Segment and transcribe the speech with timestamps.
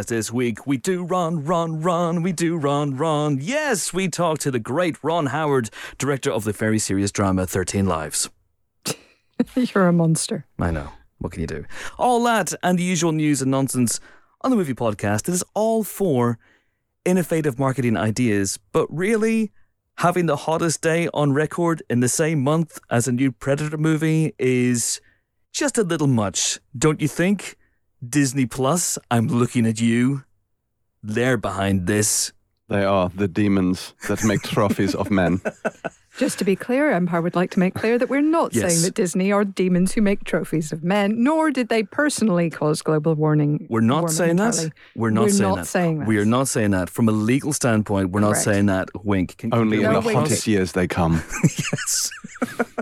[0.00, 0.66] podcast this week.
[0.66, 2.22] We do run, run, run.
[2.22, 3.38] We do run, run.
[3.40, 7.86] Yes, we talk to the great Ron Howard, director of the very serious drama 13
[7.86, 8.30] Lives.
[9.54, 10.46] You're a monster.
[10.58, 10.88] I know.
[11.18, 11.64] What can you do?
[11.98, 14.00] All that and the usual news and nonsense
[14.40, 15.28] on the movie podcast.
[15.28, 16.38] It is all for
[17.04, 19.52] innovative marketing ideas, but really
[19.98, 24.32] having the hottest day on record in the same month as a new Predator movie
[24.38, 25.00] is
[25.52, 27.56] just a little much, don't you think?
[28.06, 30.24] Disney Plus, I'm looking at you.
[31.02, 32.32] They're behind this.
[32.68, 35.40] They are the demons that make trophies of men.
[36.20, 38.70] Just to be clear, Empire would like to make clear that we're not Yes.
[38.70, 42.82] saying that Disney are demons who make trophies of men, nor did they personally cause
[42.82, 43.66] global warming.
[43.70, 44.70] We're not warming saying that.
[44.94, 45.66] We're not, We're saying, not that.
[45.66, 46.08] saying that.
[46.08, 46.90] We are not saying that.
[46.90, 48.90] From a legal standpoint, we're not saying that.
[49.02, 49.38] Wink.
[49.38, 51.22] Can, Only in the hottest years they come.
[51.42, 52.10] yes.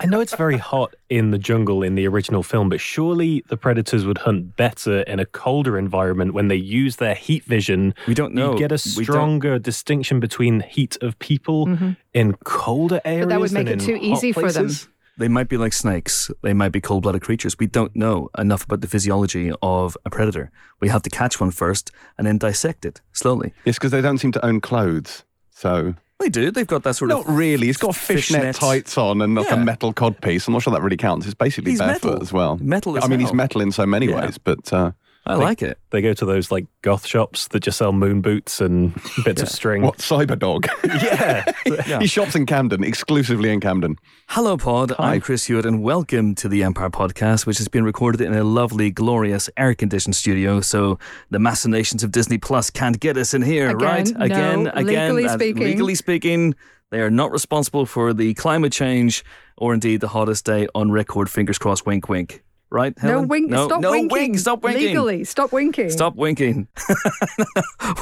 [0.00, 3.56] I know it's very hot in the jungle in the original film, but surely the
[3.56, 7.94] predators would hunt better in a colder environment when they use their heat vision.
[8.08, 8.52] We don't know.
[8.52, 11.90] You get a stronger distinction between heat of people mm-hmm.
[12.18, 13.22] In colder areas.
[13.22, 13.28] Mm-hmm.
[13.30, 14.70] that would than make it too easy for them.
[15.18, 16.30] They might be like snakes.
[16.42, 17.58] They might be cold blooded creatures.
[17.58, 20.50] We don't know enough about the physiology of a predator.
[20.80, 23.52] We have to catch one first and then dissect it slowly.
[23.64, 25.24] It's because they don't seem to own clothes.
[25.50, 26.52] So, They do.
[26.52, 27.28] They've got that sort not of.
[27.28, 27.66] Not really.
[27.66, 28.54] He's got fishnet, fishnet.
[28.56, 29.54] tights on and like Yeah.
[29.60, 30.46] a metal cod piece.
[30.46, 31.26] I'm not sure that really counts.
[31.26, 32.22] It's basically He's barefoot metal.
[32.22, 32.56] as well.
[32.60, 34.20] Metal as I mean, he's metal in so many Yeah.
[34.24, 34.92] ways, but uh,
[35.28, 35.78] I like it.
[35.90, 39.48] They go to those like goth shops that just sell moon boots and bits of
[39.48, 39.82] string.
[39.82, 39.98] what?
[39.98, 40.66] Cyberdog.
[41.86, 42.00] Yeah.
[42.00, 43.96] He shops in Camden, exclusively in Camden.
[44.28, 44.92] Hello, Pod.
[44.92, 45.14] Hi.
[45.14, 48.42] I'm Chris Hewitt, and welcome to the Empire Podcast, which has been recorded in a
[48.42, 50.60] lovely, glorious, air conditioned studio.
[50.60, 50.98] So
[51.30, 54.06] the machinations of Disney Plus can't get us in here, Again, right?
[54.16, 54.24] no.
[54.24, 55.14] Again, again.
[55.14, 55.62] Legally uh, speaking.
[55.62, 56.54] legally speaking,
[56.90, 59.24] they are not responsible for the climate change
[59.58, 61.28] or indeed the hottest day on record.
[61.30, 62.42] Fingers crossed, wink, wink.
[62.70, 62.94] Right?
[63.02, 63.50] No wink.
[63.50, 64.08] No, stop no winking.
[64.08, 64.38] wink.
[64.38, 64.88] Stop winking.
[64.88, 65.88] Legally, stop winking.
[65.88, 66.68] Stop winking.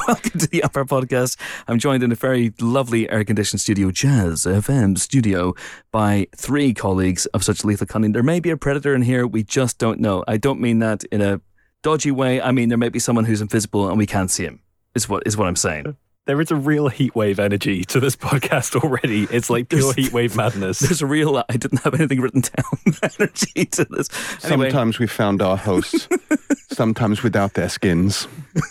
[0.07, 1.39] Welcome to the Upper Podcast.
[1.69, 5.53] I'm joined in a very lovely air conditioned studio, Jazz FM studio,
[5.91, 8.11] by three colleagues of such lethal cunning.
[8.11, 10.25] There may be a predator in here, we just don't know.
[10.27, 11.39] I don't mean that in a
[11.81, 12.41] dodgy way.
[12.41, 14.59] I mean there may be someone who's invisible and we can't see him.
[14.95, 15.95] Is what is what I'm saying.
[16.27, 19.23] There is a real heatwave energy to this podcast already.
[19.31, 20.79] It's like pure heatwave madness.
[20.79, 24.09] There's a real I didn't have anything written down energy to this.
[24.43, 26.09] Anyway, Sometimes we found our hosts,
[26.69, 28.27] sometimes without their skins.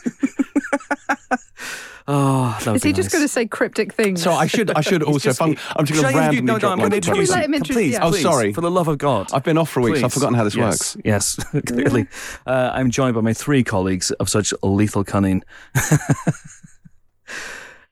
[2.09, 3.13] oh, that would Is he be just nice.
[3.15, 4.23] going to say cryptic things?
[4.23, 5.19] So I should, I should also.
[5.19, 7.01] just- Fun, I'm just Shall going I to randomly no, no, drop I'm my going
[7.01, 7.45] to Can we introduce let you.
[7.47, 8.05] him introduce- Please, yeah.
[8.05, 8.53] Oh, sorry.
[8.53, 9.29] For the love of God.
[9.33, 10.03] I've been off for weeks.
[10.03, 10.97] I've forgotten how this yes, works.
[11.07, 11.37] Yes,
[11.67, 12.07] clearly.
[12.47, 15.43] Uh, I'm joined by my three colleagues of such lethal cunning.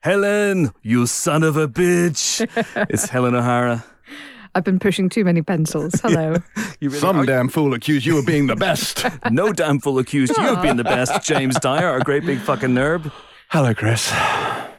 [0.00, 2.46] Helen, you son of a bitch.
[2.90, 3.84] it's Helen O'Hara.
[4.54, 5.94] I've been pushing too many pencils.
[6.00, 6.36] Hello.
[6.80, 9.06] You really Some are- damn fool accused you of being the best.
[9.30, 12.70] no damn fool accused you of being the best, James Dyer, our great big fucking
[12.70, 13.10] nerd.
[13.48, 14.12] Hello, Chris.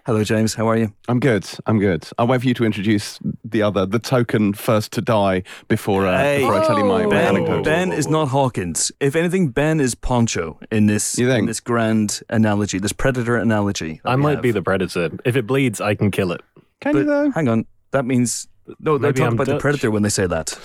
[0.06, 0.54] Hello, James.
[0.54, 0.94] How are you?
[1.08, 1.48] I'm good.
[1.66, 2.08] I'm good.
[2.20, 6.16] I'll wait for you to introduce the other, the token first to die before, uh,
[6.20, 6.40] Hey.
[6.42, 7.64] before I tell you my, my Ben, anecdote.
[7.64, 8.92] ben is not Hawkins.
[9.00, 11.40] If anything, Ben is Poncho in this You think?
[11.40, 14.00] in this grand analogy, this predator analogy.
[14.06, 14.42] I might have.
[14.44, 15.10] be the predator.
[15.26, 16.42] If it bleeds, I can kill it.
[16.82, 17.32] Can But you though?
[17.32, 18.48] hang on, that means
[18.80, 19.00] no.
[19.00, 20.56] They Maybe talking I'm about the predator when they say that.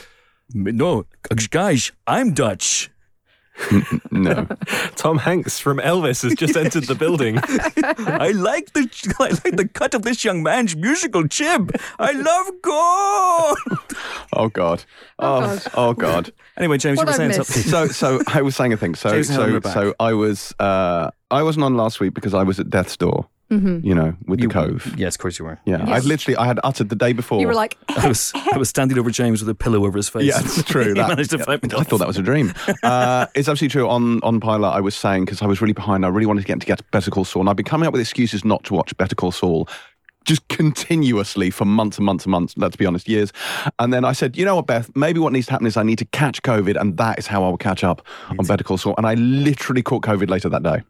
[0.53, 1.07] No,
[1.51, 2.91] guys, I'm Dutch.
[4.11, 4.47] No.
[4.97, 7.39] Tom Hanks from Elvis has just entered the building.
[7.43, 8.89] I like the
[9.21, 11.71] I like the cut of this young man's musical chib.
[11.99, 13.99] I love gold.
[14.33, 14.85] Oh God.
[15.19, 15.63] Oh, God.
[15.75, 16.33] oh God.
[16.57, 17.63] Anyway, James, What you were saying something.
[17.63, 18.95] So, so I was saying a thing.
[18.95, 22.61] So, James so, so I was, uh, I wasn't on last week because I was
[22.61, 23.29] at death's door.
[23.51, 23.85] Mm-hmm.
[23.85, 24.95] You know, with You- the cove.
[24.97, 25.59] Yes, of course you were.
[25.65, 27.41] Yeah, I literally, I had uttered the day before.
[27.41, 30.09] You were like, I was I was standing over James with a pillow over his
[30.09, 30.25] face.
[30.25, 30.85] Yeah, it's true.
[30.89, 32.55] he That- managed to fight me I thought that was a dream.
[32.83, 33.89] Uh, it's absolutely true.
[33.89, 36.05] On on Pilot, I was saying because I was really behind.
[36.07, 37.93] I really wanted to get to get Better Call Saul, and I've been coming up
[37.93, 39.69] with excuses not to watch Better Call Saul.
[40.27, 43.33] Just continuously for months and months and months, let's be honest, years.
[43.79, 45.83] And then I said, you know what, Beth, maybe what needs to happen is I
[45.83, 48.07] need to catch COVID, and that is how I will catch up
[48.39, 48.95] on Better Call Saul.
[48.99, 50.83] And I literally caught COVID later that day.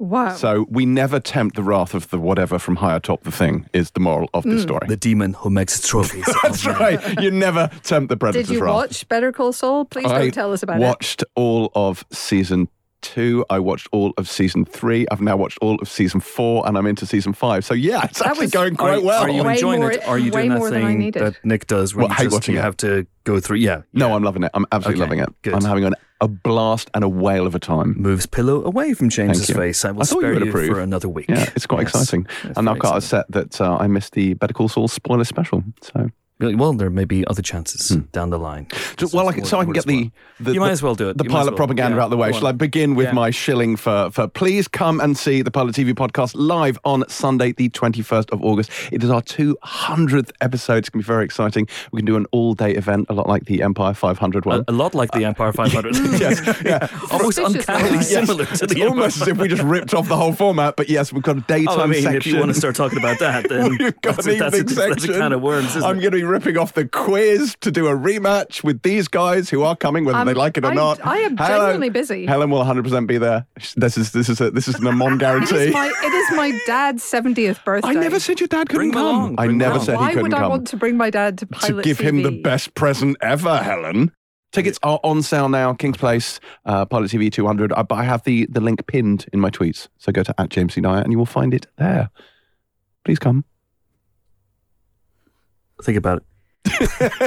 [0.00, 0.34] Wow.
[0.34, 3.92] So we never tempt the wrath of the whatever from higher top the thing, is
[3.92, 4.64] the moral of this mm.
[4.64, 4.86] story.
[4.88, 6.28] the demon who makes trophies.
[6.42, 7.20] That's right.
[7.20, 8.74] You never tempt the predator's Did you wrath.
[8.74, 9.84] watch Better Call Saul?
[9.84, 10.80] Please don't tell us about it.
[10.80, 12.68] watched all of season
[13.02, 13.44] two.
[13.50, 15.06] I watched all of season three.
[15.10, 17.64] I've now watched all of season four, and I'm into season five.
[17.64, 19.22] So yeah, it's That actually was- going Are, quite well.
[19.22, 20.06] are you Way enjoying more- it?
[20.08, 21.22] Are you doing that more than I thing needed.
[21.22, 22.64] that Nick does where What, you, hate just, watching you it?
[22.64, 23.58] have to go through?
[23.58, 24.50] Yeah, no, I'm loving it.
[24.54, 25.42] I'm absolutely Okay, loving it.
[25.42, 25.54] good.
[25.54, 27.94] I'm having an, a blast and a whale of a time.
[27.98, 29.84] moves pillow away from James's face.
[29.84, 31.26] I will I thought you spare would you, for another week.
[31.28, 31.94] Yeah, it's quite Yes.
[31.94, 32.26] exciting.
[32.44, 32.98] It's and I've got exciting.
[32.98, 33.00] a
[33.40, 35.64] set that uh, I missed the Better Call Saul spoiler special.
[35.80, 38.00] So Well, there may be other chances hmm.
[38.12, 38.66] down the line.
[38.98, 41.10] So, well, I can, so I can get the, the You might as well do
[41.10, 41.18] it.
[41.18, 41.56] The You pilot well.
[41.56, 42.32] propaganda Yeah, out of the way.
[42.32, 42.46] Shall.
[42.46, 43.12] I begin with Yeah.
[43.12, 47.52] my shilling for for please come and see the Pilot TV podcast live on Sunday,
[47.52, 48.70] the twenty first of August.
[48.90, 50.78] It is our two hundredth episode.
[50.78, 51.68] It's going to be very exciting.
[51.92, 54.64] We can do an all day event, a lot like the Empire five hundred one.
[54.66, 55.96] A, a lot like the uh, Empire 500.
[56.20, 56.88] yes, yeah.
[57.10, 58.02] Almost uncannily like.
[58.06, 60.76] similar to It's the almost as if we just ripped off the whole format.
[60.76, 62.16] But yes, we've got a daytime Oh, I mean, section.
[62.16, 64.72] if you want to start talking about that, then We've that's, a, that's, a, that's
[64.72, 65.14] a section.
[65.14, 67.92] can of worms, isn't I'm going to be ripping off the quiz to do a
[67.92, 71.04] rematch with these guys who are coming, whether Um, they like it or I- not.
[71.04, 72.26] I am Helen- genuinely busy.
[72.26, 73.46] Helen will 100 percent be there.
[73.76, 75.56] This is this is a, this is an Amon It guarantee.
[75.56, 77.88] is my it is my dad's seventieth birthday.
[77.88, 79.34] I never said your dad couldn't Bring come.
[79.38, 79.84] I never along.
[79.84, 80.40] said Why he couldn't come.
[80.40, 82.30] Why would I want to bring my dad to pilot to pilot give him the
[82.42, 84.12] best present ever, Helen.
[84.52, 87.72] Tickets are on sale now, King's Place, uh, Pilot TV 200.
[87.72, 89.86] Uh, but I have the, the link pinned in my tweets.
[89.98, 90.80] So go to at James C.
[90.80, 92.10] Dyer and you will find it there.
[93.04, 93.44] Please come.
[95.82, 96.24] Think about it.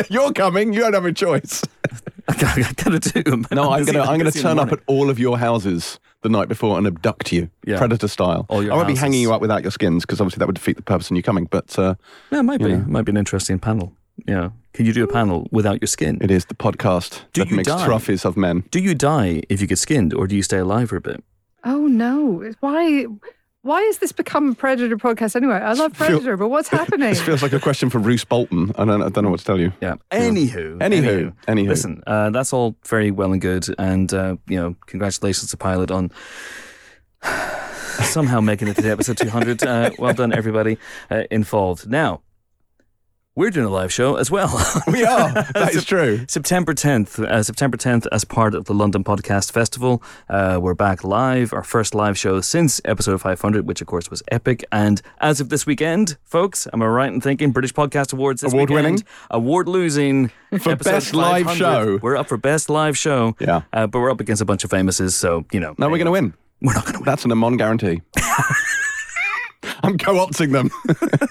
[0.11, 0.73] You're coming.
[0.73, 1.63] You don't have a choice.
[2.27, 3.23] I gotta do.
[3.31, 3.45] man.
[3.51, 5.38] No, I'm busy- gonna I'm gonna busy in the turn up at all of your
[5.38, 7.77] houses the night before and abduct you, Yeah.
[7.77, 8.45] predator style.
[8.50, 10.77] All I won't be hanging you up without your skins because obviously that would defeat
[10.77, 11.45] the purpose in you coming.
[11.45, 11.95] But uh,
[12.31, 12.69] Yeah, it might be.
[12.69, 12.77] Yeah.
[12.77, 13.91] It might be an interesting panel.
[14.27, 14.51] Yeah.
[14.73, 16.19] Can you do a panel without your skin?
[16.21, 17.85] it is the podcast Do that you makes die?
[17.85, 18.63] trophies of men.
[18.71, 21.23] Do you die if you get skinned, or do you stay alive for a bit?
[21.65, 22.53] Oh no!
[22.59, 23.05] Why?
[23.63, 25.56] Why has this become a Predator podcast anyway?
[25.56, 27.10] I love Feel- Predator, but what's happening?
[27.12, 28.74] This feels like a question for Roose Bolton.
[28.77, 29.71] I don't, I don't know what to tell you.
[29.80, 29.95] Yeah.
[30.12, 30.80] Anywho.
[30.80, 31.68] Anywho, anywho.
[31.69, 35.92] Listen, uh, that's all very well and good, and uh, you know, congratulations to Pilot
[35.92, 36.12] on
[38.04, 39.63] somehow making it to the episode 200.
[39.63, 40.77] Uh, well done, everybody
[41.10, 41.89] uh, involved.
[41.89, 42.21] Now,
[43.35, 44.50] we're doing a live show as well.
[44.88, 45.31] We are.
[45.53, 46.25] That is true.
[46.27, 50.03] September 10th, uh, September 10th, as part of the London Podcast Festival.
[50.30, 54.21] Uh, we're back live, our first live show since episode 500, which of course was
[54.31, 54.63] epic.
[54.71, 58.53] And as of this weekend, folks, am I right in thinking British Podcast Awards this
[58.53, 59.03] Award-winning?
[59.31, 60.27] Award losing
[60.59, 61.97] For best live show.
[62.01, 63.36] We're up for best live show.
[63.39, 63.62] Yeah.
[63.71, 65.74] Uh, but we're up against a bunch of famouses, so you know.
[65.79, 66.33] No, we're going to win.
[66.62, 67.06] We're not going to win.
[67.06, 68.01] That's an Amon guarantee.
[69.83, 70.69] I'm co-opting them.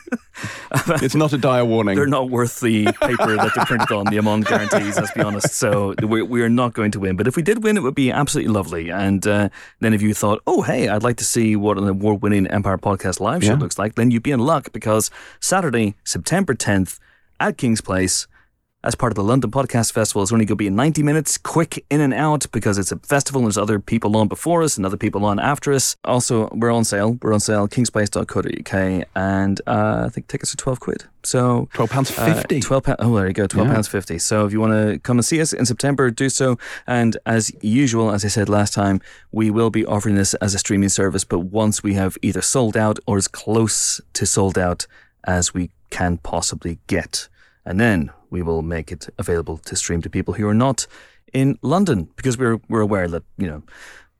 [1.02, 1.96] it's not a dire warning.
[1.96, 5.55] They're not worth the paper that they're printed on, the amount guarantees, let's be honest.
[5.55, 7.17] So we, we are not going to win.
[7.17, 8.90] But if we did win, it would be absolutely lovely.
[8.90, 9.49] And uh,
[9.81, 12.79] then if you thought, oh, hey, I'd like to see what an award winning Empire
[12.79, 13.58] Podcast live show Yeah.
[13.58, 16.99] looks like, then you'd be in luck because Saturday, September 10th
[17.40, 18.26] at King's Place,
[18.84, 21.84] as part of the London Podcast Festival, it's only going to be 90 minutes, quick
[21.90, 24.84] in and out because it's a festival and there's other people on before us and
[24.84, 25.96] other people on after us.
[26.05, 27.17] Also, we're on sale.
[27.23, 31.05] We're on sale, kingsplace.co.uk, and uh, I think tickets are 12 quid.
[31.25, 32.58] So Twelve pounds uh, fifty.
[32.58, 32.96] Twelve pounds.
[32.99, 33.46] Oh, there you go.
[33.46, 33.75] Twelve Yeah.
[33.75, 34.19] pounds fifty.
[34.19, 36.58] So if you want to come and see us in September, do so.
[36.84, 39.00] And as usual, as I said last time,
[39.31, 41.23] we will be offering this as a streaming service.
[41.23, 44.88] But once we have either sold out or as close to sold out
[45.23, 47.29] as we can possibly get,
[47.64, 50.87] and then we will make it available to stream to people who are not
[51.32, 53.62] in London because we're we're aware that you know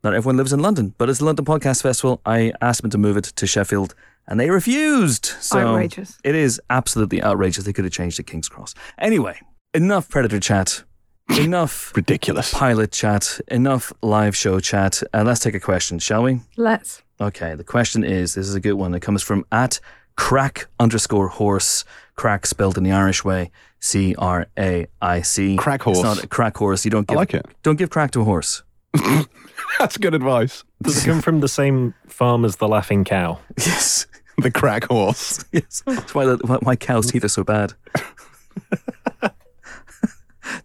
[0.05, 0.95] not everyone lives in London.
[0.99, 2.21] But it's the London Podcast Festival.
[2.27, 3.95] I asked them to move it to Sheffield.
[4.29, 5.27] And they refused.
[5.27, 6.19] So Outrageous.
[6.25, 7.65] it is absolutely outrageous.
[7.65, 8.75] They could have changed to King's Cross.
[8.99, 9.39] Anyway,
[9.75, 10.85] enough Predator chat,
[11.39, 12.53] enough Ridiculous.
[12.55, 15.03] pilot chat, enough live show chat.
[15.13, 16.41] Uh, let's take a question, shall we?
[16.57, 17.03] Let's.
[17.21, 18.95] Okay, the question is this is a good one.
[18.95, 19.81] It comes from at
[20.17, 21.85] crack underscore horse.
[22.15, 23.51] Crack spelled in the Irish way.
[23.81, 25.57] C R A I C.
[25.57, 25.99] Crack horse.
[25.99, 26.85] It's not a crack horse.
[26.85, 27.47] You don't I give like it.
[27.63, 28.63] don't give crack to a horse.
[29.79, 30.65] That's good advice.
[30.83, 33.39] Does it come from the same farm as the laughing cow?
[33.59, 34.07] Yes.
[34.39, 35.45] The crack horse.
[35.53, 35.83] Yes.
[35.87, 37.75] That's why, why, why cow's teeth are so bad.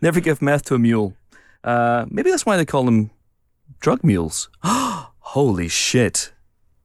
[0.01, 1.13] Never give meth to a mule.
[1.63, 3.10] Uh, maybe that's why they call them
[3.80, 4.50] drug mules.
[4.63, 6.34] Holy shit.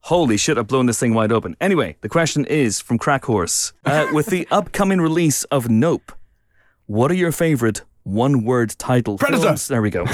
[0.07, 1.57] Holy shit, I've blown this thing wide open.
[1.61, 3.73] Anyway, the question is from Crack Horse.
[3.85, 6.11] Uh, with the upcoming release of Nope,
[6.87, 9.43] what are your favorite one word title Predator.
[9.45, 9.69] films?
[9.69, 10.05] There we go.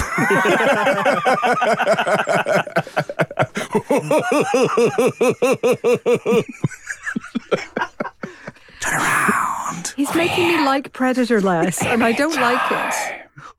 [8.80, 9.92] Turn around.
[9.96, 12.94] He's making me like Predator less, and I don't like it.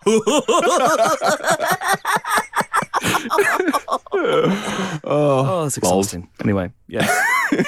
[4.12, 6.30] Oh, oh, that's exhausting.
[6.42, 7.10] Anyway, yes.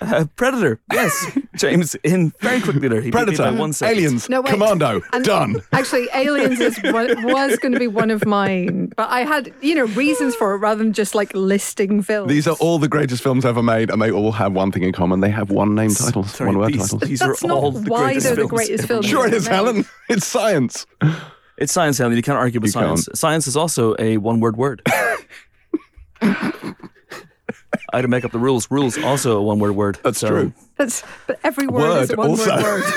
[0.00, 1.38] Uh, Predator, yes.
[1.56, 3.00] James, in very quickly there.
[3.00, 3.42] He beat me Predator.
[3.44, 3.96] by one second.
[3.96, 4.28] Aliens.
[4.28, 4.50] No, wait.
[4.50, 5.00] Commando.
[5.12, 5.62] And- Done.
[5.72, 9.74] Actually, Aliens is one, was going to be one of mine, but I had you
[9.76, 12.28] know reasons for it rather than just like listing films.
[12.28, 14.92] These are all the greatest films ever made, and they all have one thing in
[14.92, 15.20] common.
[15.20, 17.02] They have one name titles, Sorry, one word these, titles.
[17.02, 19.06] These That's are not all the why greatest they're the films greatest films.
[19.06, 19.10] made.
[19.10, 19.54] Sure, it is, Made.
[19.54, 19.84] Helen.
[20.10, 20.86] It's science.
[21.58, 22.16] It's science, Helen.
[22.16, 23.06] You can't argue with You science.
[23.06, 23.16] can't.
[23.18, 24.82] Science is also a one-word word.
[27.92, 28.70] I had to make up the rules.
[28.70, 29.98] Rules also a one-word word.
[30.02, 30.52] That's So, true.
[30.76, 32.50] That's but every word, is a one also.
[32.56, 32.84] word word.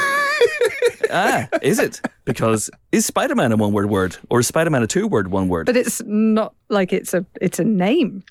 [1.11, 2.01] ah, is it?
[2.25, 5.29] Because is Spider Man a one word word or is Spider Man a two word
[5.29, 5.65] one word?
[5.65, 8.23] But it's not like it's a it's a name.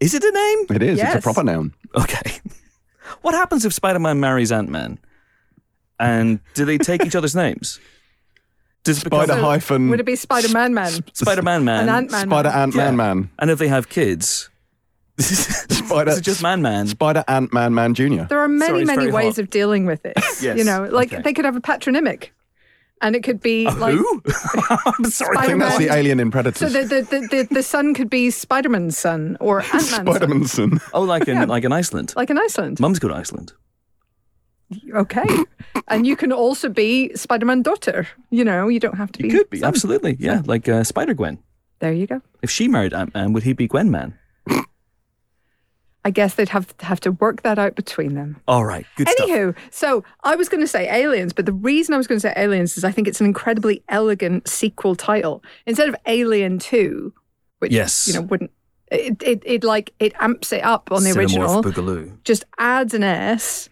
[0.00, 0.66] is it a name?
[0.76, 1.00] It is.
[1.00, 1.72] It's a proper noun.
[1.94, 2.38] Okay.
[3.22, 4.98] What happens if Spider Man marries Ant Man?
[6.00, 7.78] And do they take each other's names?
[8.84, 11.80] Does it become Spider hyphen Would it be Spider Man Man Spider Man Man?
[11.80, 12.28] and Ant Man?
[12.28, 13.30] Spider Ant Man Man.
[13.38, 14.50] And if they have kids,
[15.18, 16.86] Spider is it just Man Man?
[16.88, 18.26] Spider Ant Man Man Junior.
[18.28, 19.44] There are many Sorry, many ways hot.
[19.44, 20.14] of dealing with this.
[20.42, 21.22] Yes, You know, like okay.
[21.22, 22.32] they could have a patronymic,
[23.00, 23.94] and it could be like.
[23.94, 24.22] Who?
[24.86, 25.38] I'm sorry.
[25.38, 26.68] I think that's the alien in Predator.
[26.68, 29.88] So the the, the, the the son could be Spider Man's son or Ant Man's
[29.90, 30.80] son, Spider-Man's son.
[30.92, 32.12] Oh, like in like in Iceland.
[32.16, 32.80] like in Iceland.
[32.80, 33.52] Mum's go to Iceland.
[34.94, 35.26] Okay,
[35.88, 38.08] and you can also be Spider Man daughter.
[38.30, 39.28] You know, you don't have to be.
[39.28, 39.68] You could be son.
[39.68, 41.38] absolutely, yeah, like uh, Spider Gwen.
[41.80, 42.20] There you go.
[42.42, 44.18] If she married Ant Man, would he be Gwen Man?
[46.06, 48.40] I guess they'd have have to work that out between them.
[48.46, 49.26] All right, good stuff.
[49.28, 52.20] Anywho, so I was going to say aliens, but the reason I was going to
[52.20, 57.14] say aliens is I think it's an incredibly elegant sequel title instead of Alien Two,
[57.60, 58.06] which Yes.
[58.06, 58.50] you know wouldn't.
[58.92, 62.22] It, it, it like it amps it up on the Cinemorph original, Boogaloo.
[62.22, 63.70] just adds an S.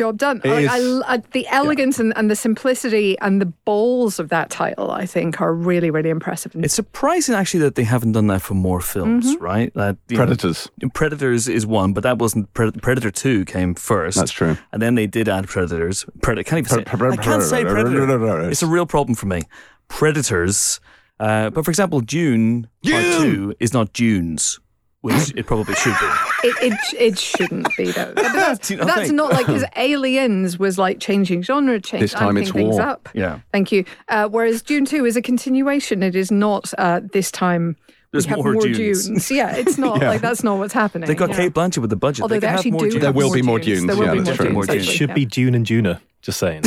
[0.00, 0.40] Job done.
[0.44, 4.50] It Like, I, I- the elegance and, and the simplicity and the balls of that
[4.50, 6.52] title, I think, are really, really impressive.
[6.56, 9.44] It's surprising actually that they haven't done that for more films, Mm-hmm.
[9.44, 9.74] right?
[9.74, 10.68] That you know, Predators.
[10.94, 14.16] Predators is one, but that wasn't Pred- Predator Two came first.
[14.18, 14.56] That's true.
[14.72, 16.04] And then they did add Predators.
[16.22, 16.48] Predator.
[16.48, 16.84] Can't even say.
[16.84, 18.48] Pre- pre- I can't say pre- Predator.
[18.50, 19.42] It's a real problem for me.
[19.88, 20.80] Predators.
[21.18, 24.58] Uh, but for example, Dune Part Two is not Dune's,
[25.02, 26.06] which it probably should be.
[26.42, 28.12] It, it, it shouldn't be, though.
[28.14, 29.14] But that's, you not that's think?
[29.14, 32.82] not like, because Aliens was like changing genre, change, This time it's things war.
[32.82, 33.08] up.
[33.14, 33.40] Yeah.
[33.52, 33.84] Thank you.
[34.08, 36.02] Uh, whereas Dune 2 is a continuation.
[36.02, 37.76] It is not uh, this time.
[38.12, 39.06] There's we have more more, Dunes.
[39.06, 39.30] Dunes.
[39.30, 40.08] Yeah, it's not Yeah.
[40.08, 41.06] like that's not what's happening.
[41.06, 41.42] They got you know.
[41.42, 42.22] Cate Blanchett with the budget.
[42.22, 42.90] Although they, they, can have actually more do.
[42.90, 43.02] Dunes.
[43.02, 43.80] There will more be more Dunes.
[43.80, 44.44] Dunes, There will yeah, be that's more true.
[44.46, 44.54] Dunes.
[44.54, 44.82] More It Dunes.
[44.82, 45.14] actually, should yeah.
[45.14, 46.02] be June and Juna.
[46.22, 46.62] Just saying.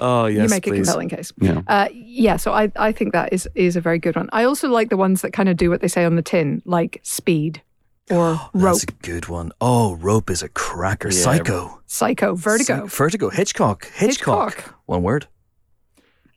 [0.00, 1.32] Oh yes, you make a compelling case.
[1.40, 1.62] Yeah.
[1.66, 4.28] Uh, yeah, so I, I think that is is a very good one.
[4.32, 6.62] I also like the ones that kind of do what they say on the tin,
[6.64, 7.62] like speed
[8.10, 9.52] or rope, That's a good one.
[9.60, 11.10] Oh, Rope is a cracker.
[11.10, 11.80] Psycho.
[11.86, 12.86] psycho, vertigo.
[12.86, 13.28] Psy- Vertigo.
[13.30, 13.86] Hitchcock.
[13.94, 14.54] Hitchcock.
[14.54, 14.74] Hitchcock.
[14.86, 15.26] One word.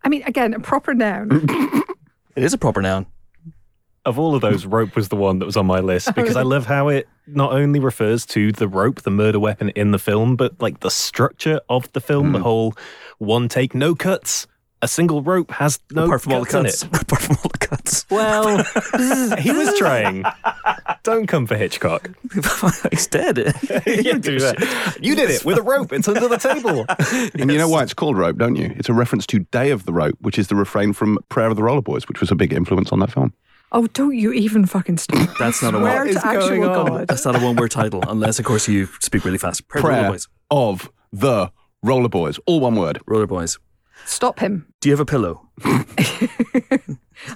[0.04, 1.48] I mean, again, a proper noun.
[2.34, 3.08] It is a proper noun.
[4.06, 6.44] of all of those, rope was the one that was on my list because I
[6.44, 10.36] love how it not only refers to the rope, the murder weapon in the film,
[10.36, 12.44] but like the structure of the film, the hmm.
[12.44, 12.76] whole
[13.18, 14.48] one take, no cuts.
[14.84, 16.84] A single rope has no apart from all the cuts cuts.
[16.84, 17.02] in it.
[17.04, 18.10] Apart from all the cuts.
[18.10, 18.58] Well,
[19.38, 20.24] he was trying.
[21.04, 22.10] Don't come for Hitchcock.
[22.92, 23.38] He's dead.
[23.86, 24.98] You do that.
[25.00, 25.94] You did it with a rope.
[25.94, 26.86] It's under the table.
[27.40, 28.74] And you know why it's called Rope, don't you?
[28.76, 31.56] It's a reference to Day of the Rope, which is the refrain from Prayer of
[31.56, 33.34] the Roller Boys, which was a big influence on that film.
[33.74, 35.30] Oh, don't you even fucking stop.
[35.40, 36.10] That's not a Swear word.
[36.10, 36.86] is actual going on?
[36.88, 37.08] God.
[37.08, 39.68] That's not a one word title, unless, of course, you speak really fast.
[39.68, 40.28] Prayer, Prayer Roller Boys.
[40.50, 41.52] of the
[41.82, 43.00] Roller Boys, all one word.
[43.06, 43.58] Roller Boys.
[44.06, 44.68] Stop him.
[44.82, 45.48] Do you have a pillow?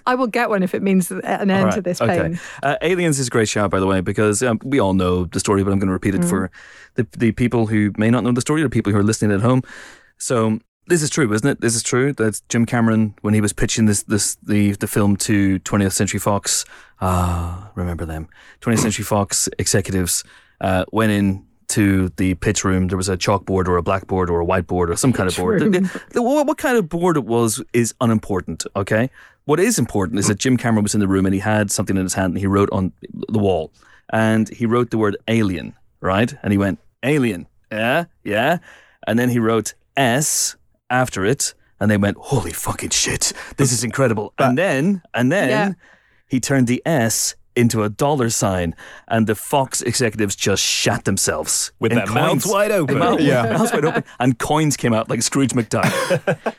[0.06, 2.22] I will get one if it means an end All to right, this okay.
[2.22, 2.40] pain.
[2.64, 5.40] Uh, Aliens is a great shout, by the way, because um, we all know the
[5.40, 6.50] story, but I'm going to repeat it for
[6.96, 9.42] the, the people who may not know the story or people who are listening at
[9.42, 9.62] home.
[10.18, 11.62] So this is true, isn't it?
[11.62, 12.14] This is true.
[12.14, 16.20] That Jim Cameron, when he was pitching this, this the, the film to 20th Century
[16.20, 16.66] Fox,
[17.02, 18.28] ah, remember them,
[18.62, 20.24] 20th Century Fox executives
[20.62, 22.88] uh, went in to the pitch room.
[22.90, 25.62] There was a chalkboard or a blackboard or a whiteboard or some kind of board.
[25.62, 28.66] The- the- what what kind of board it was is unimportant.
[28.76, 29.10] Okay,
[29.46, 31.98] what is important is that Jim Cameron was in the room and he had something
[31.98, 32.92] in his hand and he wrote on
[33.30, 33.72] the wall
[34.12, 36.32] and he wrote the word alien, right?
[36.44, 38.60] And he went alien, yeah, yeah,
[39.08, 40.56] and then he wrote S
[40.90, 44.34] after it, and they went, holy fucking shit, this is incredible.
[44.38, 45.72] and then and then Yeah.
[46.28, 48.76] he turned the S into a dollar sign,
[49.08, 52.98] and the Fox executives just shat themselves With And their mouths wide open.
[53.00, 53.44] Mouth- Yeah.
[53.54, 55.86] mouths wide open, and coins came out like Scrooge McDuck.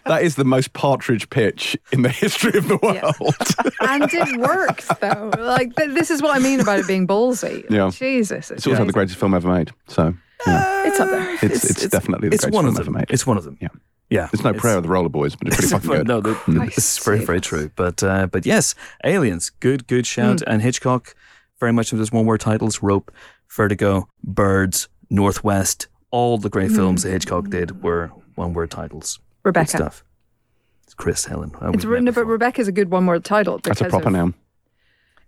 [0.06, 2.94] That is the most partridge pitch in the history of the world.
[2.96, 3.70] Yeah.
[3.90, 5.32] and it works though.
[5.38, 7.64] Like, th- this is what I mean about it being ballsy.
[7.68, 7.90] Yeah.
[7.92, 8.50] Jesus.
[8.50, 9.72] It's also the greatest film ever made.
[9.88, 10.14] So
[10.46, 10.86] yeah.
[10.86, 11.28] It's up there.
[11.42, 13.06] it's, it's, definitely the it's greatest one film of ever made.
[13.10, 13.58] It's one of them.
[13.60, 13.68] Yeah.
[14.08, 16.06] Yeah, There's no it's- Prayer of the Roller Boys, but it's pretty fucking good.
[16.08, 17.70] No, the, I it's very, very true.
[17.74, 20.40] But uh, but yes, Aliens, good, good shout.
[20.40, 20.50] Hmm.
[20.52, 21.14] And Hitchcock,
[21.58, 23.10] very much of those one word titles: Rope,
[23.50, 25.88] Vertigo, Birds, Northwest.
[26.12, 29.18] All the great films that Hitchcock did were one word titles.
[29.42, 29.68] Good Rebecca.
[29.76, 30.04] stuff.
[30.84, 31.50] It's Chris Helen.
[31.74, 32.24] It's we've written, but before.
[32.26, 33.58] Rebecca's a good one word title.
[33.58, 34.34] That's a because proper of- noun.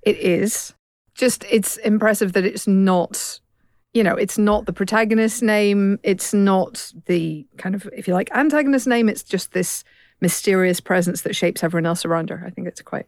[0.03, 0.73] It is.
[1.17, 3.41] Just, it's impressive that it's not,
[3.99, 5.99] you know, it's not the protagonist's name.
[6.05, 9.09] It's not the kind of, if you like, antagonist name.
[9.09, 9.83] It's just this
[10.21, 12.41] mysterious presence that shapes everyone else around her.
[12.47, 13.07] I think it's quite,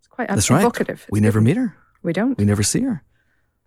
[0.00, 0.58] it's quite That's right.
[0.60, 1.06] evocative.
[1.12, 1.76] We It's never meet her.
[2.02, 2.36] We don't.
[2.36, 3.04] We never see her.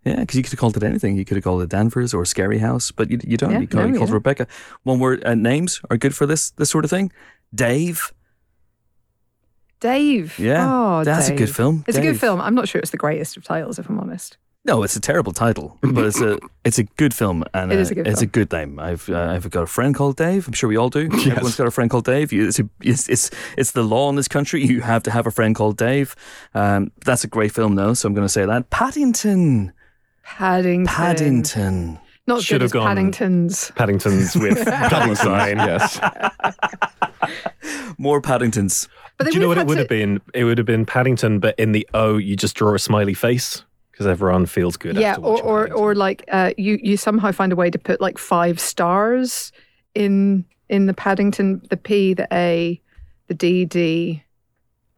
[0.04, 1.16] Yeah, because you could have called it anything.
[1.16, 3.52] You could have called it Danvers or Scary House, but you, you don't.
[3.52, 4.14] Yeah, you call, no, you called don't.
[4.14, 4.46] Rebecca.
[4.82, 7.10] One word uh, names are good for this this sort of thing.
[7.54, 8.12] Dave.
[9.80, 10.38] Dave.
[10.38, 11.84] Yeah, Oh, that's a good film.
[11.88, 12.40] It's a good film.
[12.40, 14.36] I'm not sure it's the greatest of titles, if I'm honest.
[14.66, 17.80] No, it's a terrible title, but it's a it's a good film, and It uh,
[17.80, 18.80] is a good it's a good name.
[18.80, 20.46] I've uh, I've got a friend called Dave.
[20.48, 21.04] I'm sure we all do.
[21.12, 22.32] Everyone's got a friend called Dave.
[22.32, 24.64] You- It's, a, it's it's it's the law in this country.
[24.66, 26.16] You have to have a friend called Dave.
[26.54, 27.94] Um, that's a great film, though.
[27.94, 29.72] So I'm going to say that Paddington.
[30.24, 30.86] Paddington.
[30.92, 31.98] Paddington.
[32.26, 33.70] Not Should good have as gone- Paddington's.
[33.76, 35.58] Paddington's with double sign.
[35.58, 36.00] yes.
[37.98, 38.88] More Paddingtons.
[39.16, 40.20] But Do you know what it would had have been?
[40.34, 43.62] It would have been Paddington, but in the O, you just draw a smiley face
[43.96, 44.94] because everyone feels good.
[44.96, 47.98] yeah, after or or, or like uh, you you somehow find a way to put
[48.00, 49.52] like five stars
[49.94, 52.78] in in the Paddington, the P, the A,
[53.28, 54.22] the D, D,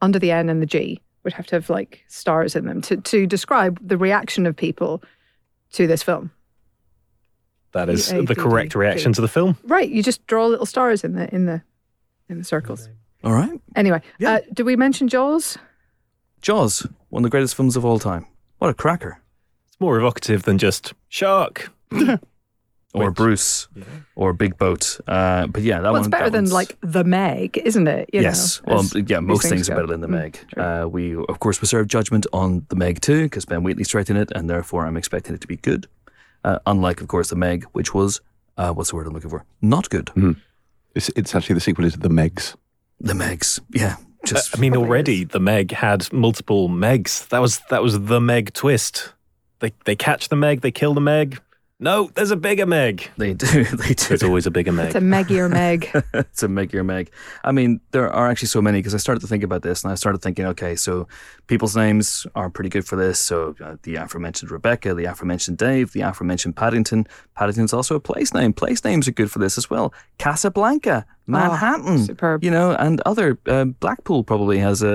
[0.01, 2.97] under the N and the G would have to have like stars in them to
[2.97, 5.01] to describe the reaction of people
[5.71, 6.31] to this film.
[7.71, 9.57] that is A, the correct reaction to the film.
[9.63, 11.61] Right, you just draw little stars in the in the
[12.27, 12.89] in the circles.
[13.23, 13.61] All right.
[13.75, 14.33] Anyway, Yeah.
[14.35, 15.57] uh, did we mention Jaws?
[16.41, 18.25] Jaws, one of the greatest films of all time.
[18.59, 19.19] What a cracker.
[19.67, 21.71] It's more evocative than just shark.
[22.91, 23.67] Or Which- Bruce,
[24.15, 24.99] or Big Boat.
[25.07, 26.01] Uh, but yeah, that Well, one.
[26.01, 28.09] it's better that than one's- like the Meg, isn't it?
[28.11, 28.63] You yes.
[28.65, 30.39] know, well, yeah, most these things, are better than the Mm, Meg.
[30.51, 30.63] true.
[30.63, 34.31] Uh, we, of course, reserve judgment on the Meg too, because Ben Wheatley's directing it,
[34.33, 35.85] and therefore I'm expecting it to be good.
[36.43, 38.21] Uh, unlike, of course, the Meg, which was,
[38.57, 39.45] uh, what's the word I'm looking for?
[39.61, 40.09] Not good.
[40.95, 42.55] It's, it's actually the sequel is The Megs.
[42.99, 43.59] The Megs.
[43.69, 43.97] Yeah.
[44.25, 47.27] Just, I mean, already the Meg had multiple Megs.
[47.29, 49.13] That was that was the Meg twist.
[49.59, 51.39] They they catch the Meg, they kill the Meg.
[51.81, 53.09] No, there's a bigger Meg.
[53.15, 53.63] they do.
[53.77, 54.07] They do.
[54.09, 54.87] There's always a bigger Meg.
[54.87, 55.89] It's a Meggy or Meg.
[56.13, 57.09] it's a Meg your Meg.
[57.45, 59.91] I mean, there are actually so many because I started to think about this and
[59.91, 61.07] I started thinking, okay, so
[61.47, 63.17] people's names are pretty good for this.
[63.17, 67.07] So uh, the aforementioned Rebecca, the aforementioned Dave, the aforementioned Paddington.
[67.37, 68.51] Paddington's also a place name.
[68.51, 69.93] Place names are good for this as well.
[70.17, 72.43] Casablanca, Manhattan, superb.
[72.43, 73.39] you know, and other.
[73.47, 74.89] Uh, Blackpool probably has a,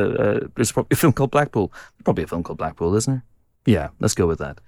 [0.44, 0.49] a.
[0.55, 1.73] There's probably a film called Blackpool.
[2.05, 3.25] Probably a film called Blackpool, isn't there?
[3.64, 4.61] Yeah, let's go with that.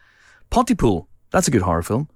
[0.48, 1.08] Pontypool.
[1.30, 2.08] That's a good horror film.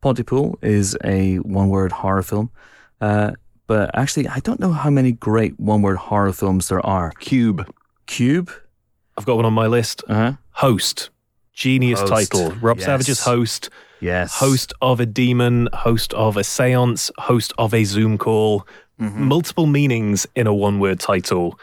[0.00, 2.50] Pontypool is a one word horror film.
[3.00, 3.32] Uh,
[3.66, 7.10] but actually, I don't know how many great one word horror films there are.
[7.18, 7.66] Cube.
[8.06, 8.50] Cube?
[9.16, 10.04] I've got one on my list.
[10.08, 10.34] Uh-huh.
[10.52, 11.10] Host.
[11.52, 12.12] Genius Host.
[12.12, 12.50] title.
[12.60, 12.86] Rob Yes.
[12.86, 13.70] Savage's Host.
[14.00, 14.34] Yes.
[14.38, 18.64] Host of a demon, host of a seance, host of a Zoom call.
[19.00, 19.14] Mhm.
[19.16, 21.58] Multiple meanings in a one word title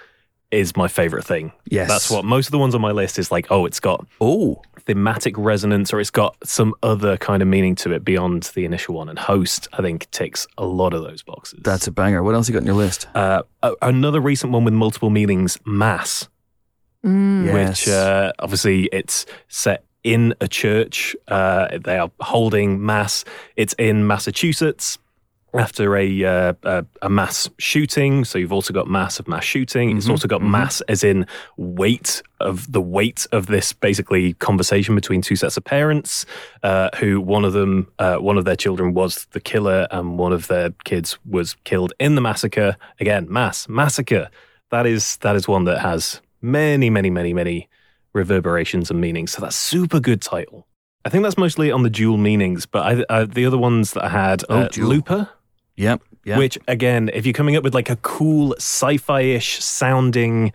[0.52, 1.54] is my favorite thing.
[1.70, 1.88] Yes.
[1.88, 4.62] That's what most of the ones on my list is like, oh, it's got Oh,
[4.86, 8.96] thematic resonance or it's got some other kind of meaning to it beyond the initial
[8.96, 9.10] one.
[9.10, 11.60] And host, I think, ticks a lot of those boxes.
[11.64, 12.22] that's a banger.
[12.24, 13.08] What else you got on your list?
[13.16, 13.42] uh,
[13.82, 16.28] another recent one with multiple meanings, mass,
[17.04, 17.46] Mm.
[17.46, 17.86] Yes.
[17.86, 21.16] which uh, obviously it's set in a church.
[21.28, 23.24] Uh, they are holding mass.
[23.56, 24.98] It's in Massachusetts
[25.58, 28.26] after a, uh, a a mass shooting.
[28.26, 29.98] So you've also got mass of mass shooting.
[29.98, 30.50] It's Mhm, also got mhm.
[30.50, 31.26] mass as in
[31.58, 36.26] weight of the weight of this basically conversation between two sets of parents.
[36.64, 40.34] Uh, who one of them, uh, one of their children was the killer, and one
[40.34, 42.76] of their kids was killed in the massacre.
[43.00, 44.30] Again, mass massacre.
[44.72, 47.70] That is that is one that has many, many, many, many
[48.14, 49.32] reverberations and meanings.
[49.32, 50.68] So that's super good title.
[51.06, 54.06] I think that's mostly on the dual meanings, but I, I, the other ones that
[54.06, 54.70] I had, Oh, uh.
[54.78, 55.30] Looper,
[55.78, 56.02] Yep.
[56.24, 56.38] Yeah.
[56.40, 60.54] which again, if you're coming up with like a cool sci-fi-ish sounding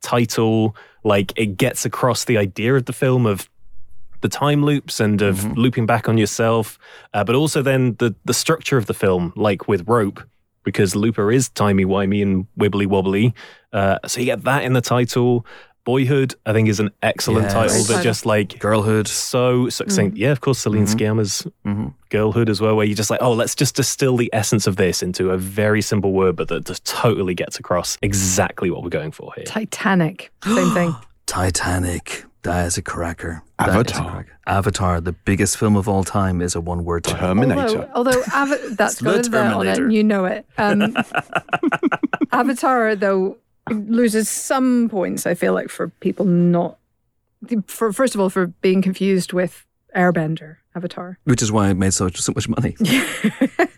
[0.00, 3.48] title, like it gets across the idea of the film of
[4.22, 5.56] the time loops and of Mhm.
[5.56, 6.78] looping back on yourself,
[7.14, 10.22] uh, but also then the the structure of the film, like with Rope,
[10.64, 13.34] because Looper is timey wimey and wibbly wobbly.
[13.72, 15.46] Uh, so you get that in the title.
[15.84, 17.52] Boyhood, I think, is an excellent Yes.
[17.54, 19.08] title Great that just like Girlhood.
[19.08, 20.16] so succinct.
[20.18, 20.94] Yeah, of course, Celine Mhm.
[20.98, 24.66] Sciamma's hmm girlhood as well, where you're just like, oh, let's just distill the essence
[24.66, 28.82] of this into a very simple word, but that just totally gets across exactly what
[28.82, 29.44] we're going for here.
[29.44, 30.32] Titanic.
[30.44, 30.94] Same thing.
[31.26, 32.24] Titanic.
[32.42, 33.42] That is a cracker.
[33.58, 34.10] That is a Avatar.
[34.10, 34.38] cracker.
[34.46, 37.20] Avatar, the biggest film of all time, is a one word title.
[37.28, 37.88] Terminator.
[37.94, 39.90] Although, although Ava- that's the got a there on it, Terminator.
[39.90, 40.46] you know it.
[40.58, 40.96] Um,
[42.32, 43.36] Avatar, though,
[43.68, 45.26] loses some points.
[45.26, 46.78] I feel like for people not,
[47.66, 51.18] for first of all, for being confused with Airbender Avatar.
[51.24, 52.76] Which is why it made so, so much money.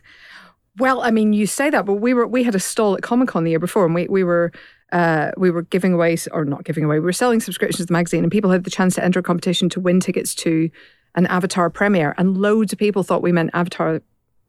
[0.78, 3.28] Well, I mean, you say that, but we were we had a stall at Comic
[3.28, 4.52] Con the year before, and we we were
[4.90, 6.98] uh, we were giving away or not giving away.
[6.98, 9.22] We were selling subscriptions to the magazine, and people had the chance to enter a
[9.22, 10.70] competition to win tickets to
[11.14, 14.00] an Avatar premiere, and loads of people thought we meant Avatar,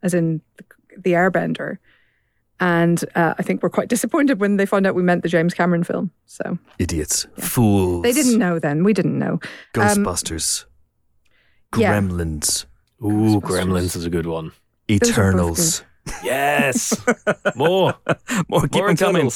[0.01, 0.63] as in the,
[0.97, 1.77] the Airbender.
[2.63, 5.53] And uh, I think we're quite disappointed when they found out we meant the James
[5.53, 6.11] Cameron film.
[6.27, 7.27] So Idiots.
[7.37, 8.03] Fools.
[8.03, 8.85] they didn't know then.
[8.85, 9.41] We didn't know.
[9.73, 10.63] Ghostbusters.
[11.77, 11.99] Yeah.
[11.99, 12.65] Gremlins,
[13.03, 13.41] Ooh, Ghostbusters.
[13.41, 14.53] Gremlins is a good one.
[14.87, 15.83] Those are both Eternals.
[16.23, 16.95] Yes,
[17.55, 17.95] more.
[18.47, 19.27] More, keep More them coming.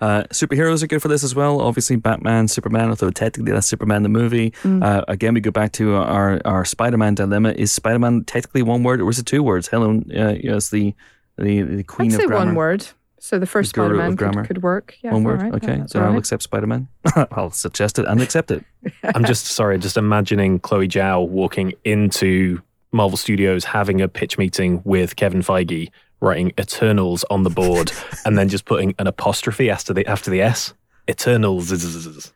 [0.00, 1.62] Uh, superheroes are good for this as well.
[1.62, 4.50] Obviously, Batman, Superman, although technically that's Superman the movie.
[4.62, 4.82] Mm.
[4.84, 7.52] Uh, again, we go back to our, our Spider Man dilemma.
[7.52, 9.68] Is Spider Man technically one word or is it two words?
[9.68, 10.94] Helen uh, is the,
[11.38, 12.46] the, the queen I'd of say grammar.
[12.46, 12.86] one word.
[13.18, 14.42] So the first guru Spider-Man grammar.
[14.42, 14.98] could, could work.
[15.02, 15.40] Yeah, one word.
[15.40, 15.54] right.
[15.54, 16.18] okay, that's then all I'll right.
[16.18, 16.88] accept Spider Man.
[17.32, 18.62] I'll suggest it and accept it.
[19.02, 22.60] I'm just sorry, just imagining Chloe Zhao walking into
[22.92, 27.92] Marvel Studios having a pitch meeting with Kevin Feige, writing Eternals on the board,
[28.26, 30.74] and then just putting an apostrophe after the after the S.
[31.08, 31.72] Eternals.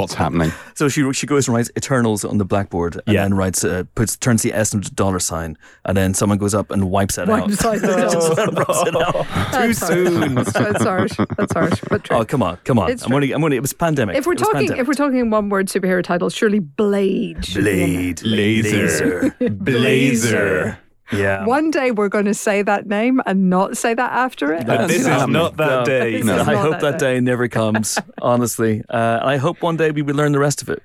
[0.00, 0.52] What's happening?
[0.74, 3.22] So she she goes and writes Eternals on the blackboard and Yeah.
[3.22, 6.54] then writes uh, puts turns the S into a dollar sign and then someone goes
[6.54, 7.76] up and wipes that Wipes out.
[7.76, 8.12] it out.
[8.12, 9.62] Just rubs it out.
[9.62, 10.34] Too soon.
[10.34, 11.12] That's, that's harsh.
[11.36, 11.80] That's harsh.
[11.88, 12.16] But true.
[12.18, 12.90] Oh come on, come on!
[12.90, 14.16] It's I'm only I'm only it was pandemic.
[14.16, 14.80] if we're talking, pandemic.
[14.80, 17.44] if we're talking one word superhero titles, surely Blade.
[17.44, 18.12] should be.
[18.12, 19.34] Blade, Laser.
[19.50, 20.78] Blazer.
[21.12, 21.44] Yeah.
[21.46, 24.66] One day we're going to say that name and not say that after it.
[24.66, 25.84] But But this is not that No.
[25.84, 26.20] day.
[26.22, 27.98] No, I hope that that day never comes.
[28.22, 30.82] honestly, uh, and I hope one day we will learn the rest of it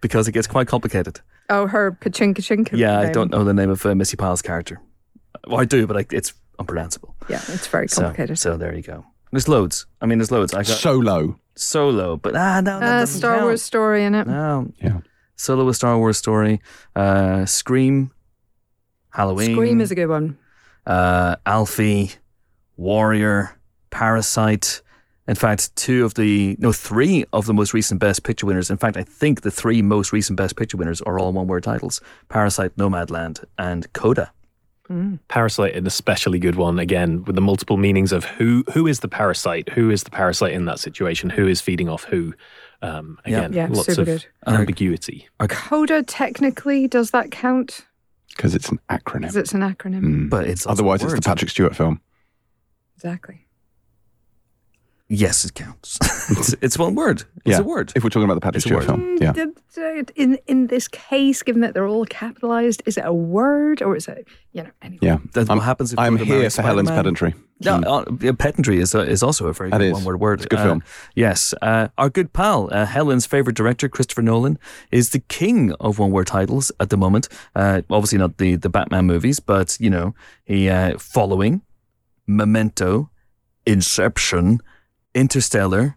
[0.00, 1.20] because it gets quite complicated.
[1.48, 2.70] Oh, her Kachink Kachink.
[2.72, 4.80] Yeah, I don't know the name of uh, Missi Pyle's character.
[5.48, 7.16] Well, I do, but I, it's unpronounceable.
[7.28, 8.38] Yeah, it's very complicated.
[8.38, 9.04] so there you go.
[9.32, 9.86] There's loads.
[10.00, 10.54] I mean, there's loads.
[10.54, 11.38] I got Solo.
[11.56, 13.44] Solo, but ah, no, that uh, Star count.
[13.46, 14.26] Wars story in it.
[14.26, 15.00] No, Yeah.
[15.36, 16.60] Solo, a Star Wars story.
[16.94, 18.12] Uh, Scream,
[19.12, 19.52] Halloween.
[19.54, 20.38] Scream is a good one.
[20.86, 22.12] uh, Alfie,
[22.76, 23.56] Warrior,
[23.90, 24.82] Parasite.
[25.28, 28.70] In fact, two of the no, three of the most recent Best Picture winners.
[28.70, 32.00] In fact, I think the three most recent Best Picture winners are all one-word titles:
[32.28, 34.32] Parasite, Nomadland, and Coda.
[35.28, 36.80] Parasite, an especially good one.
[36.80, 40.52] Again, with the multiple meanings of who who is the parasite, who is the parasite
[40.52, 42.34] in that situation, who is feeding off who.
[42.82, 44.26] Um, again, Yeah, lots super of good.
[44.48, 45.28] ambiguity.
[45.48, 47.86] Coda technically does that count?
[48.36, 49.20] Because it's an acronym.
[49.22, 50.00] Because it's an acronym.
[50.02, 50.30] Mm.
[50.30, 51.20] But it's Otherwise, it's the.
[51.20, 52.00] Patrick Stewart film.
[52.96, 53.46] Exactly.
[55.12, 55.98] Yes, it counts.
[56.30, 57.24] it's, it's one word.
[57.44, 57.58] It's Yeah.
[57.58, 57.92] a word.
[57.96, 58.96] If we're talking about the Patrick It's a Stewart word.
[58.96, 59.18] film.
[59.20, 59.32] Yeah.
[59.32, 63.82] D- d- In in this case, given that they're all capitalized, is it a word
[63.82, 64.98] or is it you know anyway?
[65.02, 65.18] Yeah.
[65.34, 67.14] That's what happens if I'm you were to here marry for Helen's Spider-Man.
[67.16, 67.34] pedantry.
[67.62, 70.38] No, uh, pedantry is uh, is also a very good one-word word.
[70.40, 70.82] It's a good Uh, film.
[71.14, 74.58] Yes, uh, our good pal, uh, Helen's favorite director, Christopher Nolan,
[74.90, 77.28] is the king of one-word titles at the moment.
[77.54, 81.60] Uh, obviously, not the the Batman movies, but you know, he uh, following
[82.26, 83.10] Memento,
[83.66, 84.60] Inception,
[85.14, 85.96] Interstellar,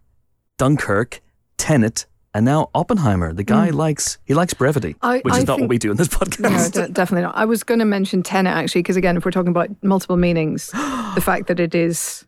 [0.58, 1.22] Dunkirk,
[1.58, 3.34] Tenet, and now Oppenheimer.
[3.34, 5.98] The guy likes he likes brevity, I- which I is not what we do in
[5.98, 6.72] this No, podcast.
[6.74, 7.36] de- definitely not.
[7.36, 10.68] I was going to mention Tenet actually, because again, if we're talking about multiple meanings,
[11.16, 12.26] the fact that it is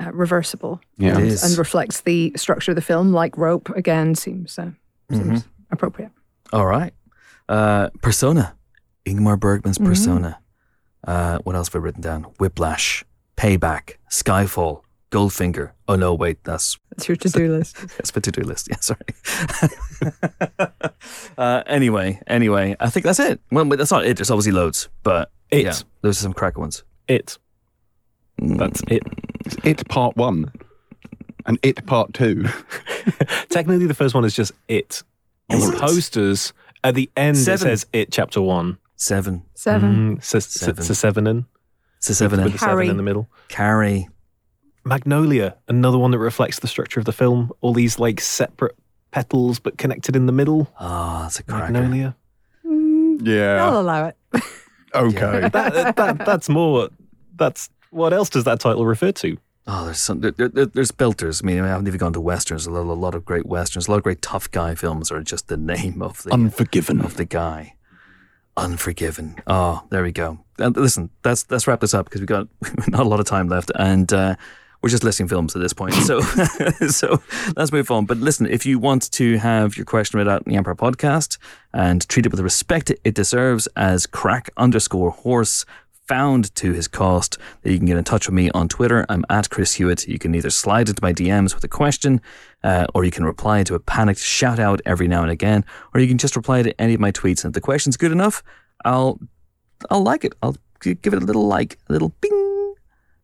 [0.00, 1.16] uh, reversible Yeah.
[1.16, 1.42] And, is.
[1.42, 4.70] and reflects the structure of the film, like Rope, again, seems uh,
[5.10, 5.48] seems Mm-hmm.
[5.72, 6.10] appropriate.
[6.52, 6.92] All right.
[7.48, 8.54] Uh, Persona.
[9.06, 9.86] Ingmar Bergman's Mhm.
[9.86, 10.38] Persona.
[11.06, 12.24] Uh, what else have I written down?
[12.38, 13.04] Whiplash.
[13.36, 13.96] Payback.
[14.10, 14.82] Skyfall.
[15.10, 15.72] Goldfinger.
[15.88, 17.76] Oh no, wait, that's That's your to-do list.
[17.96, 18.68] that's my to-do list.
[18.70, 19.00] Yeah, sorry.
[21.38, 23.40] uh, anyway, anyway, I think that's it.
[23.50, 24.16] Well, but that's not it.
[24.16, 25.64] There's obviously loads, but It.
[25.64, 26.84] yeah, those are some cracker ones.
[27.08, 27.38] It.
[28.38, 29.02] That's it.
[29.46, 30.52] It's It Part 1
[31.46, 32.44] and It Part 2.
[33.48, 35.02] Technically, the first one is just it.
[35.50, 36.52] On the posters,
[36.84, 37.54] at the end, Seven.
[37.68, 38.76] it says it chapter one.
[38.96, 39.42] Seven.
[39.54, 40.16] Seven.
[40.18, 40.82] Mm, says Seven.
[40.84, 40.94] seven.
[40.94, 41.46] seven in.
[41.96, 42.38] It's a seven.
[42.40, 42.52] With in.
[42.52, 43.28] the seven in the middle.
[43.48, 44.08] Carrie.
[44.88, 47.52] Magnolia, another one that reflects the structure of the film.
[47.60, 48.76] All these like separate
[49.10, 50.72] petals but connected in the middle.
[50.80, 51.72] Ah, that's a cracker.
[51.72, 52.16] Magnolia.
[52.66, 53.64] Mm, Yeah.
[53.64, 54.16] I'll allow it.
[54.94, 55.50] Okay.
[55.52, 56.88] That, that, that's more.
[57.36, 59.36] That's what else does that title refer to?
[59.66, 60.20] Oh, there's some.
[60.22, 61.44] There, there, there's belters.
[61.44, 62.66] I mean, I haven't even gone to westerns.
[62.66, 63.86] A lot, a lot of great westerns.
[63.86, 67.02] A lot of great tough guy films are just the name of the Unforgiven.
[67.02, 67.74] of the guy.
[68.56, 69.36] Unforgiven.
[69.46, 70.38] Oh, there we go.
[70.58, 72.48] And listen, let's let's wrap this up because we've got
[72.88, 74.36] not a lot of time left, and uh,
[74.82, 75.94] we're just listing films at this point.
[75.94, 76.20] So
[76.88, 77.20] so
[77.56, 78.06] let's move on.
[78.06, 81.38] But listen, if you want to have your question read out in the Empire Podcast
[81.72, 85.64] and treat it with the respect it deserves as crack underscore horse
[86.06, 89.04] found to his cost, you can get in touch with me on Twitter.
[89.08, 90.08] I'm at Chris Hewitt.
[90.08, 92.22] You can either slide into my DMs with a question,
[92.64, 96.00] uh, or you can reply to a panicked shout out every now and again, or
[96.00, 97.44] you can just reply to any of my tweets.
[97.44, 98.42] And if the question's good enough,
[98.84, 99.20] I'll
[99.90, 100.32] I'll like it.
[100.42, 102.47] I'll give it a little like, a little bing.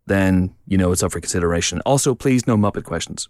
[0.06, 1.80] Then you know it's up for consideration.
[1.86, 3.28] Also, please no Muppet questions.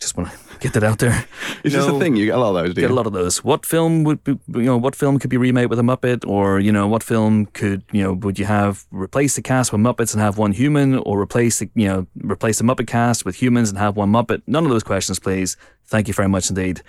[0.00, 1.24] Just want to get that out there.
[1.62, 1.96] This No.
[1.96, 2.16] a thing?
[2.16, 2.88] You get a lot of those, do you?
[2.88, 3.42] Get a lot of those.
[3.44, 6.26] What film would be, you know, what film could be remade with a Muppet?
[6.28, 9.80] Or, you know, what film could, you know, would you have replace the cast with
[9.80, 13.36] Muppets and have one human or replace the, you know, replace the Muppet cast with
[13.40, 14.42] humans and have one Muppet?
[14.46, 15.56] None of those questions, please.
[15.86, 16.82] Thank you very much indeed.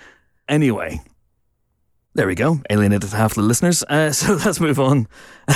[0.48, 1.00] Anyway,
[2.16, 2.62] There we go.
[2.70, 3.82] Alienated half the listeners.
[3.82, 5.06] Uh, so let's move on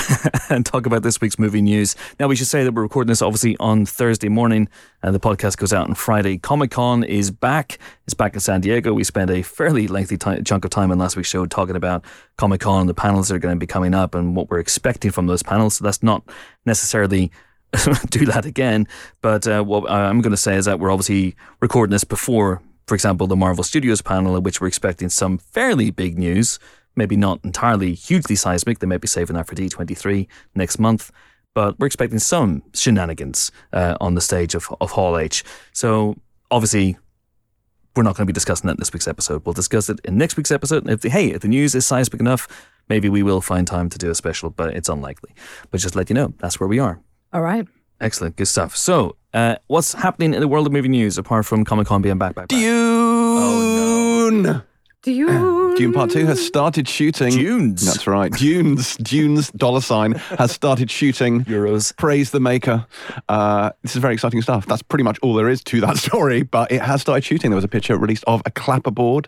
[0.51, 1.97] and talk about this week's movie news.
[2.19, 4.69] Now, we should say that we're recording this obviously on Thursday morning,
[5.03, 6.37] and the podcast goes out on Friday.
[6.37, 7.79] Comic Con is back.
[8.05, 8.93] It's back in San Diego.
[8.93, 12.05] We spent a fairly lengthy chunk of time in last week's show talking about
[12.37, 14.61] Comic Con, and the panels that are going to be coming up, and what we're
[14.61, 15.79] expecting from those panels.
[15.79, 16.29] So that's not
[16.67, 17.33] necessarily
[18.11, 18.87] do that again.
[19.23, 22.97] But uh, what I'm going to say is that we're obviously recording this before for
[22.97, 26.59] example, the Marvel Studios panel, in which we're expecting some fairly big news,
[26.97, 28.81] maybe not entirely hugely seismic.
[28.81, 30.27] They might be saving that for D23
[30.57, 31.13] next month,
[31.55, 35.45] but we're expecting some shenanigans uh, on the stage of, of Hall H.
[35.73, 36.17] So
[36.51, 36.99] obviously,
[37.95, 39.47] we're not going to be discussing that in this week's episode.
[39.47, 40.91] We'll discuss it in next week's episode.
[40.91, 42.49] If the, hey, if the news is seismic enough,
[42.89, 45.33] maybe we will find time to do a special, but it's unlikely.
[45.71, 46.99] But just let you know, that's where we are.
[47.33, 47.69] All right.
[48.01, 48.77] Excellent, good stuff.
[48.77, 52.19] So, uh, what's happening in the world of movie news apart from Comic Con being
[52.19, 52.59] back, back, back?
[52.59, 54.63] Dune.
[55.03, 55.75] Do you?
[55.79, 57.31] Dune Part Two has started shooting.
[57.33, 57.87] Dunes.
[57.87, 58.31] That's right.
[58.31, 58.97] Dunes.
[58.99, 59.51] Dunes.
[59.53, 61.43] Dollar sign has started shooting.
[61.45, 61.97] Euros.
[61.97, 62.85] Praise the maker.
[63.29, 64.67] Uh, this is very exciting stuff.
[64.67, 66.43] That's pretty much all there is to that story.
[66.43, 67.51] But it has started shooting.
[67.51, 69.27] There was a picture released of a clapperboard,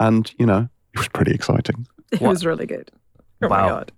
[0.00, 1.86] and you know it was pretty exciting.
[2.10, 2.30] It What?
[2.30, 2.90] was really good.
[3.42, 3.62] Oh Wow.
[3.62, 3.92] my god.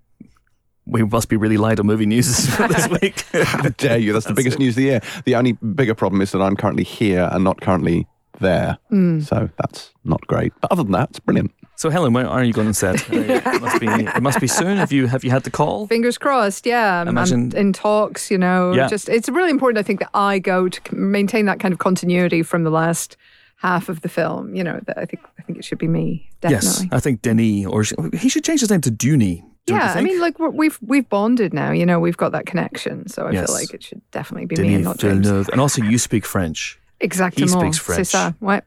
[0.87, 3.21] We must be really light on movie news this week.
[3.33, 4.13] How dare you?
[4.13, 5.01] That's the biggest news of the year.
[5.25, 8.07] The only bigger problem is that I'm currently here and not currently
[8.41, 8.77] there.
[8.93, 9.25] Mm.
[9.27, 10.53] So that's not great.
[10.61, 11.53] But other than that, it's brilliant.
[11.77, 12.97] so, Helen, when are you going on set?
[13.11, 13.87] It must be.
[13.87, 14.77] It must be soon.
[14.77, 15.87] Have you have you had the call?
[15.87, 16.67] Fingers crossed.
[16.67, 18.31] Yeah, I'm, I'm Imagine- in talks.
[18.31, 18.89] You know, Yeah.
[18.89, 19.79] just it's really important.
[19.79, 23.17] I think that I go to maintain that kind of continuity from the last
[23.57, 24.55] half of the film.
[24.55, 26.29] You know, that I think I think it should be me.
[26.47, 29.45] Yes, I think Denis, or he should change his name to Dooney.
[29.67, 31.73] Don't yeah, I mean, like we're, we've we've bonded now.
[31.73, 33.09] You know, we've got that connection.
[33.09, 33.47] So I Yes.
[33.47, 35.27] feel like it should definitely be me and not James.
[35.27, 36.79] Villeneuve, and also you speak French.
[37.01, 37.49] Exactement.
[37.75, 38.35] speaks C'est ça.
[38.41, 38.63] Ouais.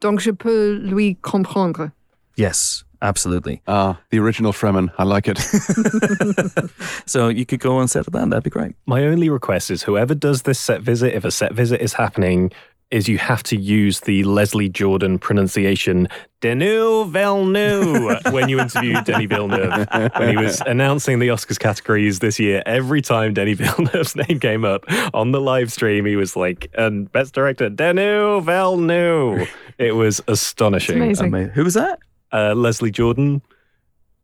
[0.00, 1.92] Donc je peux lui comprendre.
[2.36, 3.60] Yes, absolutely.
[3.66, 4.90] Ah, the original Fremen.
[4.98, 5.38] I like it.
[7.06, 8.30] So you could go on set of that.
[8.30, 8.74] That'd be great.
[8.86, 12.50] My only request is whoever does this set visit, if a set visit is happening,
[12.92, 16.06] is you have to use the Leslie Jordan pronunciation
[16.40, 19.88] Denis Villeneuve when you interview Denis Villeneuve.
[20.16, 24.64] When he was announcing the Oscars categories this year, every time Denis Villeneuve's name came
[24.64, 29.48] up on the live stream, he was like, and best director, Denis Villeneuve.
[29.78, 30.96] It was astonishing.
[31.02, 31.26] Amazing.
[31.34, 31.98] Ama- Who was that?
[32.32, 33.42] Uh, Leslie Jordan,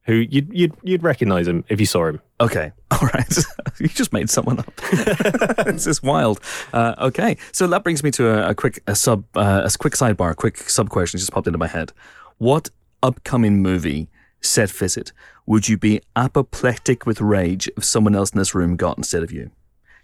[0.09, 2.21] who you'd, you'd, you'd recognize him if you saw him.
[2.41, 3.39] Okay, all right.
[3.79, 4.75] you just made someone up.
[5.67, 6.41] this is wild.
[6.73, 9.93] Uh, okay, so that brings me to a, a quick a sub uh, a quick
[9.93, 11.93] sidebar, a quick sub question just popped into my head.
[12.39, 12.71] What
[13.03, 14.09] upcoming movie
[14.41, 15.13] set visit
[15.47, 19.31] would you be apoplectic with rage if someone else in this room got instead of
[19.31, 19.51] you?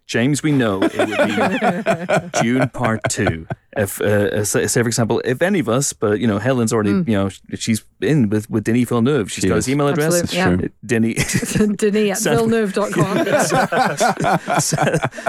[0.06, 3.46] James, we know it would be Dune Part Two.
[3.76, 6.90] If, uh, say, say, for example, if any of us, but you know, Helen's already,
[6.90, 9.32] you know, she's in with with Denis Villeneuve.
[9.32, 9.66] She's She got is.
[9.66, 10.22] his email address.
[10.22, 10.56] Absolutely, yeah.
[10.56, 10.68] true.
[10.84, 11.52] Denis.
[11.76, 13.16] Denis at Sound- villeneuve.com.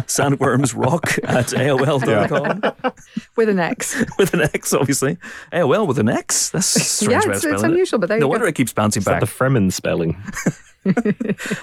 [0.08, 2.94] sandwormsrock at AOL.com
[3.36, 4.04] with an X.
[4.18, 5.18] with an X, obviously.
[5.52, 6.50] AOL with an X?
[6.50, 7.72] That's a strange yeah, it's, it's spelling it.
[7.74, 8.50] unusual, but there No you wonder go.
[8.50, 9.22] it keeps bouncing Is that back.
[9.22, 10.22] the Fremen spelling?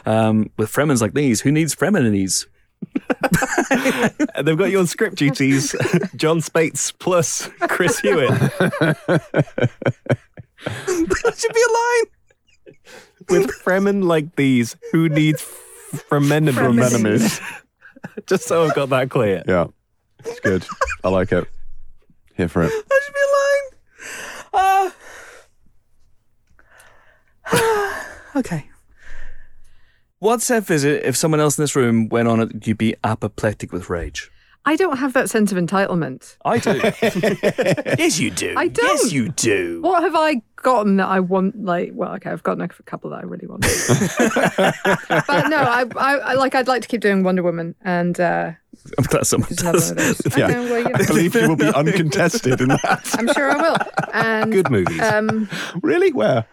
[0.07, 2.47] um, with Fremens like these, who needs Fremenese?
[4.35, 5.73] And They've got you on script duties.
[6.17, 8.31] Jon Spaihts plus Chris Hewitt.
[8.31, 8.99] that
[11.37, 12.07] should be a line.
[13.29, 15.43] With Fremen like these, who needs
[15.93, 17.41] Fremen Fremenese.
[18.27, 19.43] Just so I've got that clear.
[19.47, 19.67] yeah,
[20.19, 20.67] it's good.
[21.05, 21.49] I like it.
[22.37, 22.73] Here for it.
[22.89, 23.21] That should be
[24.55, 24.93] a line.
[27.55, 28.72] Uh, okay.
[30.23, 33.73] What set visit if someone else in this room went on it, you'd be apoplectic
[33.73, 34.31] with rage?
[34.65, 36.37] I don't have that sense of entitlement.
[36.45, 36.81] I do.
[37.99, 38.55] yes, you do.
[38.57, 39.11] I don't.
[39.11, 39.81] you do.
[39.83, 41.65] What have I gotten that I want?
[41.65, 43.63] Like, well, okay, I've gotten a couple that I really want.
[45.27, 46.55] but no, I, I, I like.
[46.55, 48.53] I'd like to keep doing Wonder Woman, and uh,
[48.99, 49.91] I'm glad someone just does.
[49.91, 50.37] one of those.
[50.37, 50.47] Yeah.
[50.47, 53.01] Okay, well, you I believe you will be uncontested in that.
[53.19, 53.77] I'm sure I will.
[54.13, 55.01] And Good movies.
[55.01, 55.49] um,
[55.83, 56.13] Really?
[56.13, 56.45] Where?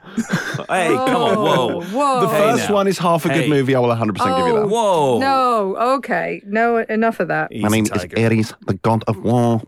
[0.70, 1.82] Hey, come on, whoa.
[1.84, 2.76] whoa, The first now.
[2.76, 3.76] one is half a good movie.
[3.76, 4.60] I will 100% give you Oh.
[4.62, 4.68] that.
[4.68, 5.20] Whoa.
[5.20, 7.52] No, okay, no, enough of that.
[7.52, 8.16] Easy, My name Tiger.
[8.18, 9.62] is Ares, the god of war.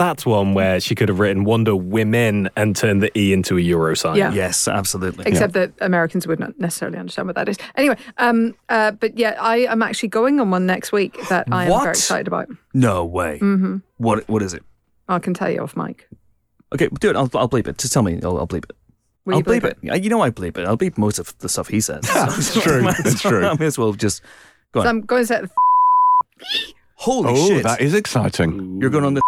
[0.00, 3.60] That's one where she could have written Wonder Women and turned the E into a
[3.60, 4.16] euro sign.
[4.16, 4.32] Yeah.
[4.32, 5.24] Yes, absolutely.
[5.26, 7.58] Except that Americans would not necessarily understand what that is.
[7.76, 11.64] Anyway, um, uh, but yeah, I am actually going on one next week that I
[11.66, 11.82] am What?
[11.82, 12.48] very excited about.
[12.72, 13.40] No way.
[13.40, 14.26] hmm What?
[14.26, 14.62] What is it?
[15.06, 16.08] I can tell you off mic.
[16.74, 17.16] Okay, do it.
[17.16, 17.76] I'll, I'll bleep it.
[17.76, 18.20] Just tell me.
[18.22, 18.76] I'll, I'll bleep it.
[19.26, 20.02] Will I'll you bleep believe it.
[20.02, 20.66] You know I bleep it.
[20.66, 22.04] I'll bleep most of the stuff he says.
[22.08, 22.80] it's true.
[22.80, 23.44] Might as It's true.
[23.46, 24.22] I may as well just
[24.72, 24.96] go So on.
[24.96, 25.40] I'm going to say.
[25.42, 25.50] the
[26.94, 27.64] Holy Oh, shit!
[27.64, 28.80] that is exciting.
[28.80, 29.20] You're going on the.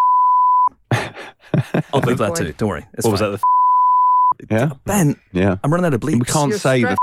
[1.93, 2.35] I'll bleep that boy.
[2.35, 2.53] too.
[2.57, 2.87] Don't worry.
[2.95, 3.33] It's What was fine.
[3.33, 3.41] that?
[3.41, 5.57] The yeah, Ben, yeah.
[5.63, 6.19] I'm running out of bleeps.
[6.19, 6.97] We can't You're say the stre-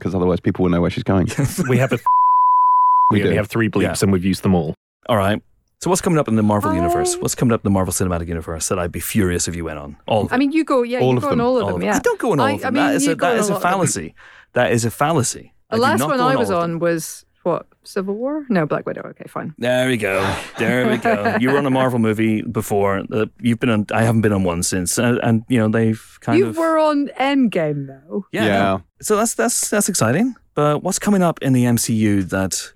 [0.00, 1.28] because otherwise people will know where she's going.
[1.68, 1.98] we have a
[3.10, 3.94] We we only have three bleeps Yeah.
[4.02, 4.74] and we've used them all.
[5.08, 5.42] All right.
[5.82, 7.16] So what's coming up in the Marvel um, universe?
[7.18, 9.78] What's coming up in the Marvel Cinematic Universe that I'd be furious if you went
[9.78, 9.96] on?
[10.06, 11.40] All of I mean, you go, yeah, All you of go them.
[11.40, 11.96] on all of all them, of yeah.
[11.96, 12.68] I don't go on all I- of them.
[12.68, 13.70] I mean, that is a, go that on is a a lot of them.
[13.72, 14.14] fallacy.
[14.54, 15.52] That is a fallacy.
[15.70, 17.66] The do last one I was of on was what?
[17.84, 18.44] Civil War?
[18.48, 19.02] No, Black Widow.
[19.10, 19.54] Okay, fine.
[19.58, 20.20] There we go.
[20.58, 21.36] There we go.
[21.40, 23.04] You were on a Marvel movie before.
[23.12, 23.86] Uh, you've been on.
[23.92, 26.54] I haven't been on one since, uh, and you know they've kind you of.
[26.54, 28.26] You were on Endgame, though.
[28.32, 28.44] yeah.
[28.46, 28.78] Yeah.
[29.02, 30.34] So that's that's that's exciting.
[30.54, 32.72] But what's coming up in the MCU that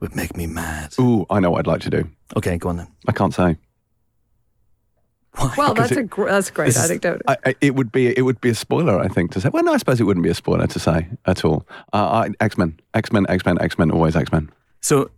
[0.01, 0.95] would make me mad?
[1.01, 2.09] Ooh, I know what I'd like to do.
[2.37, 2.89] Okay, go on then.
[3.07, 3.57] I can't say.
[5.39, 5.55] Why?
[5.57, 7.23] Well, Because that's it- a gr- that's a great anecdote.
[7.29, 9.49] I, I, it would be it would be a spoiler, I think, to say.
[9.51, 11.67] Well, no, I suppose it wouldn't be a spoiler to say at all.
[11.93, 14.51] Uh, X Men, X Men, X Men, X Men, always X Men.
[14.81, 15.11] So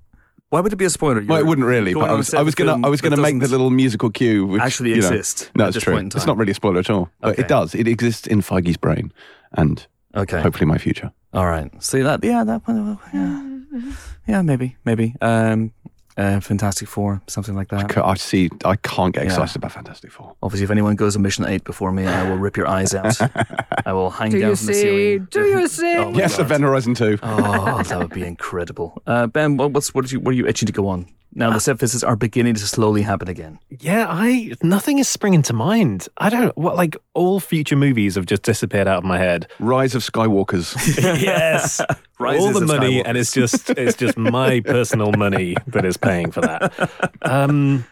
[0.50, 1.24] why would it be a spoiler?
[1.26, 3.48] Well, it wouldn't really, but I was, I was gonna I was gonna make the
[3.48, 5.50] little musical cue, which actually you know, exist.
[5.54, 5.94] No, it's true.
[5.94, 6.18] Point in time.
[6.18, 7.42] It's not really a spoiler at all, but Okay.
[7.42, 7.74] it does.
[7.74, 9.12] It exists in Feige's brain,
[9.52, 10.40] and Okay.
[10.42, 11.12] hopefully my future.
[11.32, 11.70] All right.
[11.82, 12.24] See that?
[12.24, 12.98] Yeah, that one.
[13.14, 13.92] Yeah,
[14.26, 15.14] yeah maybe, maybe.
[15.20, 15.72] Um,
[16.16, 17.92] uh, Fantastic Four, something like that.
[17.92, 18.50] C- I see.
[18.64, 19.30] I can't get Yeah.
[19.30, 20.34] excited about Fantastic Four.
[20.42, 23.16] Obviously, if anyone goes on Mission Eight before me, I will rip your eyes out.
[23.86, 24.80] I will hang Do down you from the see?
[24.82, 25.28] ceiling.
[25.30, 25.96] Do you see?
[25.96, 26.46] Oh yes, God.
[26.46, 27.18] Event Horizon Two.
[27.22, 29.00] Oh, that would be incredible.
[29.06, 31.06] Uh, ben, what, what's what are you what are you itching to go on?
[31.32, 33.60] Now the set visits are beginning to slowly happen again.
[33.78, 36.08] Yeah, I nothing is springing to mind.
[36.18, 39.46] I don't what like all future movies have just disappeared out of my head.
[39.60, 40.74] Rise of Skywalkers.
[41.22, 43.02] yes, Rises all the money, Skywalker.
[43.06, 47.10] and it's just it's just my personal money that is paying for that.
[47.22, 47.84] Um,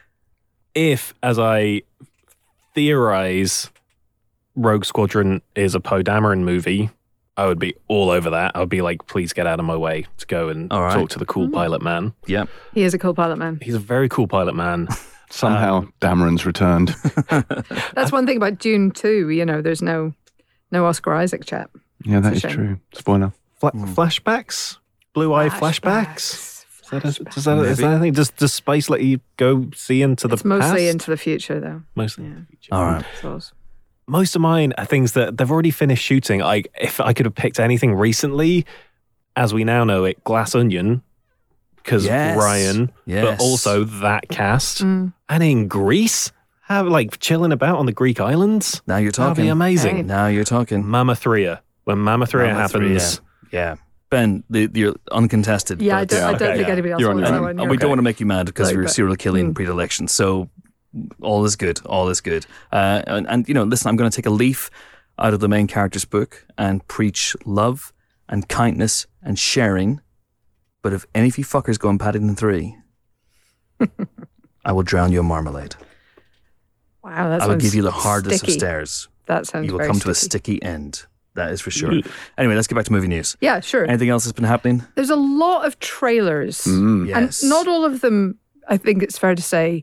[0.74, 1.82] if, as I
[2.74, 3.70] theorize,
[4.54, 6.90] Rogue Squadron is a Poe Dameron movie,
[7.36, 8.52] I would be all over that.
[8.54, 10.92] I would be like, please get out of my way to go and All right.
[10.92, 12.12] talk to the cool pilot man.
[12.26, 12.46] Yeah.
[12.74, 13.58] He is a cool pilot man.
[13.62, 14.88] He's a very cool pilot man.
[15.30, 16.88] Somehow Dameron's returned.
[17.94, 19.28] That's one thing about Dune too.
[19.28, 20.14] You know, there's no
[20.72, 21.70] no Oscar Isaac chat.
[22.04, 22.56] Yeah, that It's is a shame.
[22.56, 22.80] true.
[22.94, 23.32] Spoiler.
[23.60, 24.78] Fla- Flashbacks,
[25.14, 26.64] blue eye flashbacks.
[26.82, 28.12] Is that, a, does that, is that anything?
[28.14, 30.92] Does, does space let you go see into the It's mostly past?
[30.92, 31.82] into the future, though.
[31.94, 32.24] mostly.
[32.24, 32.30] Yeah.
[32.30, 32.74] into the future.
[32.74, 33.04] All right.
[33.20, 33.40] So
[34.06, 36.42] most of mine are things that they've already finished shooting.
[36.42, 38.64] I if I could have picked anything recently,
[39.36, 41.02] as we now know it, Glass Onion,
[41.76, 42.38] because Yes.
[42.38, 43.24] Ryan, Yes.
[43.24, 45.12] but also that cast, Mm.
[45.28, 48.80] and in Greece, have like chilling about on the Greek islands.
[48.86, 49.44] Now you're That'd talking.
[49.44, 49.96] be amazing.
[49.96, 50.06] Right.
[50.06, 50.84] Now you're talking.
[50.84, 53.76] Mamathria, when Mamathria Mama happens, Yeah.
[54.10, 55.82] Ben, the, you're uncontested.
[55.82, 56.72] yeah, I don't, I don't Okay, think yeah.
[56.72, 57.50] anybody else You're wants your that one.
[57.50, 57.80] And You're we okay.
[57.82, 59.54] don't want to make you mad because Like, you're but- serial killing Mm.
[59.54, 60.08] predilection.
[60.08, 60.48] So
[61.20, 61.80] all is good.
[61.84, 62.46] All is good.
[62.72, 64.70] Uh, and, and, you know, listen, I'm going to take a leaf
[65.18, 67.92] out of the main character's book and preach love
[68.30, 70.00] and kindness and sharing.
[70.80, 72.76] But if any of you fuckers go on Paddington 3,
[74.64, 75.76] I will drown you in marmalade.
[77.02, 78.52] Wow, that I will give you the hardest sticky.
[78.52, 79.08] of stairs.
[79.26, 80.56] That sounds You will very come to a sticky.
[80.58, 81.04] sticky end.
[81.38, 81.92] That is for sure.
[82.36, 83.36] Anyway, let's get back to movie news.
[83.40, 83.84] Yeah, sure.
[83.86, 84.84] Anything else that's been happening?
[84.96, 87.08] There's a lot of trailers, Mm.
[87.08, 87.40] Yes.
[87.42, 88.38] and not all of them.
[88.68, 89.82] I think it's fair to say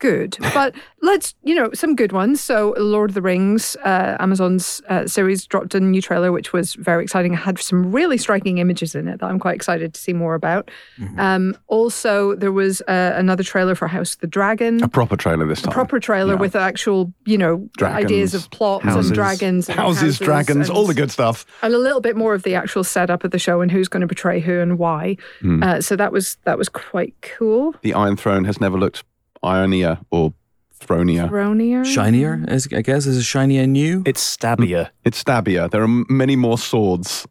[0.00, 2.40] good, but let's you know some good ones.
[2.40, 6.74] So, Lord of the Rings, uh, Amazon's uh, series dropped a new trailer, which was
[6.74, 7.34] very exciting.
[7.34, 10.34] It had some really striking images in it that I'm quite excited to see more
[10.34, 10.70] about.
[10.98, 11.20] Mm-hmm.
[11.20, 14.82] Um, also, there was uh, another trailer for House of the Dragon.
[14.82, 15.72] A proper trailer this time.
[15.72, 16.40] proper trailer Yeah.
[16.40, 20.76] with actual, you know, Dragons, ideas of plots houses, and dragons, and Houses, dragons, and-
[20.76, 21.46] all the good stuff.
[21.62, 24.00] and a little bit more of the actual setup of the show and who's going
[24.00, 25.16] to betray who and why.
[25.62, 27.74] Uh, so that was that was quite cool.
[27.82, 29.04] The Iron Throne has never looked
[29.44, 30.32] ironier or
[30.74, 31.28] thronier.
[31.28, 34.02] Thronier, Shinier, is, I guess, is it shinier new?
[34.06, 35.68] it's Stabia, mm, It's stabbier.
[35.70, 37.26] There are many more swords.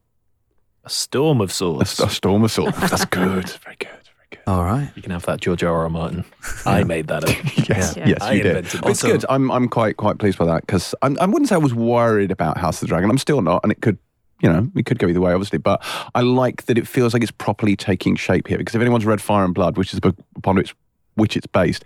[0.86, 1.90] a storm of A, swords.
[1.92, 2.78] st- a storm of swords.
[2.80, 3.50] That's good.
[3.64, 3.90] Very good.
[4.16, 4.40] Very good.
[4.48, 4.92] All right.
[4.96, 5.76] You can have that, George R.
[5.84, 5.90] R.
[5.90, 6.24] Martin.
[6.66, 7.36] I made that up.
[7.70, 8.08] Yes, Yeah.
[8.08, 8.56] yes, I you did.
[8.58, 9.08] invented But it's that.
[9.12, 9.26] good.
[9.30, 12.58] I'm, I'm quite, quite pleased by that because I wouldn't say I was worried about
[12.58, 13.10] House of the Dragon.
[13.10, 13.98] I'm still not, and it could,
[14.42, 15.58] you know, it could go either way, obviously.
[15.60, 15.84] But
[16.16, 19.22] I like that it feels like it's properly taking shape here because if anyone's read
[19.22, 20.76] Fire and Blood, which is the book upon which,
[21.16, 21.84] which it's based,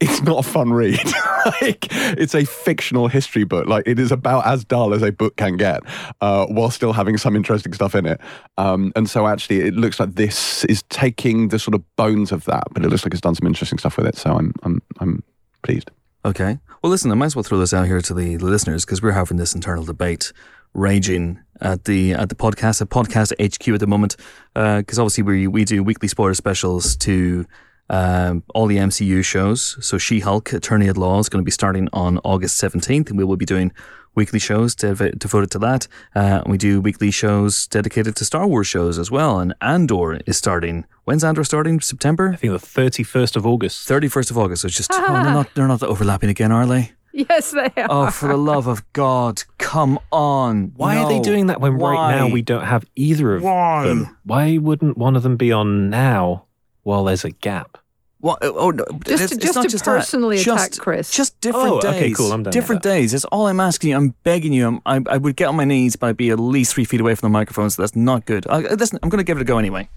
[0.00, 1.00] it's not a fun read.
[1.60, 3.66] like it's a fictional history book.
[3.66, 5.80] Like it is about as dull as a book can get,
[6.20, 8.20] uh, while still having some interesting stuff in it.
[8.56, 12.44] Um, and so actually, it looks like this is taking the sort of bones of
[12.44, 14.16] that, but it looks like it's done some interesting stuff with it.
[14.16, 15.22] So I'm I'm I'm
[15.62, 15.90] pleased.
[16.24, 16.58] Okay.
[16.82, 19.02] Well, listen, I might as well throw this out here to the, the listeners because
[19.02, 20.32] we're having this internal debate
[20.74, 24.16] raging at the at the podcast at podcast HQ at the moment
[24.54, 27.46] because obviously we we do weekly spoiler specials to
[27.90, 29.76] um, all the MCU shows.
[29.84, 33.18] So She Hulk, Attorney at Law is going to be starting on August seventeenth, and
[33.18, 33.72] we will be doing
[34.14, 35.86] weekly shows dev- devoted to that.
[36.14, 39.38] Uh, and we do weekly shows dedicated to Star Wars shows as well.
[39.38, 40.84] And Andor is starting.
[41.04, 41.80] When's Andor starting?
[41.80, 42.30] September.
[42.32, 43.88] I think the 31st of August.
[43.88, 44.62] 31st of August.
[44.62, 46.92] So it's just, oh, they're not, they're not overlapping again, are they?
[47.12, 47.86] Yes, they are.
[47.90, 50.72] Oh, for the love of God, come on.
[50.76, 53.86] Why are they doing that when right now we don't have either of Why?
[53.86, 54.16] them?
[54.24, 56.44] Why wouldn't one of them be on now
[56.82, 57.77] while there's a gap?
[58.20, 58.38] What?
[58.42, 58.84] Oh, oh, no.
[59.04, 60.42] Just it's, to- it's just not to just personally that.
[60.42, 61.10] attack just, Chris.
[61.12, 61.94] Just oh, different Oh, days.
[61.94, 62.88] okay, cool, I'm done Different that.
[62.88, 63.12] days.
[63.12, 63.96] That's all I'm asking you.
[63.96, 64.66] I'm begging you.
[64.66, 67.00] I'm, I, I would get on my knees, but I'd be at least three feet
[67.00, 68.44] away from the microphone, so that's not good.
[68.48, 69.88] I, uh, listen, I'm going to give it a go anyway.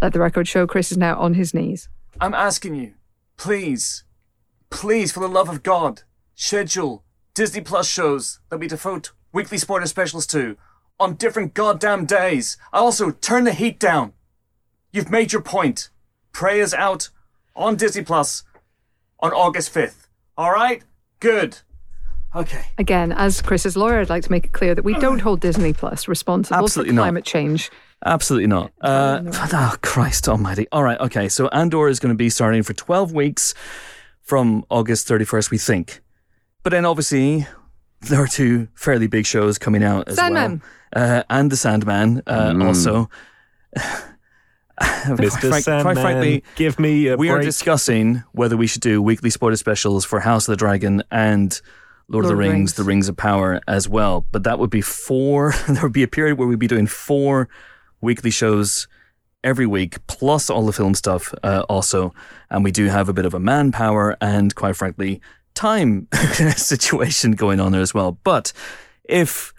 [0.00, 1.88] Let the record show Chris is now on his knees.
[2.20, 2.94] I'm asking you,
[3.36, 4.04] please,
[4.70, 6.02] please, for the love of God,
[6.34, 10.56] schedule Disney Plus shows that we devote weekly sporting specials to
[11.00, 12.56] on different goddamn days.
[12.72, 14.12] I Also, turn the heat down.
[14.92, 15.88] You've made your point.
[16.34, 17.08] Prey is out
[17.56, 18.42] on Disney Plus
[19.20, 20.08] on August 5th.
[20.36, 20.82] All right?
[21.20, 21.58] Good.
[22.34, 22.64] Okay.
[22.76, 25.72] Again, as Chris's lawyer, I'd like to make it clear that we don't hold Disney
[25.72, 27.02] Plus responsible Absolutely for not.
[27.02, 27.70] climate change.
[28.04, 28.72] Absolutely not.
[28.80, 30.66] Uh, oh, Christ almighty.
[30.72, 31.28] All right, okay.
[31.28, 33.54] So Andor is going to be starting for 12 weeks
[34.20, 36.00] from August 31st, we think.
[36.64, 37.46] But then obviously,
[38.00, 40.60] there are two fairly big shows coming out as Sandman.
[40.96, 41.20] well.
[41.20, 43.08] Uh, and The Sandman uh, also.
[44.80, 45.48] Mr.
[45.48, 49.30] Frank- Sandman, quite frankly, give me a we are discussing whether we should do weekly
[49.30, 51.60] spoiler specials for House of the Dragon and
[52.08, 52.74] Lord, of the Lord of the Rings, Rings.
[52.74, 54.26] The Rings of Power as well.
[54.32, 55.54] But that would be four.
[55.68, 57.48] there would be a period where we'd be doing four
[58.00, 58.88] weekly shows
[59.42, 62.12] every week, plus all the film stuff uh, also.
[62.50, 65.20] And we do have a bit of a manpower and, quite frankly,
[65.54, 66.08] time
[66.56, 68.18] situation going on there as well.
[68.24, 68.52] But
[69.04, 69.53] if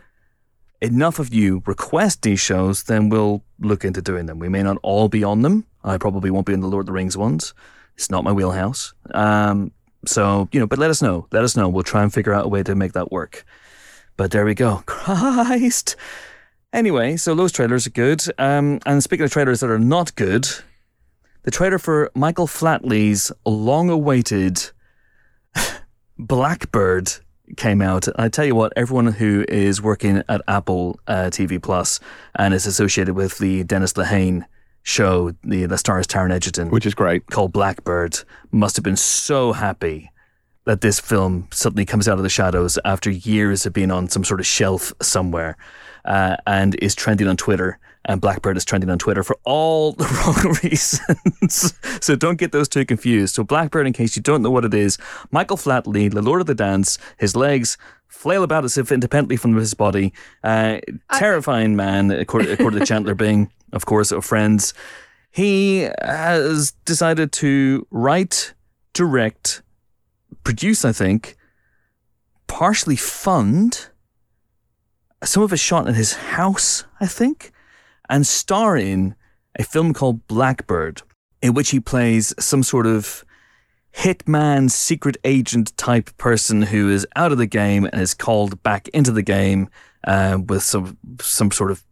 [0.82, 4.39] enough of you request these shows, then we'll look into doing them.
[4.39, 5.65] We may not all be on them.
[5.84, 7.53] I probably won't be in the Lord of the Rings ones.
[7.95, 8.93] It's not my wheelhouse.
[9.13, 9.71] Um,
[10.05, 11.28] so, you know, but let us know.
[11.32, 11.69] Let us know.
[11.69, 13.45] We'll try and figure out a way to make that work.
[14.17, 14.84] But there we go.
[14.86, 15.95] Christ.
[16.73, 18.21] Anyway, so those trailers are good.
[18.38, 20.47] Um, and speaking of trailers that are not good,
[21.43, 24.71] the trailer for Michael Flatley's long awaited
[26.17, 27.13] Blackbird
[27.57, 28.07] came out.
[28.17, 31.99] I tell you what, everyone who is working at Apple uh, TV Plus
[32.35, 34.45] and is associated with the Dennis Lehane
[34.83, 37.25] show, the The Stars Taron Egerton, which is great.
[37.27, 38.19] called Blackbird,
[38.51, 40.11] must have been so happy
[40.65, 44.23] that this film suddenly comes out of the shadows after years of being on some
[44.23, 45.57] sort of shelf somewhere
[46.05, 47.79] uh, and is trending on Twitter.
[48.07, 50.05] And Blackbird is trending on Twitter for all the
[50.45, 51.73] wrong reasons.
[52.01, 53.35] so don't get those two confused.
[53.35, 54.97] So Blackbird, in case you don't know what it is,
[55.31, 57.77] Michael Flatley, the Lord of the Dance, his legs
[58.07, 60.13] flail about as if independently from his body.
[60.43, 60.77] Uh,
[61.13, 64.73] terrifying man, according, according to Chandler Bing, of course, of Friends.
[65.31, 68.53] He has decided to write,
[68.93, 69.63] direct,
[70.43, 71.35] produce, I think,
[72.47, 73.89] partially fund.
[75.23, 77.51] Some of it shot in his house, I think,
[78.09, 79.15] and star in
[79.57, 81.01] a film called Blackbird,
[81.41, 83.23] in which he plays some sort of
[83.95, 88.87] hitman, secret agent type person who is out of the game and is called back
[88.89, 89.69] into the game
[90.05, 91.83] uh, with some some sort of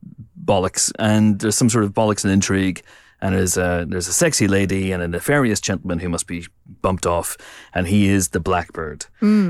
[0.44, 2.82] bollocks, and there's some sort of bollocks and intrigue.
[3.22, 6.46] And there's a, there's a sexy lady and a nefarious gentleman who must be
[6.82, 7.38] bumped off,
[7.74, 9.06] and he is the Blackbird.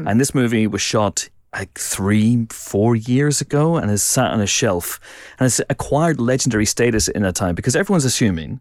[0.07, 4.47] And this movie was shot like three, four years ago and has sat on a
[4.47, 4.99] shelf
[5.39, 8.59] and has acquired legendary status in that time because everyone's assuming,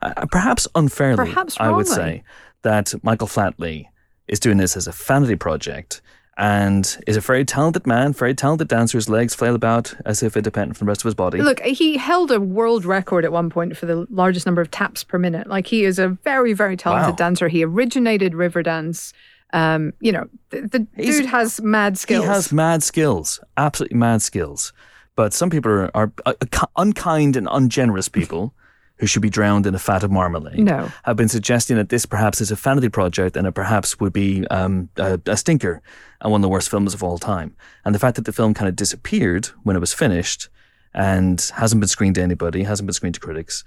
[0.00, 2.24] uh, perhaps unfairly, Perhaps I would say,
[2.62, 3.86] that Michael Flatley
[4.28, 6.00] is doing this as a vanity project
[6.38, 8.96] and is a very talented man, very talented dancer.
[8.96, 11.42] His legs flail about as if independent from the rest of his body.
[11.42, 15.04] Look, he held a world record at one point for the largest number of taps
[15.04, 15.46] per minute.
[15.48, 17.16] Like he is a very, very talented Wow.
[17.16, 17.48] dancer.
[17.48, 19.12] He originated Riverdance.
[19.52, 22.24] Um, you know, the, the dude has mad skills.
[22.24, 24.72] He has mad skills, absolutely mad skills.
[25.14, 26.34] But some people are, are uh,
[26.76, 28.54] unkind and ungenerous people
[28.96, 30.58] who should be drowned in a fat of marmalade.
[30.58, 30.90] No.
[31.02, 34.46] Have been suggesting that this perhaps is a vanity project and it perhaps would be
[34.48, 35.82] um, a, a stinker
[36.20, 37.56] and one of the worst films of all time.
[37.84, 40.48] And the fact that the film kind of disappeared when it was finished
[40.94, 43.64] and hasn't been screened to anybody, hasn't been screened to critics,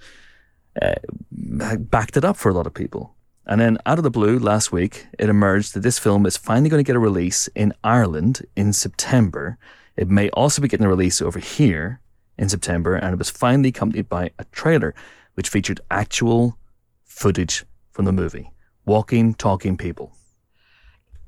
[0.81, 0.95] uh,
[1.31, 3.14] backed it up for a lot of people.
[3.47, 6.69] And then out of the blue last week, it emerged that this film is finally
[6.69, 9.57] going to get a release in Ireland in September.
[9.95, 11.99] It may also be getting a release over here
[12.37, 14.93] in September, and it was finally accompanied by a trailer
[15.35, 16.57] which featured actual
[17.03, 18.51] footage from the movie.
[18.85, 20.11] Walking, talking people.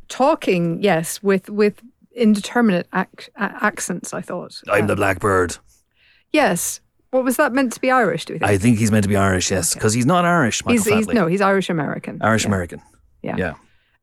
[0.09, 1.82] talking, yes, with with
[2.15, 4.13] indeterminate ac- accents.
[4.13, 4.61] I thought.
[4.70, 5.57] I'm the um, Blackbird.
[6.32, 6.82] yes.
[7.18, 8.26] What was that meant to be Irish?
[8.26, 8.51] Do you think?
[8.51, 11.07] I think he's meant to be Irish, yes, because he's not Irish, Michael he's, he's
[11.07, 12.22] no, he's Irish American.
[12.22, 12.80] Irish American.
[13.24, 13.38] Yeah.
[13.38, 13.53] Yeah.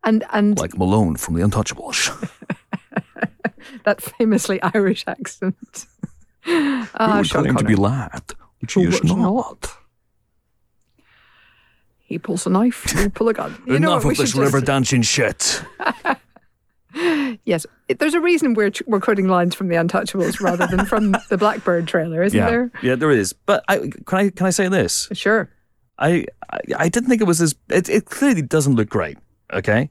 [0.02, 2.10] And and Like Malone from The Untouchables.
[3.84, 5.86] that famously Irish accent.
[6.46, 8.22] Ah, Sean claim to be lad,
[8.60, 9.78] which he is which not.
[12.00, 12.92] He pulls a knife.
[12.94, 13.56] You pull a gun.
[13.66, 15.62] You know Enough of this river dancing shit.
[17.44, 17.66] Yes,
[17.98, 21.86] there's a reason we're we're quoting lines from the Untouchables rather than from the Blackbird
[21.88, 22.70] trailer, isn't yeah, there?
[22.82, 23.32] yeah, there is.
[23.32, 25.08] But I, can I can I say this?
[25.12, 25.50] Sure.
[25.98, 29.18] I, I I didn't think it was as it, it clearly doesn't look great,
[29.52, 29.90] okay?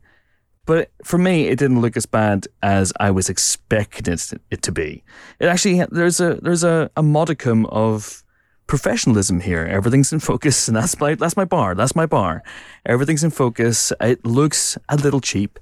[0.66, 4.14] But for me, it didn't look as bad as I was expecting
[4.50, 5.04] it, to be.
[5.40, 8.24] It actually there's a there's a, a modicum of
[8.68, 9.66] professionalism here.
[9.66, 11.76] Everything's in focus, and that's my that's my bar.
[11.76, 12.44] That's my bar.
[12.86, 13.92] Everything's in focus.
[14.00, 15.60] It looks a little cheap,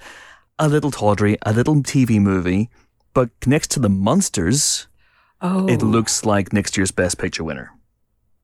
[0.61, 2.69] a little tawdry, a little TV movie,
[3.13, 4.87] but next to the Munsters,
[5.41, 7.71] Oh, it looks like next year's Best Picture winner.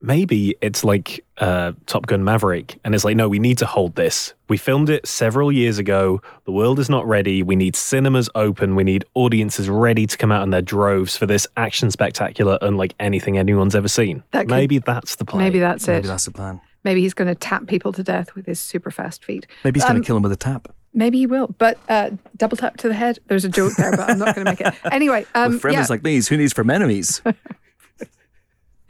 [0.00, 3.94] Maybe it's like uh, Top Gun Maverick, and it's like, no, we need to hold
[3.96, 4.34] this.
[4.48, 6.20] We filmed it several years ago.
[6.44, 7.42] The world is not ready.
[7.42, 8.76] We need cinemas open.
[8.76, 12.94] We need audiences ready to come out in their droves for this action spectacular, unlike
[13.00, 14.22] anything anyone's ever seen.
[14.32, 15.42] That could- Maybe that's the plan.
[15.44, 15.92] maybe that's it.
[15.92, 16.60] Maybe that's the plan.
[16.84, 19.46] Maybe he's going to tap people to death with his super fast feet.
[19.64, 20.68] Maybe he's going Um, to kill them with a tap.
[20.94, 23.18] Maybe he will, but uh, double tap to the head.
[23.26, 24.74] There's a joke there, but I'm not going to make it.
[24.92, 27.20] Anyway, um, With friends yeah, like these, who needs for enemies?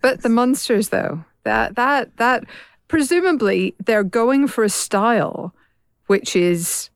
[0.00, 2.44] but the Munsters, though, that that that
[2.88, 5.54] presumably they're going for a style
[6.06, 6.90] which is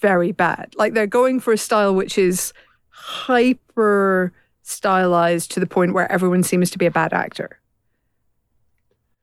[0.00, 0.74] very bad.
[0.76, 2.52] Like they're going for a style which is
[2.90, 4.32] hyper
[4.62, 7.58] stylized to the point where everyone seems to be a bad actor.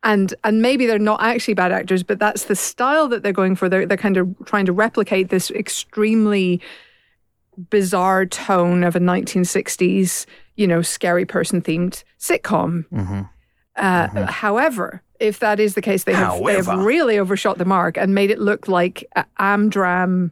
[0.04, 3.56] And and maybe they're not actually bad actors, but that's the style that they're going
[3.56, 3.70] for.
[3.70, 6.60] They're they're kind of trying to replicate this extremely
[7.70, 10.26] bizarre tone of a 1960s,
[10.56, 12.86] you know, scary person themed sitcom.
[12.89, 13.22] hmm
[13.76, 17.97] Uh, However, if that is the case, they have, they have really overshot the mark
[17.97, 20.32] and made it look like a Amdram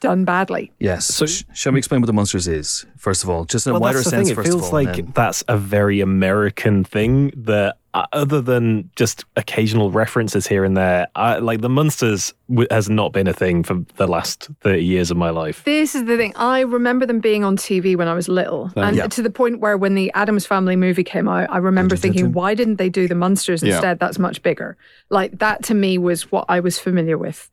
[0.00, 0.72] done badly.
[0.78, 1.06] Yes.
[1.06, 3.74] So- Sh- shall we explain what the Munsters is first of all, just in a
[3.74, 4.28] Well, wider sense?
[4.28, 4.32] thing.
[4.32, 7.32] It first feels of all, like then- that's a very American thing.
[7.36, 12.68] That uh, other than just occasional references here and there, I, like the Munsters w-
[12.70, 15.64] has not been a thing for the last thirty years of my life.
[15.64, 16.32] This is the thing.
[16.36, 19.08] I remember them being on TV when I was little, and yeah.
[19.08, 22.54] to the point where when the Addams Family movie came out, I remember thinking, why
[22.54, 23.72] didn't they do the Munsters Yeah.
[23.72, 23.98] instead?
[23.98, 24.76] That's much bigger.
[25.08, 27.50] Like that to me was what I was familiar with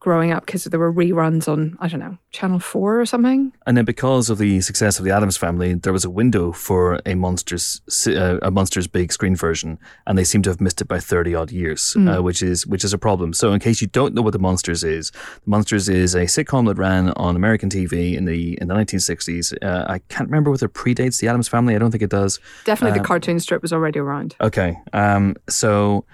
[0.00, 3.52] growing up because there were reruns on I don't know Channel Four or something.
[3.66, 7.00] and then because of the success of the Addams Family, there was a window for
[7.04, 10.86] a Munsters uh, a Munsters big screen version, and they seem to have missed it
[10.88, 13.32] by thirty odd years, uh, which is which is a problem.
[13.32, 16.66] So, in case you don't know what the Munsters is, the Munsters is a sitcom
[16.68, 19.52] that ran on American TV in the in the nineteen sixties.
[19.62, 21.74] Uh, I can't remember whether it predates the Addams Family.
[21.74, 22.38] I don't think it does.
[22.64, 24.36] Definitely, Uh, the cartoon strip was already around.
[24.40, 24.78] Okay.
[24.92, 26.04] Um, so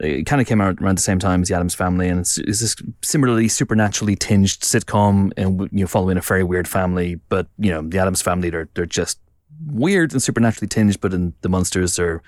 [0.00, 2.38] it kind of came out around the same time as the Addams Family, and it's,
[2.38, 7.16] it's this similarly supernaturally tinged sitcom, and you know, following a very weird family.
[7.28, 9.18] But you know, the Addams Family, they're they're just
[9.66, 11.00] weird and supernaturally tinged.
[11.00, 12.22] But in the Munsters are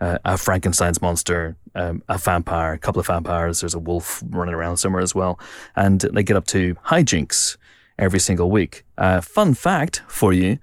[0.00, 3.60] uh, a Frankenstein's monster, um, a vampire, a couple of vampires.
[3.60, 5.38] There's a wolf running around somewhere as well,
[5.76, 7.56] and they get up to hijinks
[7.98, 8.84] every single week.
[8.98, 10.58] Uh, fun fact for you.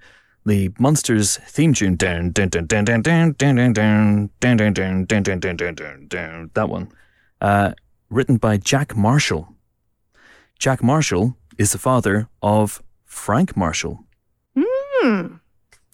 [0.46, 4.72] The Munsters theme tune down down down down down down down down down down down
[4.72, 6.90] down down down down down down down that one.
[7.40, 7.72] Uh,
[8.08, 9.54] written by Jack Marshall.
[10.58, 14.04] Jack Marshall is the father of Frank Marshall.
[14.58, 15.26] Hmm.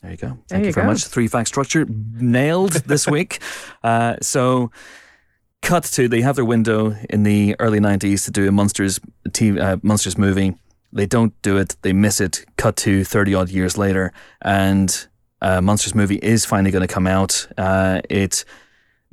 [0.03, 0.28] There you go.
[0.28, 0.92] Thank There you, you very go.
[0.92, 1.05] much.
[1.07, 3.40] Three fact structure nailed this week.
[3.82, 4.70] Uh, so,
[5.62, 9.61] cut to they have their window in the early '90s to do a Munsters TV,
[9.61, 10.55] uh, Munsters movie.
[10.93, 11.76] They don't do it.
[11.82, 12.45] They miss it.
[12.57, 14.12] Cut to 30 odd years later,
[14.43, 15.07] and
[15.41, 17.47] uh, Munsters movie is finally going to come out.
[17.59, 18.45] Uh, it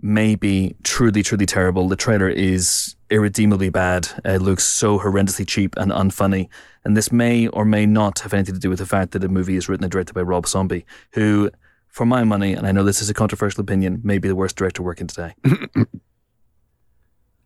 [0.01, 1.88] may be truly, truly terrible.
[1.88, 4.07] The trailer is irredeemably bad.
[4.26, 6.49] It looks so horrendously cheap and unfunny.
[6.84, 9.30] And this may or may not have anything to do with the fact that the
[9.30, 11.51] movie is written and directed by Rob Zombie, who,
[11.88, 14.55] for my money, and I know this is a controversial opinion, may be the worst
[14.55, 15.36] director working today.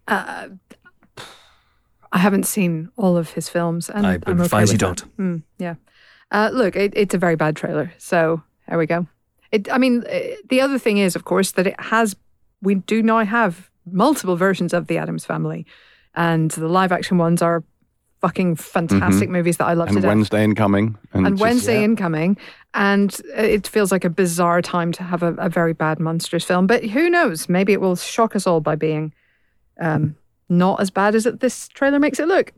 [0.08, 0.48] Uh,
[2.12, 5.18] I haven't seen all of his films, and I I'm would okay advise you don't.
[5.18, 5.76] Mm, yeah.
[6.32, 7.94] Uh, look, it, it's a very bad trailer.
[7.98, 9.08] So there we go.
[9.52, 9.72] It.
[9.72, 12.16] I mean, uh, the other thing is, of course, that it has.
[12.62, 15.66] We do now have multiple versions of the Addams Family,
[16.16, 17.64] and the live action ones are
[18.22, 20.10] fucking fantastic movies that I love to and death.
[20.10, 20.98] Wednesday incoming.
[21.14, 21.86] And, and just- Wednesday yeah.
[21.86, 22.38] incoming,
[22.74, 26.68] and it feels like a bizarre time to have a, a very bad Munsters film.
[26.68, 27.48] But who knows?
[27.48, 29.14] Maybe it will shock us all by being
[29.80, 30.16] um,
[30.50, 32.54] not as bad as it, this trailer makes it look.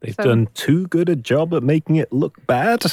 [0.00, 2.84] They've So- done too good a job at making it look bad.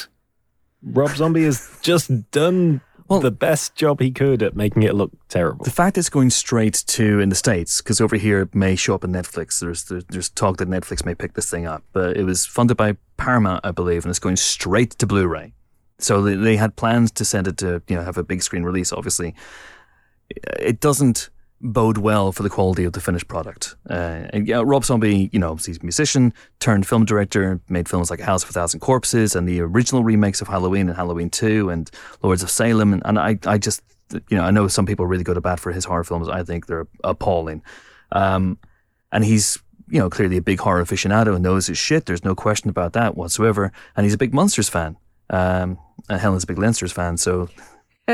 [0.83, 5.11] Rob Zombie has just done Well- the best job he could at making it look
[5.27, 5.63] terrible.
[5.65, 8.95] The fact it's going straight to in the states, because over here it may show
[8.95, 9.59] up in Netflix.
[9.59, 12.77] There's there's, there's talk that Netflix may pick this thing up, but it was funded
[12.77, 15.53] by Paramount, I believe, and it's going straight to Blu-ray.
[15.99, 18.63] So they, they had plans to send it to you know have a big screen
[18.63, 18.91] release.
[18.91, 19.35] Obviously,
[20.59, 21.29] it doesn't
[21.61, 23.75] bode well for the quality of the finished product.
[23.89, 28.09] Uh, and, yeah, Rob Zombie, you know, he's a musician turned film director, made films
[28.09, 31.69] like House of a Thousand Corpses and the original remakes of Halloween and Halloween 2
[31.69, 31.89] and
[32.23, 32.93] Lords of Salem.
[32.93, 33.81] And, and I, I just,
[34.11, 36.27] you know, I know some people really go to bat for his horror films.
[36.27, 37.61] I think they're appalling.
[38.11, 38.57] Um,
[39.11, 42.05] and he's, you know, clearly a big horror aficionado and knows his shit.
[42.05, 43.71] There's no question about that whatsoever.
[43.95, 44.97] And he's a big Munsters fan.
[45.29, 45.77] Um,
[46.09, 47.49] and Helen's a big Leinster's fan, so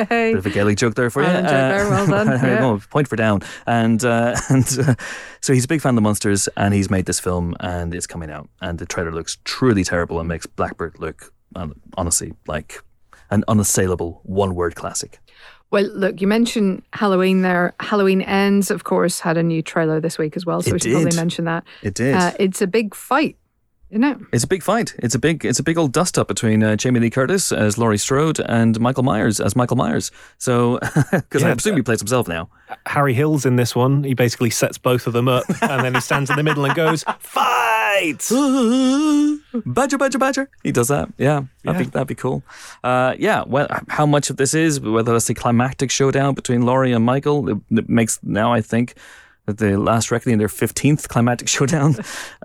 [0.05, 0.31] Hey.
[0.31, 1.27] Bit of a Gaelic joke there for you.
[1.27, 2.79] There, well done, yeah.
[2.89, 3.41] point for down.
[3.65, 4.95] And uh, and uh,
[5.41, 8.07] so he's a big fan of the Munsters, and he's made this film, and it's
[8.07, 8.49] coming out.
[8.61, 12.81] And the trailer looks truly terrible and makes Blackbird look, uh, honestly, like
[13.29, 15.19] an unassailable one-word classic.
[15.69, 17.75] Well, look, you mentioned Halloween there.
[17.81, 20.79] Halloween Ends, of course, had a new trailer this week as well, so It we
[20.79, 21.65] should probably mention that.
[21.81, 22.15] It did.
[22.15, 23.35] Uh, it's a big fight,
[23.91, 24.17] isn't it?
[24.33, 24.93] it's a big fight.
[24.99, 25.45] It's a big.
[25.45, 28.79] It's a big old dust up between uh, Jamie Lee Curtis as Laurie Strode and
[28.79, 30.11] Michael Myers as Michael Myers.
[30.37, 30.79] So,
[31.11, 32.49] because I Yeah, presume he plays himself now.
[32.85, 34.03] Harry Hill's in this one.
[34.03, 36.75] He basically sets both of them up and then he stands in the middle and
[36.75, 38.27] goes, Fight!
[39.65, 40.49] badger, badger, badger.
[40.63, 41.09] He does that.
[41.17, 42.43] Yeah, that'd, Be, that'd be cool.
[42.83, 46.91] Uh, yeah, well, how much of this is, whether that's the climactic showdown between Laurie
[46.91, 48.95] and Michael, it, it makes now, I think,
[49.47, 51.95] that the last reckoning, their 15th climactic showdown.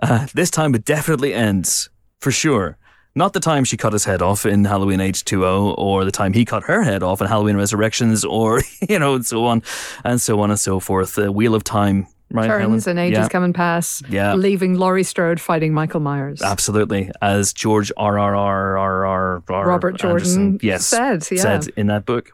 [0.01, 1.89] Uh, this time it definitely ends,
[2.19, 2.77] for sure.
[3.15, 6.45] Not the time she cut his head off in Halloween H2O, or the time he
[6.45, 9.61] cut her head off in Halloween Resurrections, or, you know, and so on,
[10.03, 11.13] and so on and so forth.
[11.15, 12.47] The Wheel of Time, right?
[12.47, 12.97] Turns Helen?
[12.97, 13.27] and ages yeah.
[13.27, 14.33] come and pass, Yeah.
[14.33, 16.41] leaving Laurie Strode fighting Michael Myers.
[16.41, 18.17] Absolutely, as George R.
[18.17, 18.35] R.
[18.35, 18.77] R.
[18.77, 19.05] R.
[19.05, 19.43] R.
[19.47, 19.67] R.
[19.67, 21.41] Robert Jordan yes, said, yeah.
[21.41, 22.31] said in that book.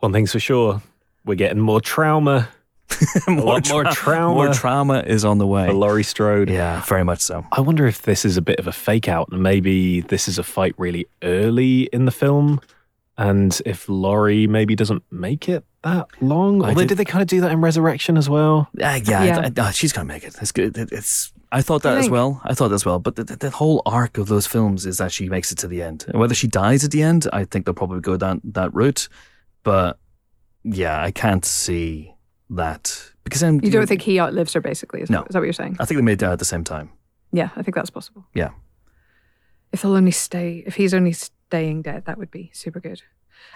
[0.00, 0.82] One thing's for sure,
[1.24, 2.48] we're getting more trauma.
[3.28, 4.34] more, lot more trauma.
[4.34, 5.66] More trauma is on the way.
[5.66, 6.50] For Laurie Strode.
[6.50, 7.46] Yeah, very much so.
[7.52, 10.38] I wonder if this is a bit of a fake out and maybe this is
[10.38, 12.60] a fight really early in the film.
[13.16, 17.22] And if Laurie maybe doesn't make it that long, I although did- did they kind
[17.22, 18.68] of do that in Resurrection as well?
[18.82, 19.38] Uh, yeah, Yeah.
[19.56, 20.34] I- I- uh, she's gonna make it.
[20.40, 20.76] It's good.
[20.76, 21.32] It- It's.
[21.52, 22.12] I thought You that as think?
[22.12, 22.40] well.
[22.44, 22.98] I thought that as well.
[22.98, 25.68] But the, the, the whole arc of those films is that she makes it to
[25.68, 26.04] the end.
[26.08, 29.08] And whether she dies at the end, I think they'll probably go down that route.
[29.62, 29.98] But
[30.64, 32.13] yeah, I can't see
[32.56, 35.00] that because then You don't think he outlives her, basically?
[35.02, 35.18] Is, No.
[35.20, 35.76] that, is that what you're saying?
[35.80, 36.90] I think they may die at the same time.
[37.32, 38.24] Yeah, I think that's possible.
[38.34, 38.50] Yeah.
[39.72, 43.02] If they'll only stay, if he's only staying dead, that would be super good.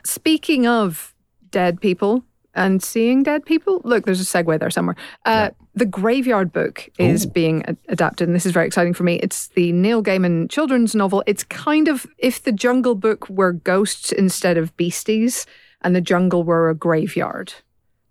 [0.05, 1.15] Speaking of
[1.51, 2.25] dead people
[2.55, 4.97] and seeing dead people, look, there's a segue there somewhere.
[5.25, 7.31] Uh, The Graveyard Book is Ooh.
[7.31, 9.17] being a- adapted, and this is very exciting for me.
[9.17, 11.23] It's the Neil Gaiman children's novel.
[11.27, 15.47] It's kind of if the Jungle Book were ghosts instead of beasties,
[15.83, 17.53] and the jungle were a graveyard.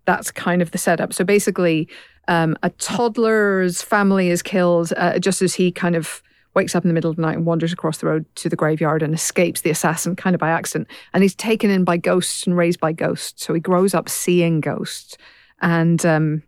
[0.08, 1.12] That's kind of the setup.
[1.12, 1.86] So basically,
[2.28, 6.22] um, a toddler's family is killed uh, just as he kind of
[6.54, 8.56] wakes up in the middle of the night and wanders across the road to the
[8.56, 10.88] graveyard and escapes the assassin kind of by accident.
[11.12, 13.44] And he's taken in by ghosts and raised by ghosts.
[13.44, 15.18] So he grows up seeing ghosts
[15.60, 16.42] and um,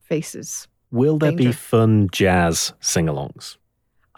[0.00, 0.66] faces.
[0.90, 3.58] Will there be fun jazz sing alongs?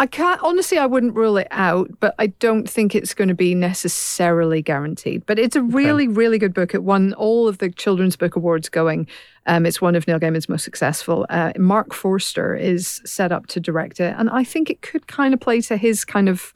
[0.04, 0.76] I can't honestly.
[0.76, 5.24] I wouldn't rule it out, but I don't think it's going to be necessarily guaranteed.
[5.24, 6.74] But it's a really, really good book.
[6.74, 9.08] It won all of the Children's Book Awards going.
[9.46, 11.24] Um, it's one of Neil Gaiman's most successful.
[11.30, 15.32] Uh, Marc Forster is set up to direct it, and I think it could kind
[15.32, 16.52] of play to his kind of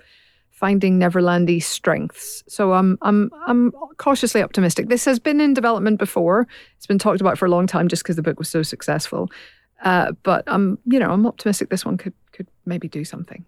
[0.51, 2.45] finding Neverlandy strengths.
[2.49, 4.91] So I'm I'm I'm cautiously optimistic.
[4.91, 6.47] This has been in development before.
[6.77, 9.31] It's been talked about for a long time, just because the book was so successful.
[9.83, 13.45] Uh, but I'm, you know, I'm optimistic this one could could maybe do something.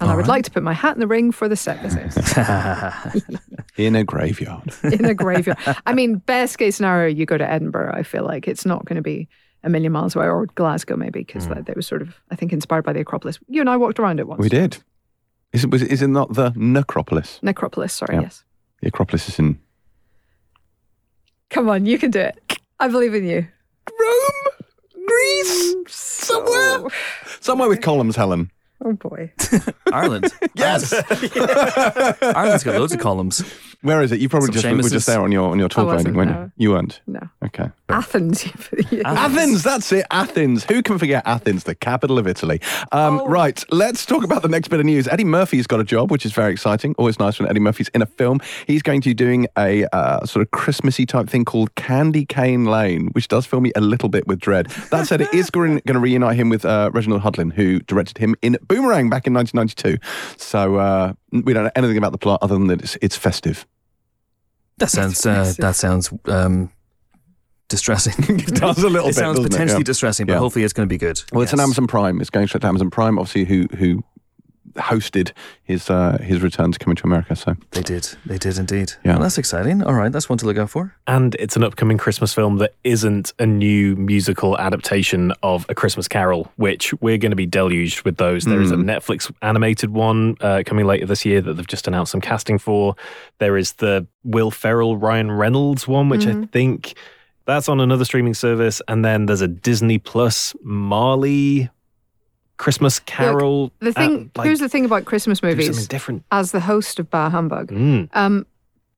[0.00, 0.28] And I would right.
[0.28, 3.24] like to put my hat in the ring for the set this is
[3.76, 4.74] in a graveyard.
[4.82, 5.58] in a graveyard.
[5.86, 7.92] I mean, best case scenario, you go to Edinburgh.
[7.94, 9.28] I feel like it's not going to be
[9.62, 12.52] a million miles away, or Glasgow maybe, because that, that was sort of, I think,
[12.52, 13.38] inspired by the Acropolis.
[13.48, 14.40] You and I walked around it once.
[14.40, 14.78] We did.
[15.52, 17.38] Is it, was it, is it not the necropolis?
[17.40, 18.22] Necropolis, sorry, Yeah.
[18.22, 18.44] yes.
[18.82, 19.60] The Acropolis is in
[21.50, 22.58] Come on, you can do it.
[22.80, 23.46] I believe in you.
[24.00, 24.63] Rome,
[25.14, 26.90] Greece, mm, somewhere.
[27.40, 28.50] Somewhere with columns, Helen.
[28.84, 29.32] Oh boy.
[29.92, 30.32] Ireland.
[30.56, 30.92] Yes.
[32.22, 33.40] Ireland's got loads of columns.
[33.82, 34.20] Where is it?
[34.20, 36.30] You probably Some just were just there on your on your talk wasn't, writing, weren't
[36.30, 36.50] no.
[36.56, 36.68] you?
[36.68, 37.00] You weren't.
[37.06, 37.20] No.
[37.44, 37.70] Okay.
[37.90, 38.44] Athens.
[39.04, 40.06] Athens, that's it.
[40.10, 40.64] Athens.
[40.64, 42.60] Who can forget Athens, the capital of Italy?
[42.92, 43.28] Um, Oh.
[43.28, 45.06] Right, let's talk about the next bit of news.
[45.08, 46.94] Eddie Murphy's got a job, which is very exciting.
[46.98, 48.40] Always nice when Eddie Murphy's in a film.
[48.66, 52.64] He's going to be doing a uh, sort of Christmassy type thing called Candy Cane
[52.64, 54.66] Lane, which does fill me a little bit with dread.
[54.90, 58.34] That said, it is going to reunite him with uh, Reginald Hudlin, who directed him
[58.42, 59.98] in Boomerang back in 1992.
[60.36, 63.66] So uh, we don't know anything about the plot other than that it's, it's festive.
[64.78, 65.24] That sounds.
[65.24, 66.70] Uh, that sounds um,
[67.68, 68.14] distressing.
[68.38, 69.50] It does a little it bit, sounds doesn't it?
[69.52, 69.84] potentially Yeah.
[69.84, 70.38] distressing, but Yeah.
[70.40, 71.22] hopefully it's going to be good.
[71.32, 72.20] Well, it's an Amazon Prime.
[72.20, 74.02] It's going straight to Amazon Prime, obviously, who who
[74.74, 77.36] hosted his uh, his return to coming to America.
[77.36, 78.08] So They did.
[78.26, 78.92] They did indeed.
[79.04, 79.12] Yeah.
[79.12, 79.82] Well, that's exciting.
[79.82, 80.94] All right, that's one to look out for.
[81.06, 86.08] And it's an upcoming Christmas film that isn't a new musical adaptation of A Christmas
[86.08, 88.44] Carol, which we're going to be deluged with those.
[88.44, 92.12] There is a Netflix animated one uh, coming later this year that they've just announced
[92.12, 92.96] some casting for.
[93.38, 96.94] There is the Will Ferrell, Ryan Reynolds one, which I think
[97.46, 98.80] that's on another streaming service.
[98.88, 101.70] And then there's a Disney Plus Marley
[102.56, 103.72] Christmas Carol.
[103.80, 105.88] The thing, uh, like, here's the thing about Christmas do something movies.
[105.88, 106.24] different.
[106.30, 108.08] As the host of Bah Humbug, Mm.
[108.14, 108.46] um,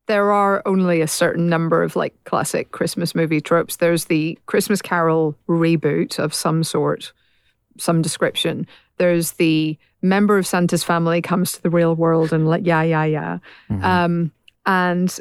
[0.07, 3.77] there are only a certain number of like classic Christmas movie tropes.
[3.77, 7.13] There's the Christmas Carol reboot of some sort,
[7.79, 8.67] some description.
[8.99, 13.05] There's the member of Santa's family comes to the real world and like yeah yeah
[13.05, 13.39] yeah,
[13.71, 13.85] Mm-hmm.
[13.85, 14.33] um,
[14.67, 15.19] and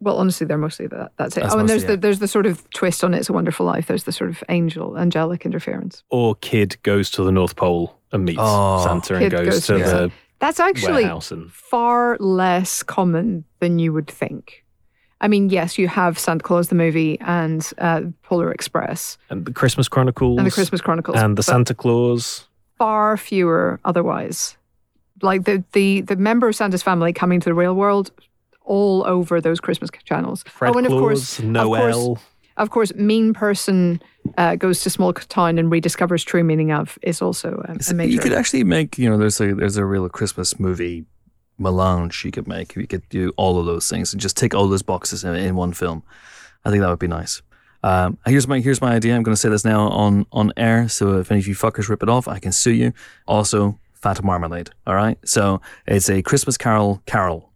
[0.00, 1.12] well honestly they're mostly that.
[1.16, 1.40] That's it.
[1.40, 3.64] That's oh, and there's mostly the there's the sort of twist on It's a Wonderful
[3.66, 3.86] Life.
[3.86, 6.02] There's the sort of angel angelic interference.
[6.10, 8.84] Or Kid goes to the North Pole and meets Oh.
[8.84, 13.92] Santa and goes, goes to to the That's actually and far less common than you
[13.92, 14.64] would think.
[15.18, 19.52] I mean, yes, you have Santa Claus the movie and uh, Polar Express and the
[19.52, 22.46] Christmas Chronicles and the Christmas Chronicles, and the Santa Claus.
[22.76, 24.58] far fewer otherwise.
[25.22, 28.10] Like the the the member of Santa's family coming to the real world,
[28.66, 30.44] all over those Christmas channels.
[30.46, 31.88] Fred oh, and Claus, of course, Noel.
[31.88, 32.24] of course,
[32.56, 34.02] of course, mean person
[34.38, 38.12] uh, goes to small town and rediscovers true meaning of is also a, a major.
[38.12, 41.04] You could actually make, you know, there's a there's a real Christmas movie
[41.58, 42.74] melange you could make.
[42.76, 45.54] You could do all of those things and just take all those boxes in, in
[45.54, 46.02] one film.
[46.64, 47.42] I think that would be nice.
[47.82, 49.14] Um, here's my here's my idea.
[49.14, 50.88] I'm going to say this now on on air.
[50.88, 52.92] So if any of you fuckers rip it off, I can sue you.
[53.26, 54.70] Also, Fat Marmalade.
[54.86, 55.18] All right.
[55.24, 57.52] So it's a Christmas Carol Carol.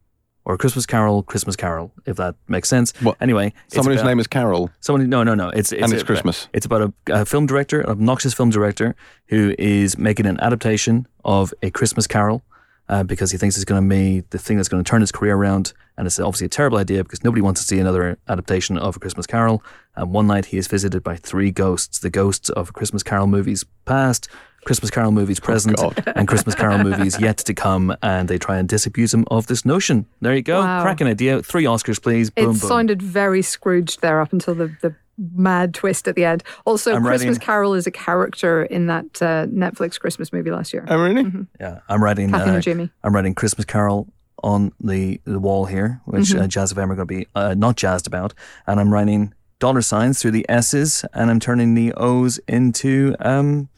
[0.50, 2.92] Or Christmas Carol, Christmas Carol, if that makes sense.
[3.00, 3.16] What?
[3.20, 4.68] Anyway, someone whose name is Carol.
[4.80, 5.50] Someone, no, no, no.
[5.50, 6.48] It's, it's And it's a- Christmas.
[6.52, 8.96] It's about a, a film director, an obnoxious film director,
[9.26, 12.42] who is making an adaptation of a Christmas Carol
[12.88, 15.12] uh, because he thinks it's going to be the thing that's going to turn his
[15.12, 15.72] career around.
[15.96, 18.98] And it's obviously a terrible idea because nobody wants to see another adaptation of a
[18.98, 19.62] Christmas Carol.
[19.94, 23.64] And one night he is visited by three ghosts: the ghosts of Christmas Carol movies
[23.84, 24.28] past.
[24.64, 26.02] Christmas Carol movies present God.
[26.16, 29.64] and Christmas Carol movies yet to come, and they try and disabuse him of this
[29.64, 30.06] notion.
[30.20, 30.82] There you go, Wow.
[30.82, 31.42] cracking idea.
[31.42, 32.28] Three Oscars, please.
[32.28, 32.56] it Boom, boom.
[32.56, 34.94] sounded very Scrooged there up until the, the
[35.34, 36.42] mad twist at the end.
[36.64, 40.72] Also, I'm Christmas writing- Carol is a character in that uh, Netflix Christmas movie last
[40.72, 40.84] year.
[40.88, 41.30] Oh, really?
[41.60, 42.30] Yeah, I'm writing.
[42.30, 42.90] Kathy uh, and Jimmy.
[43.02, 44.08] I'm writing Christmas Carol
[44.42, 46.42] on the, the wall here, which Mm-hmm.
[46.42, 48.32] uh, Jazz of M are going to be uh, not jazzed about,
[48.66, 53.68] and I'm writing dollar signs through the S's, and I'm turning the O's into um,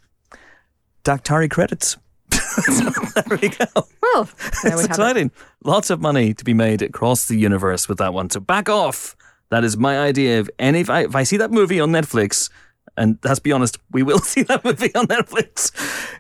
[1.04, 1.96] Dactari credits.
[2.30, 3.66] there we go.
[4.02, 4.84] Well, it's have it.
[4.84, 5.30] exciting.
[5.64, 8.28] Lots of money to be made across the universe with that one.
[8.28, 9.16] So back off.
[9.48, 10.38] That is my idea.
[10.40, 12.50] Of any if I if I see that movie on Netflix,
[12.98, 15.72] and let's be honest, we will see that movie on Netflix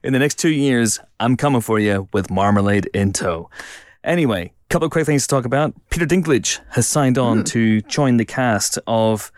[0.02, 1.00] in the next two years.
[1.20, 3.50] I'm coming for you with Marmalade in tow.
[4.04, 5.74] Anyway, couple of quick things to talk about.
[5.90, 7.44] Peter Dinklage has signed on hmm.
[7.44, 9.30] to join the cast of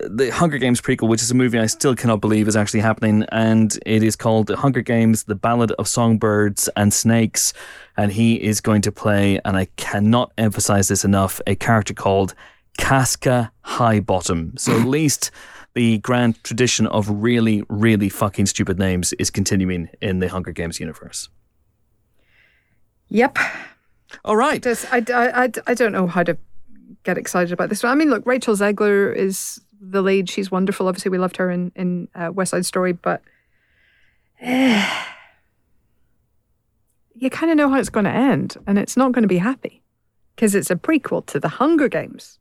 [0.00, 3.24] the Hunger Games prequel, which is a movie I still cannot believe is actually happening,
[3.30, 7.52] and it is called The Hunger Games: The Ballad of Songbirds and Snakes,
[7.96, 12.34] and he is going to play, and I cannot emphasize this enough, a character called
[12.78, 14.58] Casca Highbottom.
[14.58, 15.30] So at least
[15.74, 20.78] the grand tradition of really, really fucking stupid names is continuing in the Hunger Games
[20.78, 21.28] universe.
[23.08, 23.38] Yep.
[24.24, 24.62] All right.
[24.62, 26.38] Just, I, I, I, I don't know how to
[27.04, 27.92] get excited about this one.
[27.92, 30.28] I mean, look, Rachel Zegler is the lead.
[30.28, 30.88] She's wonderful.
[30.88, 33.22] Obviously, we loved her in, in uh, West Side Story, but
[34.40, 35.04] eh,
[37.14, 39.38] you kind of know how it's going to end, and it's not going to be
[39.38, 39.82] happy
[40.34, 42.38] because it's a prequel to the Hunger Games.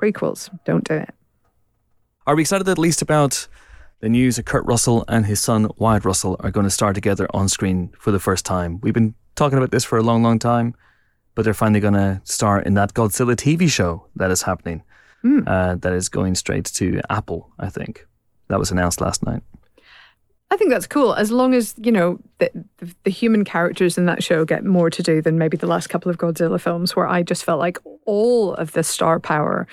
[0.00, 1.14] Prequels don't do it.
[2.26, 3.48] Are we excited at least about
[4.00, 7.26] the news that Kurt Russell and his son Wyatt Russell are going to star together
[7.34, 8.78] on screen for the first time?
[8.80, 10.74] We've been talking about this for a long, long time,
[11.38, 14.82] but they're finally going to star in that Godzilla TV show that is happening.
[15.46, 18.08] Uh, that is going straight to Apple, I think.
[18.48, 19.44] That was announced last night.
[20.50, 24.06] I think that's cool as long as you know the, the, the human characters in
[24.06, 27.06] that show get more to do than maybe the last couple of Godzilla films, where
[27.06, 29.68] I just felt like all of the star power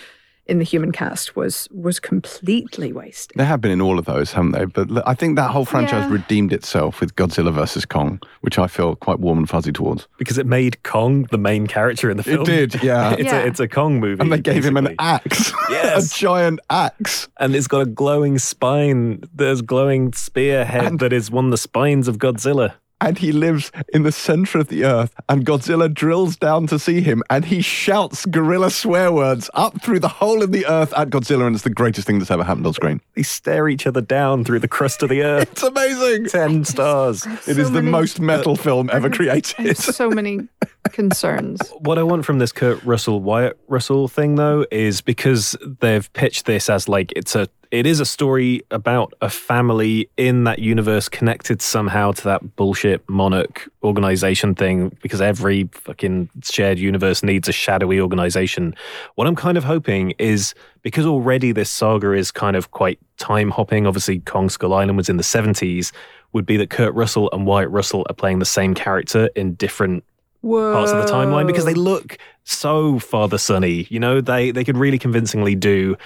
[0.47, 3.35] in the human cast was was completely wasted.
[3.37, 4.65] They have been in all of those, haven't they?
[4.65, 6.11] But I think that whole franchise Yeah.
[6.13, 10.07] redeemed itself with Godzilla versus Kong, which I feel quite warm and fuzzy towards.
[10.17, 12.41] because it made Kong the main character in the film.
[12.41, 13.11] It did, yeah.
[13.17, 13.39] it's, Yeah.
[13.41, 14.21] A, it's a Kong movie.
[14.21, 15.51] and they gave him an axe.
[15.69, 16.15] Yes.
[16.15, 17.27] a giant axe.
[17.39, 19.23] And it's got a glowing spine.
[19.33, 22.73] There's glowing spear head And- that is one of the spines of Godzilla.
[23.01, 27.01] And he lives in the center of the earth and Godzilla drills down to see
[27.01, 31.09] him and he shouts gorilla swear words up through the hole in the earth at
[31.09, 33.01] Godzilla and it's the greatest thing that's ever happened on screen.
[33.15, 35.49] They stare each other down through the crust of the earth.
[35.51, 36.25] It's amazing.
[36.27, 37.25] 10 stars.
[37.47, 39.77] It is So the many- most metal film ever created.
[39.77, 40.47] so many
[40.91, 41.59] concerns.
[41.79, 46.45] What I want from this Kurt Russell Wyatt Russell thing though is because they've pitched
[46.45, 51.09] this as like it's a it is a story about a family in that universe
[51.09, 57.51] connected somehow to that bullshit monarch organization thing because every fucking shared universe needs a
[57.51, 58.75] shadowy organization.
[59.15, 63.49] What I'm kind of hoping is because already this saga is kind of quite time
[63.49, 65.91] hopping, obviously Kong Skull Island was in the 70s,
[66.33, 70.03] would be that Kurt Russell and Wyatt Russell are playing the same character in different
[70.41, 70.73] Whoa.
[70.73, 73.87] parts of the timeline because they look so Father Sonny.
[73.89, 75.97] You know, they they could really convincingly do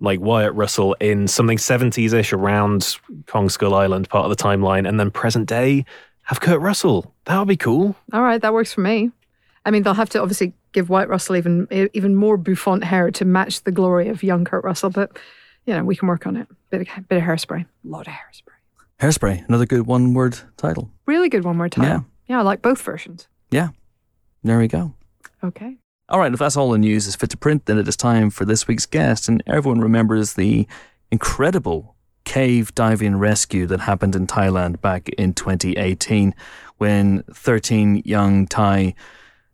[0.00, 4.88] like Wyatt Russell in something 70s ish around Kong Skull Island part of the timeline,
[4.88, 5.84] and then present day
[6.22, 7.14] have Kurt Russell.
[7.26, 7.96] That would be cool.
[8.12, 9.10] All right, that works for me.
[9.64, 13.24] I mean, they'll have to obviously give Wyatt Russell even even more bouffant hair to
[13.24, 15.18] match the glory of young Kurt Russell, but
[15.66, 16.48] you know we can work on it.
[16.70, 18.54] Bit of bit of hairspray, a lot of hairspray.
[19.00, 20.90] Hairspray, another good one word title.
[21.06, 21.90] Really good one word title.
[21.90, 22.00] Yeah.
[22.26, 23.28] yeah, I like both versions.
[23.50, 23.68] Yeah.
[24.42, 24.94] There we go.
[25.42, 25.78] Okay.
[26.14, 28.30] All right, if that's all the news is fit to print, then it is time
[28.30, 29.28] for this week's guest.
[29.28, 30.64] And everyone remembers the
[31.10, 36.32] incredible cave diving rescue that happened in Thailand back in 2018
[36.78, 38.94] when 13 young Thai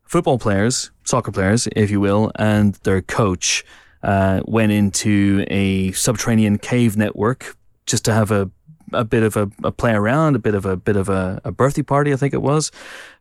[0.04, 3.64] football players, soccer players, if you will, and their coach
[4.02, 7.56] uh, went into a subterranean cave network
[7.86, 8.50] just to have a
[8.92, 11.52] a bit of a, a play around, a bit of a bit of a, a
[11.52, 12.70] birthday party, I think it was,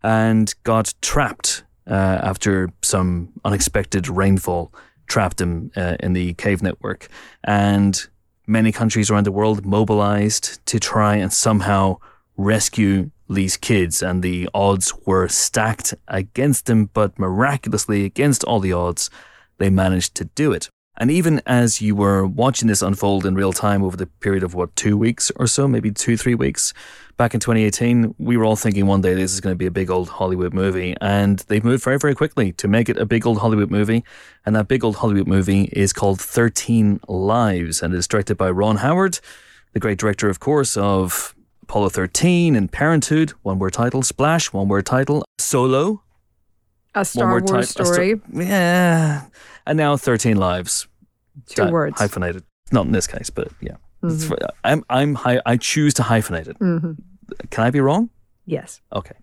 [0.04, 4.72] and got trapped uh, after some unexpected rainfall
[5.08, 7.08] trapped them uh, in the cave network.
[7.44, 8.08] And
[8.48, 11.98] many countries around the world mobilized to try and somehow
[12.38, 14.02] rescue these kids.
[14.02, 19.10] And the odds were stacked against them, but miraculously, against all the odds,
[19.58, 20.70] they managed to do it.
[20.98, 24.54] And even as you were watching this unfold in real time over the period of
[24.54, 26.74] what, two weeks or so, maybe two, three weeks,
[27.20, 29.72] back in 2018, we were all thinking one day this is going to be a
[29.72, 30.96] big old Hollywood movie.
[31.02, 34.06] And they've moved very, very quickly to make it a big old Hollywood movie.
[34.46, 38.78] And that big old Hollywood movie is called 13 Lives and it's directed by Ron
[38.78, 39.20] Howard,
[39.74, 44.70] the great director, of course, of Apollo 13 and Parenthood, one word title, Splash, one
[44.70, 46.02] word title, Solo,
[46.96, 49.26] A one Star word Wars story, yeah.
[49.68, 50.88] And now 13 Lives.
[51.48, 52.00] two Di- words.
[52.00, 52.44] Hyphenated.
[52.72, 53.76] Not in this case, but yeah.
[54.02, 54.32] Mhm.
[54.32, 56.58] f- I'm, I'm, I choose to hyphenate it.
[56.60, 56.98] Mhm.
[57.50, 58.10] Can I be wrong?
[58.46, 58.82] Yes.
[58.94, 59.16] Okay.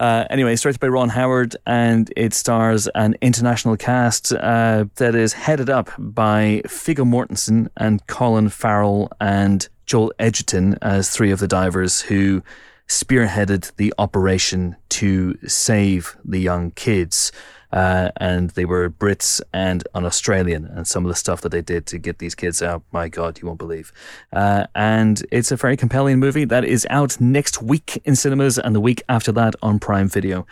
[0.00, 5.14] Uh, anyway, it's directed by Ron Howard, and it stars an international cast uh, that
[5.14, 11.40] is headed up by Viggo Mortensen and Colin Farrell and Joel Edgerton as three of
[11.40, 12.42] the divers who
[12.88, 17.32] spearheaded the operation to save the young kids.
[17.74, 21.60] Uh, and they were Brits and an Australian, and some of the stuff that they
[21.60, 23.92] did to get these kids out, my God, you won't believe.
[24.32, 28.76] Uh, and it's a very compelling movie that is out next week in cinemas and
[28.76, 30.46] the week after that on Prime Video.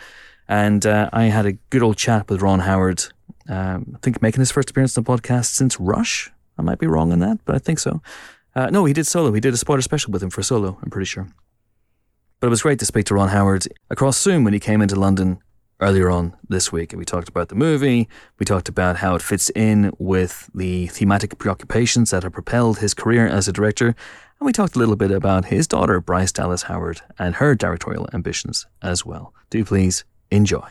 [0.49, 3.05] And uh, I had a good old chat with Ron Howard,
[3.47, 6.29] um, I think making his first appearance on the podcast since Rush.
[6.57, 8.01] I might be wrong on that, but I think so.
[8.53, 9.31] Uh, no, he did Solo.
[9.31, 11.29] He did a spoiler special with him for Solo, I'm pretty sure.
[12.41, 14.97] But it was great to speak to Ron Howard across Zoom when he came into
[14.97, 15.39] London
[15.79, 16.93] earlier on this week.
[16.93, 18.07] And we talked about the movie.
[18.39, 22.93] We talked about how it fits in with the thematic preoccupations that have propelled his
[22.93, 23.87] career as a director.
[23.87, 28.09] And we talked a little bit about his daughter, Bryce Dallas Howard, and her directorial
[28.13, 29.33] ambitions as well.
[29.49, 30.69] Do please enjoy.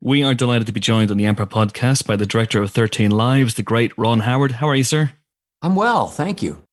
[0.00, 3.10] We are delighted to be joined on the Empire podcast by the director of 13
[3.10, 4.52] Lives, the great Ron Howard.
[4.52, 5.12] How are you, sir?
[5.62, 6.64] I'm well, thank you.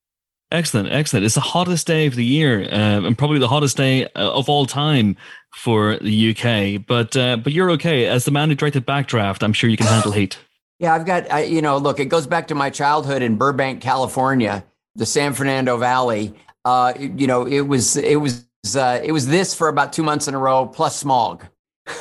[0.51, 1.27] Excellent, excellent.
[1.27, 4.49] It's the hottest day of the year, uh, and probably the hottest day uh, of
[4.49, 5.15] all time
[5.53, 6.85] for the UK.
[6.85, 9.43] But uh, but you're okay as the man who directed Backdraft.
[9.43, 10.37] I'm sure you can handle heat.
[10.79, 13.81] Yeah, I've got, I, you know, look, it goes back to my childhood in Burbank,
[13.81, 14.63] California,
[14.95, 16.33] the San Fernando Valley.
[16.63, 18.45] Uh, you know, it was, it was,
[18.77, 21.45] uh, it was this for about two months in a row, plus smog.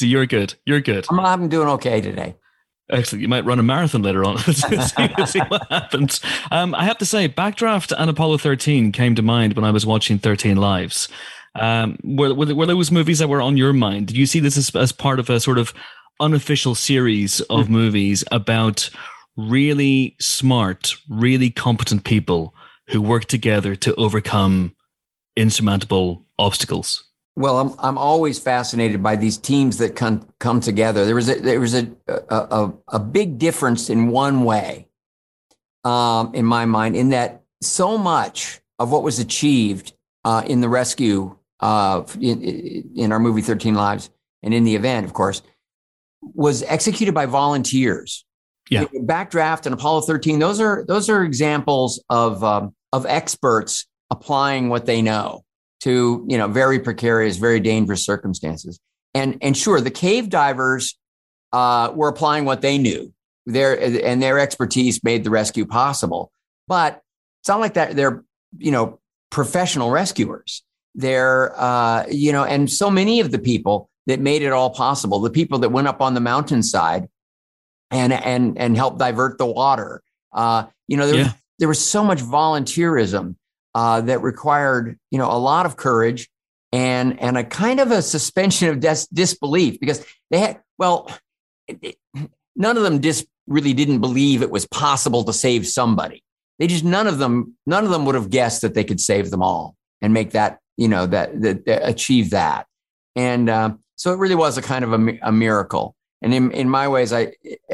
[0.00, 0.54] So you're good.
[0.64, 1.04] You're good.
[1.10, 2.34] I'm, I'm doing okay today.
[2.90, 3.22] Excellent.
[3.22, 4.38] You might run a marathon later on.
[4.38, 4.78] see,
[5.26, 6.20] see what happens.
[6.50, 9.86] Um, I have to say, Backdraft and Apollo 13 came to mind when I was
[9.86, 11.08] watching 13 Lives.
[11.54, 14.08] Um, were, were, were those movies that were on your mind?
[14.08, 15.72] Did you see this as, as part of a sort of
[16.20, 18.90] unofficial series of movies about
[19.36, 22.54] really smart, really competent people
[22.88, 24.74] who work together to overcome
[25.36, 27.09] insurmountable obstacles?
[27.40, 31.06] Well, I'm I'm always fascinated by these teams that come come together.
[31.06, 34.88] There was a there was a a, a, big difference in one way,
[35.82, 39.94] um, in my mind, in that so much of what was achieved
[40.26, 44.10] uh, in the rescue uh, in, in our movie 13 Lives
[44.42, 45.40] and in the event, of course,
[46.20, 48.26] was executed by volunteers.
[48.68, 48.84] Yeah.
[48.84, 54.84] Backdraft and Apollo 13, those are those are examples of um, of experts applying what
[54.84, 55.42] they know
[55.80, 58.78] to you know very precarious, very dangerous circumstances.
[59.14, 60.98] And and sure, the cave divers
[61.52, 63.12] uh, were applying what they knew.
[63.46, 66.30] Their and their expertise made the rescue possible.
[66.68, 67.02] But
[67.40, 67.96] it's not like that.
[67.96, 68.24] They're
[68.58, 69.00] you know
[69.30, 70.62] professional rescuers.
[70.94, 75.20] They're uh, you know, and so many of the people that made it all possible,
[75.20, 77.08] the people that went up on the mountainside
[77.90, 80.02] and and and helped divert the water.
[80.32, 81.22] Uh, you know, there Yeah.
[81.24, 83.34] was, there was so much volunteerism
[83.74, 86.28] uh, that required you know a lot of courage
[86.72, 91.10] and and a kind of a suspension of dis- disbelief because they had well,
[91.68, 91.96] it-
[92.56, 96.22] none of them just really didn't believe it was possible to save somebody.
[96.58, 99.30] They just none of them none of them would have guessed that they could save
[99.30, 102.66] them all and make that you know that that, that achieve that.
[103.16, 105.94] And um, so it really was a kind of a, a miracle.
[106.22, 107.32] And in, in my ways, I,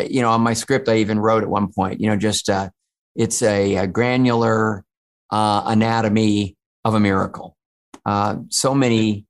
[0.09, 2.71] you know, on my script, I even wrote at one point, you know, just uh,
[3.17, 4.85] it's a, a granular
[5.31, 7.57] uh, anatomy of a miracle.
[8.05, 9.27] Uh, so many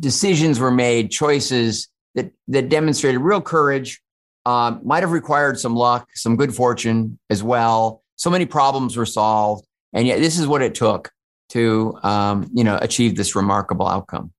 [0.00, 4.00] decisions were made, choices that that demonstrated real courage.
[4.46, 8.02] Um, might have required some luck, some good fortune as well.
[8.16, 11.10] So many problems were solved, and yet this is what it took
[11.50, 14.32] to, um, you know, achieve this remarkable outcome.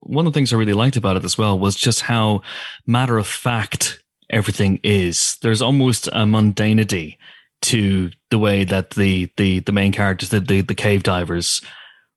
[0.00, 2.42] one of the things I really liked about it as well was just how
[2.86, 5.36] matter of fact everything is.
[5.42, 7.18] There's almost a mundanity
[7.62, 11.62] to the way that the the the main characters, the the, the cave divers,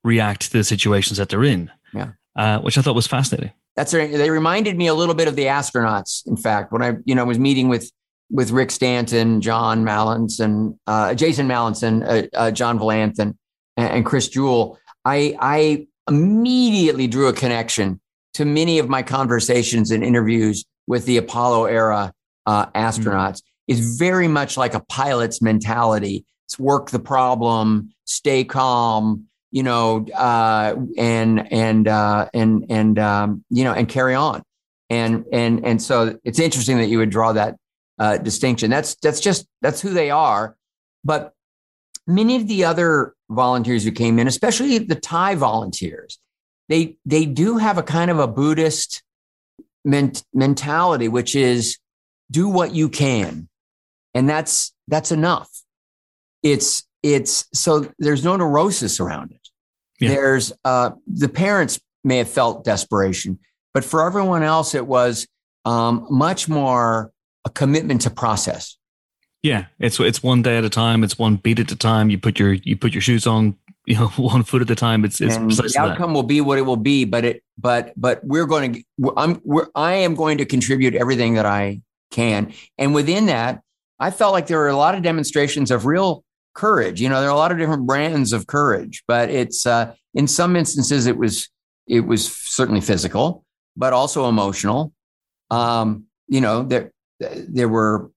[0.02, 1.70] react to the situations that they're in.
[1.92, 2.10] Yeah.
[2.36, 3.52] uh, which I thought was fascinating.
[3.76, 4.10] That's right.
[4.10, 6.26] They reminded me a little bit of the astronauts.
[6.26, 7.90] In fact, when I, you know, was meeting with
[8.30, 13.36] with Rick Stanton, John Mallinson, uh, Jason Mallinson, uh, uh, John Volanthen,
[13.76, 18.00] and, and Chris Jewell, I I immediately drew a connection
[18.34, 22.12] to many of my conversations and interviews with the Apollo era
[22.46, 23.42] uh, astronauts.
[23.66, 26.26] Is very much like a pilot's mentality.
[26.46, 33.44] It's work the problem, stay calm, you know, uh, and and uh, and and um,
[33.50, 34.42] you know, and carry on.
[34.90, 37.56] And and and so it's interesting that you would draw that
[37.98, 38.70] uh, distinction.
[38.70, 40.56] That's that's just that's who they are.
[41.04, 41.32] But
[42.06, 46.18] many of the other volunteers who came in, especially the Thai volunteers,
[46.68, 49.02] they they do have a kind of a Buddhist
[49.84, 51.78] ment- mentality, which is
[52.30, 53.48] do what you can,
[54.14, 55.50] and that's that's enough.
[56.42, 59.48] It's it's so there's no neurosis around it.
[60.00, 60.10] Yeah.
[60.10, 63.38] There's uh, the parents may have felt desperation,
[63.72, 65.26] but for everyone else, it was
[65.64, 67.12] um, much more
[67.44, 68.76] a commitment to process.
[69.42, 71.04] Yeah, it's it's one day at a time.
[71.04, 72.08] It's one beat at a time.
[72.08, 73.56] You put your you put your shoes on,
[73.86, 75.04] you know, one foot at a time.
[75.04, 75.92] It's it's the precisely that.
[75.92, 77.04] outcome will be what it will be.
[77.04, 81.34] But it, but, but we're going to, I'm, we're, I am going to contribute everything
[81.34, 82.52] that I can.
[82.78, 83.60] And within that,
[84.00, 86.24] I felt like there were a lot of demonstrations of real
[86.54, 87.00] courage.
[87.00, 90.26] You know, there are a lot of different brands of courage, but it's, uh, in
[90.26, 91.48] some instances, it was,
[91.86, 93.44] it was certainly physical,
[93.76, 94.92] but also emotional.
[95.50, 98.10] Um, you know, there, there were,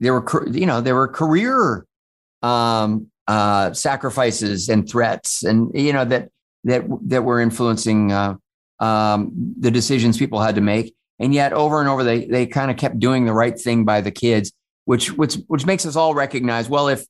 [0.00, 1.86] there were, you know, there were career,
[2.42, 6.30] um, uh, sacrifices and threats, and you know that
[6.64, 8.34] that that were influencing uh,
[8.80, 10.94] um, the decisions people had to make.
[11.18, 14.00] And yet, over and over, they they kind of kept doing the right thing by
[14.00, 14.52] the kids,
[14.86, 16.68] which which which makes us all recognize.
[16.68, 17.04] Well, if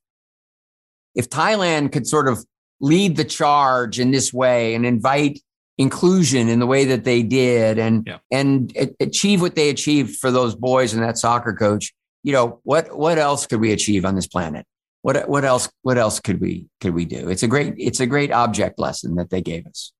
[1.14, 2.44] if Thailand could sort of
[2.80, 5.40] lead the charge in this way and invite
[5.78, 8.18] inclusion in the way that they did, and Yeah.
[8.32, 12.96] and achieve what they achieved for those boys and that soccer coach, you know what
[12.96, 14.66] what else could we achieve on this planet?
[15.02, 17.28] What what else what else could we could we do?
[17.28, 19.92] It's a great it's a great object lesson that they gave us.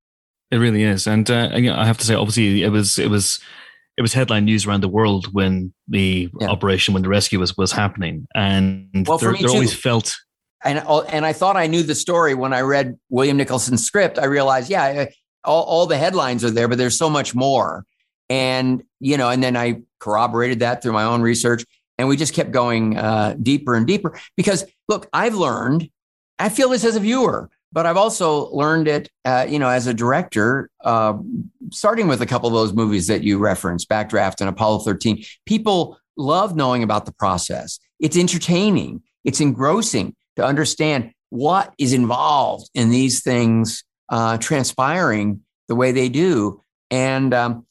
[0.49, 3.09] It really is, and uh, you know, I have to say, obviously, it was it
[3.09, 3.39] was
[3.97, 6.47] it was headline news around the world when the Yeah.
[6.47, 10.15] operation, when the rescue was was happening, and Well, for there, me there always felt
[10.63, 14.17] and and I thought I knew the story when I read William Nicholson's script.
[14.17, 15.05] I realized, yeah,
[15.43, 17.85] all, all the headlines are there, but there's so much more.
[18.29, 21.63] And you know, and then I corroborated that through my own research,
[21.97, 24.19] and we just kept going uh, deeper and deeper.
[24.35, 25.89] Because look, I've learned.
[26.39, 29.87] I feel this as a viewer, but I've also learned it, uh, you know, as
[29.87, 30.69] a director.
[30.83, 31.17] Uh,
[31.71, 35.23] starting with a couple of those movies that you referenced, Backdraft and Apollo 13.
[35.45, 37.79] People love knowing about the process.
[37.99, 39.03] It's entertaining.
[39.23, 46.07] It's engrossing to understand what is involved in these things uh, transpiring the way they
[46.07, 47.65] do, and um,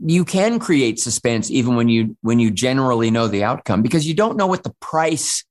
[0.00, 4.14] you can create suspense even when you when you generally know the outcome because you
[4.14, 5.44] don't know what the price,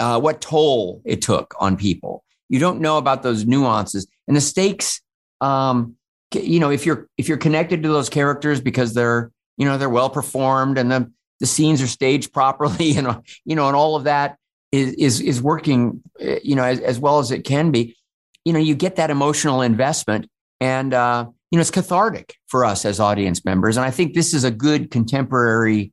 [0.00, 2.24] uh, what toll it took on people.
[2.52, 5.00] You don't know about those nuances, and the stakes.
[5.40, 5.96] Um,
[6.34, 9.88] you know, if you're if you're connected to those characters because they're you know they're
[9.88, 14.04] well performed and the the scenes are staged properly and you know and all of
[14.04, 14.36] that
[14.70, 17.96] is is is working eh, you know as, as well as it can be
[18.44, 20.28] you know you get that emotional investment.
[20.60, 23.78] And uh, you know it's cathartic for us as audience members.
[23.78, 25.90] And i think this is a good contemporary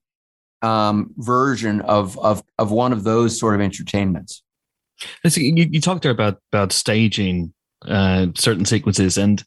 [0.62, 4.44] um, version of of of one of those sort of entertainments
[5.24, 7.54] you, you talked there about about staging
[7.88, 9.44] uh, certain sequences and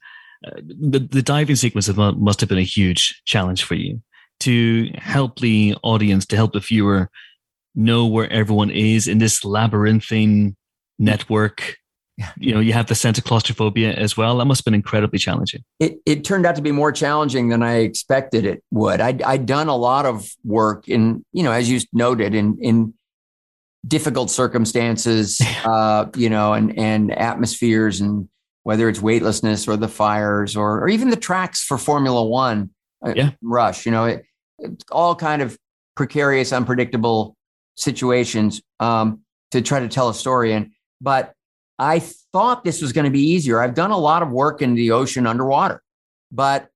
[0.47, 4.03] uh, the, the diving sequence must have been a huge challenge for you
[4.41, 7.09] to help the audience, to help the viewer
[7.75, 10.57] know where everyone is in this labyrinthine
[10.99, 11.77] network.
[12.39, 14.37] You know, you have the sense of claustrophobia as well.
[14.39, 15.65] That must have been incredibly challenging.
[15.79, 19.01] It, it turned out to be more challenging than I expected it would.
[19.01, 22.95] I'd, I'd done a lot of work in, you know, as you noted, in, in
[23.87, 28.29] difficult circumstances, uh, you know, and, and atmospheres and
[28.63, 32.71] whether it's weightlessness or the fires or, or even the tracks for Formula One
[33.05, 33.31] uh, yeah.
[33.43, 34.25] rush, you know, it,
[34.91, 35.59] all kind of
[35.97, 37.37] precarious, unpredictable
[37.77, 39.21] situations um,
[39.51, 40.73] to try to tell a story in.
[41.01, 41.33] But
[41.79, 43.61] I thought this was going to be easier.
[43.61, 45.83] I've done a lot of work in the ocean underwater,
[46.31, 46.69] but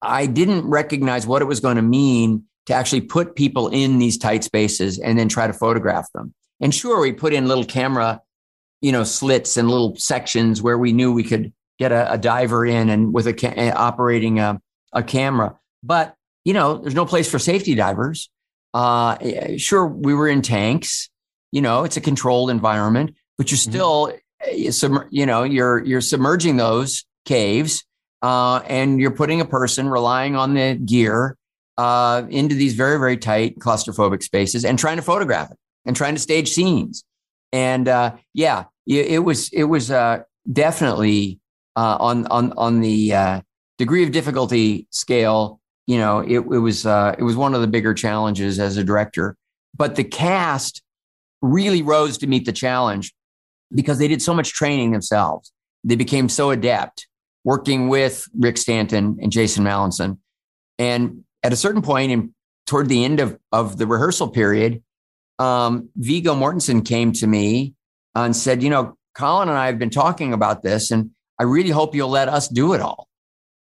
[0.00, 4.16] I didn't recognize what it was going to mean to actually put people in these
[4.16, 6.32] tight spaces and then try to photograph them.
[6.60, 8.22] And sure, we put in little camera,
[8.80, 12.64] you know, slits and little sections where we knew we could get a, a diver
[12.64, 14.60] in and with a ca- operating a,
[14.92, 15.58] a camera.
[15.82, 18.30] But you know, there's no place for safety divers.
[18.72, 19.16] Uh,
[19.56, 21.08] sure, we were in tanks.
[21.52, 23.70] You know, it's a controlled environment, but you're mm-hmm.
[23.70, 25.08] still, mm-hmm.
[25.10, 27.84] you know, you're you're submerging those caves,
[28.22, 31.36] uh, and you're putting a person relying on the gear
[31.78, 36.14] uh, into these very very tight claustrophobic spaces and trying to photograph it and trying
[36.14, 37.04] to stage scenes.
[37.52, 41.40] And uh, yeah, it, was it was uh, definitely
[41.76, 43.42] uh, on on on the
[43.78, 47.66] degree of difficulty scale you know, it, it was uh, it was one of the
[47.66, 49.36] bigger challenges as a director.
[49.76, 50.82] But the cast
[51.42, 53.12] really rose to meet the challenge
[53.74, 55.52] because they did so much training themselves.
[55.82, 57.06] They became so adept
[57.42, 60.18] working with Rick Stanton and Jason Mallinson.
[60.78, 62.34] And at a certain point, in
[62.66, 64.82] toward the end of, of the rehearsal period,
[65.38, 67.74] um, Viggo Mortensen came to me
[68.14, 71.70] and said, "You know, Colin and I have been talking about this, and I really
[71.70, 73.08] hope you'll let us do it all."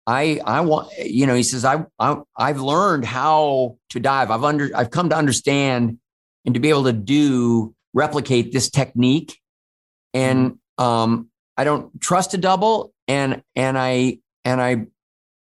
[0.08, 4.30] I I want you know he says I, I I've learned how to dive.
[4.30, 5.98] I've under I've come to understand
[6.46, 9.38] and to be able to do replicate this technique,
[10.14, 14.86] and um I don't trust a double, and and I and I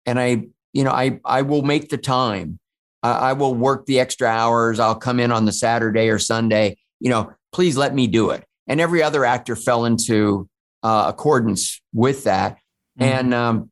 [0.05, 2.59] and I you know I I will make the time.
[3.03, 4.79] I, I will work the extra hours.
[4.79, 6.77] I'll come in on the Saturday or Sunday.
[6.99, 8.43] You know, please let me do it.
[8.67, 10.49] And every other actor fell into
[10.83, 12.57] uh, accordance with that.
[12.99, 13.03] Mm-hmm.
[13.03, 13.71] And um,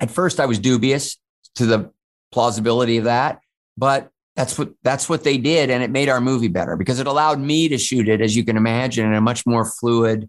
[0.00, 1.18] at first, I was dubious
[1.56, 1.90] to the
[2.32, 3.40] plausibility of that,
[3.76, 7.06] but that's what that's what they did, and it made our movie better because it
[7.06, 10.28] allowed me to shoot it, as you can imagine, in a much more fluid,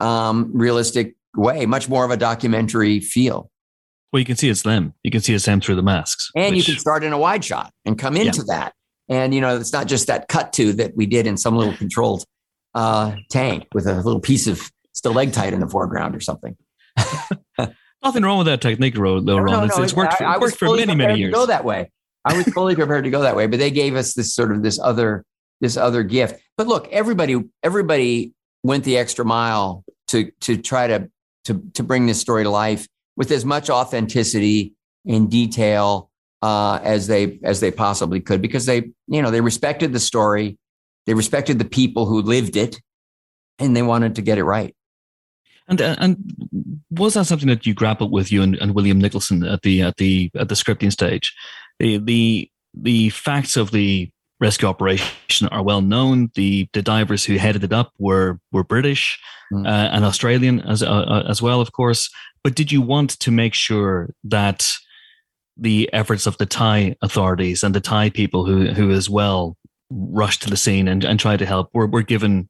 [0.00, 3.50] um, realistic way, much more of a documentary feel.
[4.14, 4.94] Well, you can see it's them.
[5.02, 6.68] You can see it's them through the masks, and which...
[6.68, 8.54] you can start in a wide shot and come into yeah.
[8.54, 8.72] that.
[9.08, 11.76] And you know, it's not just that cut to that we did in some little
[11.76, 12.24] controlled
[12.76, 16.56] uh, tank with a little piece of stalactite in the foreground or something.
[18.04, 19.46] Nothing wrong with that technique, though, no, Ron.
[19.46, 21.34] No, no, it's, it's worked, I, I worked for many, many years.
[21.34, 21.90] go that way.
[22.24, 24.62] I was fully prepared to go that way, but they gave us this sort of
[24.62, 25.24] this other
[25.60, 26.40] this other gift.
[26.56, 31.10] But look, everybody everybody went the extra mile to to try to
[31.46, 32.86] to to bring this story to life
[33.16, 34.74] with as much authenticity
[35.06, 36.10] and detail
[36.42, 40.58] uh, as they as they possibly could, because they you know they respected the story,
[41.06, 42.80] they respected the people who lived it,
[43.58, 44.74] and they wanted to get it right.
[45.68, 46.16] And uh, and
[46.90, 49.96] was that something that you grappled with you and, and William Nicholson at the at
[49.96, 51.34] the at the scripting stage?
[51.78, 54.10] The the the facts of the
[54.40, 56.30] rescue operation are well known.
[56.34, 59.18] The the divers who headed it up were were British
[59.52, 59.66] mm.
[59.66, 62.10] uh, and Australian as uh, uh, as well, of course.
[62.44, 64.70] But did you want to make sure that
[65.56, 69.56] the efforts of the Thai authorities and the Thai people who who as well
[69.90, 72.48] rushed to the scene and, and tried to help were, were given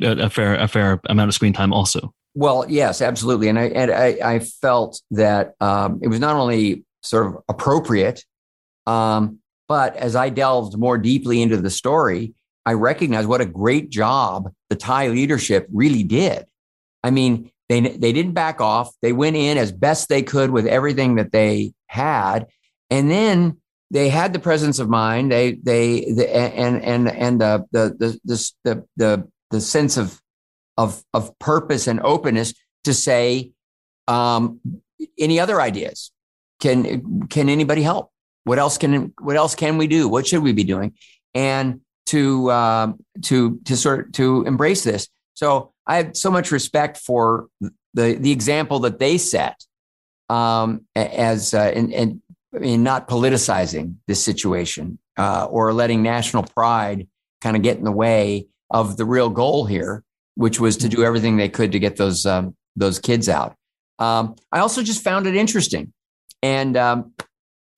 [0.00, 2.14] a, a fair a fair amount of screen time also?
[2.34, 6.84] Well, yes, absolutely, and I and I, I felt that um, it was not only
[7.02, 8.24] sort of appropriate,
[8.86, 12.34] um, but as I delved more deeply into the story,
[12.64, 16.46] I recognized what a great job the Thai leadership really did.
[17.02, 20.66] I mean, they they didn't back off; they went in as best they could with
[20.66, 22.46] everything that they had,
[22.90, 23.58] and then
[23.90, 25.32] they had the presence of mind.
[25.32, 30.20] They they the, and and and the the the the the, the sense of
[30.78, 32.54] of, of purpose and openness
[32.84, 33.52] to say,
[34.06, 34.60] Um,
[35.18, 36.12] any other ideas?
[36.60, 38.10] Can can anybody help?
[38.44, 40.08] What else can what else can we do?
[40.08, 40.94] What should we be doing?
[41.34, 42.92] And to uh,
[43.24, 45.08] to to sort to embrace this.
[45.34, 47.48] So I have so much respect for
[47.94, 49.64] the the example that they set
[50.28, 52.22] um, as uh, and, and
[52.60, 57.08] in not politicizing this situation uh, or letting national pride
[57.40, 60.04] kind of get in the way of the real goal here,
[60.34, 63.54] which was to do everything they could to get those um, those kids out.
[63.98, 65.92] Um, I also just found it interesting,
[66.42, 67.12] and um,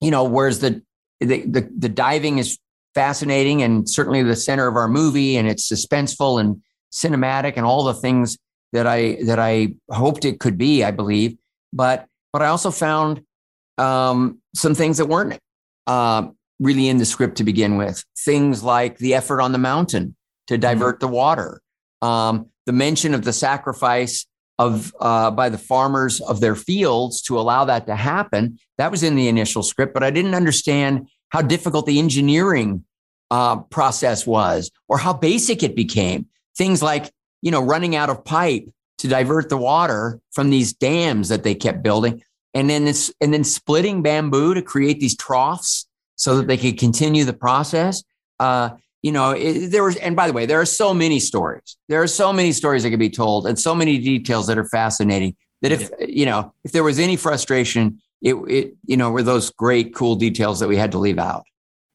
[0.01, 0.81] you know, whereas the,
[1.19, 2.59] the the the diving is
[2.93, 6.61] fascinating and certainly the center of our movie, and it's suspenseful and
[6.91, 8.37] cinematic and all the things
[8.73, 10.83] that I that I hoped it could be.
[10.83, 11.37] I believe,
[11.73, 13.23] but but I also found
[13.77, 15.39] um, some things that weren't
[15.87, 16.27] uh,
[16.59, 18.03] really in the script to begin with.
[18.17, 20.15] Things like the effort on the mountain
[20.47, 20.61] to mm-hmm.
[20.61, 21.07] divert mm-hmm.
[21.07, 21.61] the water,
[22.01, 24.25] um, the mention of the sacrifice
[24.59, 28.59] of uh, by the farmers of their fields to allow that to happen.
[28.77, 32.85] That was in the initial script, but I didn't understand how difficult the engineering
[33.31, 36.27] uh, process was or how basic it became.
[36.57, 37.11] Things like
[37.41, 38.69] you know running out of pipe
[38.99, 42.21] to divert the water from these dams that they kept building
[42.53, 46.77] and then this and then splitting bamboo to create these troughs so that they could
[46.77, 48.03] continue the process.
[48.39, 48.71] Uh,
[49.01, 51.77] you know, it, there was, and by the way, there are so many stories.
[51.89, 54.65] There are so many stories that can be told, and so many details that are
[54.65, 55.35] fascinating.
[55.61, 56.05] That if yeah.
[56.07, 60.15] you know, if there was any frustration, it, it you know were those great, cool
[60.15, 61.43] details that we had to leave out.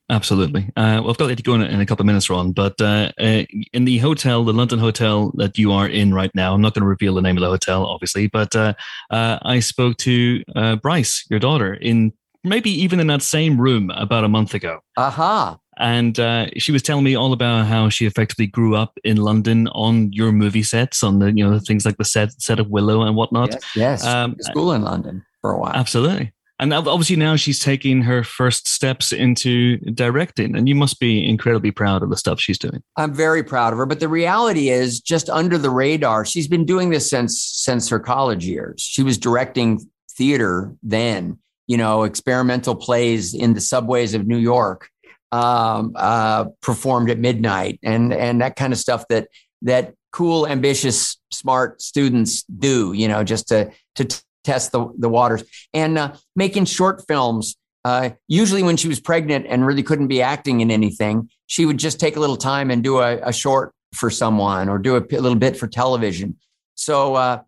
[0.09, 0.71] Absolutely.
[0.77, 2.53] Uh, well, I've got to let you go in, in a couple of minutes, Ron.
[2.53, 3.43] But uh, uh,
[3.73, 6.83] in the hotel, the London hotel that you are in right now, I'm not going
[6.83, 8.75] to reveal the name of the hotel, obviously, but uh,
[9.11, 12.13] uh, I spoke to uh, Bryce, your daughter, in
[12.45, 14.79] maybe even in that same room about a month ago.
[14.97, 15.51] Aha.
[15.51, 15.59] Uh-huh.
[15.79, 16.17] And
[16.57, 20.33] she was telling me all about how she effectively grew up in London on your
[20.33, 23.53] movie sets, on the you know things like the set set of Willow and whatnot.
[23.53, 24.07] Yes, yes.
[24.07, 25.75] Um, school in London for a while.
[25.75, 31.29] Absolutely and obviously now she's taking her first steps into directing and you must be
[31.29, 32.83] incredibly proud of the stuff she's doing.
[32.97, 36.65] I'm very proud of her but the reality is just under the radar she's been
[36.65, 38.81] doing this since since her college years.
[38.81, 44.89] She was directing theater then you know experimental plays in the subways of new york
[45.33, 49.29] um, uh, performed at midnight and and that kind of stuff that
[49.63, 55.45] that cool ambitious smart students do you know just to to test the, the waters
[55.75, 57.57] and uh, making short films.
[57.85, 61.79] Uh, usually, when she was pregnant and really couldn't be acting in anything, she would
[61.79, 65.01] just take a little time and do a, a short for someone or do a,
[65.01, 66.37] a little bit for television.
[66.75, 67.43] So, uh,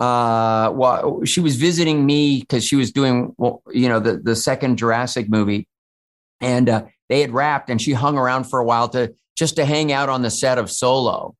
[0.00, 4.34] uh, well, she was visiting me because she was doing, well, you know, the the
[4.34, 5.68] second Jurassic movie,
[6.40, 9.64] and uh, they had wrapped, and she hung around for a while to just to
[9.64, 11.36] hang out on the set of Solo,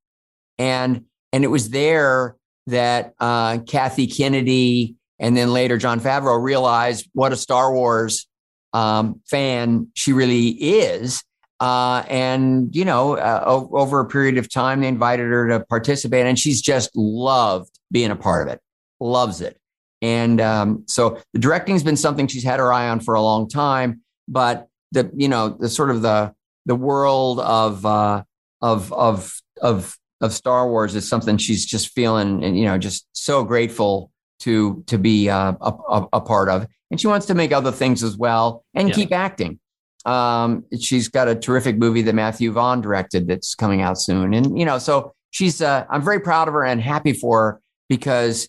[0.58, 2.36] and and it was there
[2.68, 8.26] that uh, Kathy Kennedy and then later, Jon Favreau realized what a Star Wars
[8.72, 11.22] um, fan she really is.
[11.60, 16.26] Uh, and, you know, uh, over a period of time, they invited her to participate,
[16.26, 18.60] and she's just loved being a part of it,
[18.98, 19.56] loves it.
[20.02, 23.22] And um, so the directing has been something she's had her eye on for a
[23.22, 24.00] long time.
[24.26, 26.34] But the, you know, the sort of the,
[26.66, 28.24] the world of, uh,
[28.60, 33.06] of, of, of, of Star Wars is something she's just feeling and, you know, just
[33.12, 34.11] so grateful
[34.42, 38.02] to to be uh, a, a, part of, and she wants to make other things
[38.02, 38.94] as well and yeah.
[38.94, 39.58] keep acting.
[40.04, 44.58] Um, she's got a terrific movie that Matthew Vaughn directed that's coming out soon, and
[44.58, 45.62] you know, so she's.
[45.62, 48.48] Uh, I'm very proud of her and happy for her because,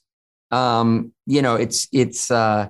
[0.52, 2.32] um, you know, it's it's.
[2.32, 2.70] Uh,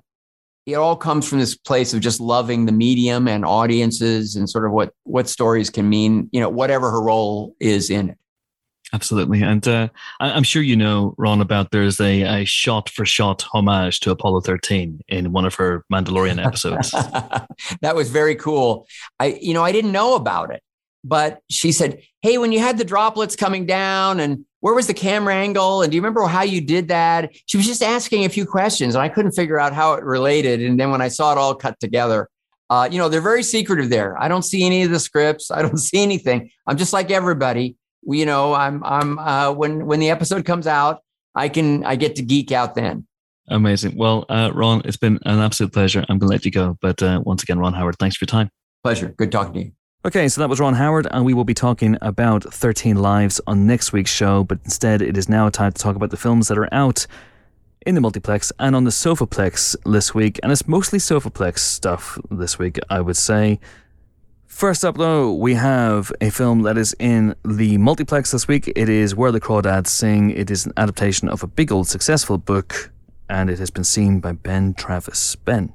[0.65, 4.65] it all comes from this place of just loving the medium and audiences and sort
[4.65, 8.17] of what what stories can mean, you know, whatever her role is in it.
[8.93, 9.41] Absolutely.
[9.41, 9.89] And uh,
[10.19, 14.41] I'm sure you know, Ron, about there's a, a shot for shot homage to Apollo
[14.41, 16.91] 13 in one of her Mandalorian episodes.
[17.81, 18.87] that was very cool.
[19.19, 20.61] I, you know, I didn't know about it,
[21.03, 24.93] but she said, Hey, when you had the droplets coming down and where was the
[24.93, 25.81] camera angle?
[25.81, 27.31] And do you remember how you did that?
[27.47, 30.61] She was just asking a few questions and I couldn't figure out how it related.
[30.61, 32.29] And then when I saw it all cut together,
[32.69, 34.21] uh, you know, they're very secretive there.
[34.21, 35.49] I don't see any of the scripts.
[35.49, 36.51] I don't see anything.
[36.67, 41.01] I'm just like everybody you know, I'm I'm uh, when when the episode comes out,
[41.35, 43.07] I can I get to geek out then.
[43.49, 43.97] Amazing.
[43.97, 46.05] Well, uh, Ron, it's been an absolute pleasure.
[46.07, 48.27] I'm going to let you go, but uh, once again, Ron Howard, thanks for your
[48.27, 48.49] time.
[48.83, 49.09] Pleasure.
[49.09, 49.71] Good talking to you.
[50.05, 53.65] Okay, so that was Ron Howard, and we will be talking about 13 Lives on
[53.65, 54.43] next week's show.
[54.43, 57.05] But instead, it is now time to talk about the films that are out
[57.85, 60.39] in the multiplex and on the Sofaplex this week.
[60.43, 63.59] And it's mostly Sofaplex stuff this week, I would say.
[64.53, 68.71] First up, though, we have a film that is in the multiplex this week.
[68.75, 70.29] It is Where the Crawdads Sing.
[70.29, 72.91] It is an adaptation of a big old successful book
[73.27, 75.35] and it has been seen by Ben Travis.
[75.35, 75.73] Ben.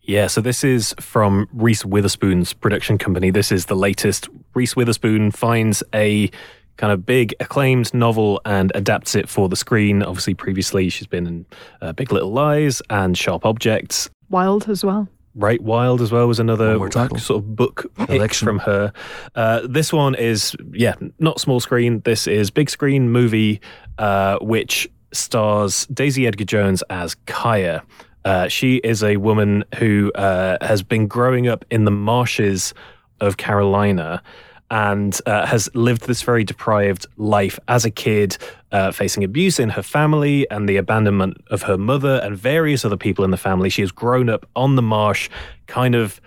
[0.00, 3.30] Yeah, so this is from Reese Witherspoon's production company.
[3.30, 4.28] This is the latest.
[4.54, 6.30] Reese Witherspoon finds a
[6.76, 10.04] kind of big acclaimed novel and adapts it for the screen.
[10.04, 11.46] Obviously, previously she's been in
[11.82, 14.08] uh, Big Little Lies and Sharp Objects.
[14.30, 15.08] Wild as well.
[15.34, 17.18] Right, Wild as well was another One more title.
[17.18, 18.46] sort of book Election.
[18.46, 18.92] from her.
[19.34, 22.00] Uh, this one is, yeah, not small screen.
[22.04, 23.60] This is big screen movie,
[23.98, 27.82] uh, which stars Daisy Edgar Jones as Kya.
[28.24, 32.74] Uh, she is a woman who uh, has been growing up in the marshes
[33.20, 34.22] of Carolina
[34.72, 38.38] and uh, has lived this very deprived life as a kid,
[38.72, 42.96] uh, facing abuse in her family and the abandonment of her mother and various other
[42.96, 43.68] people in the family.
[43.68, 45.28] She has grown up on the marsh,
[45.66, 46.22] kind of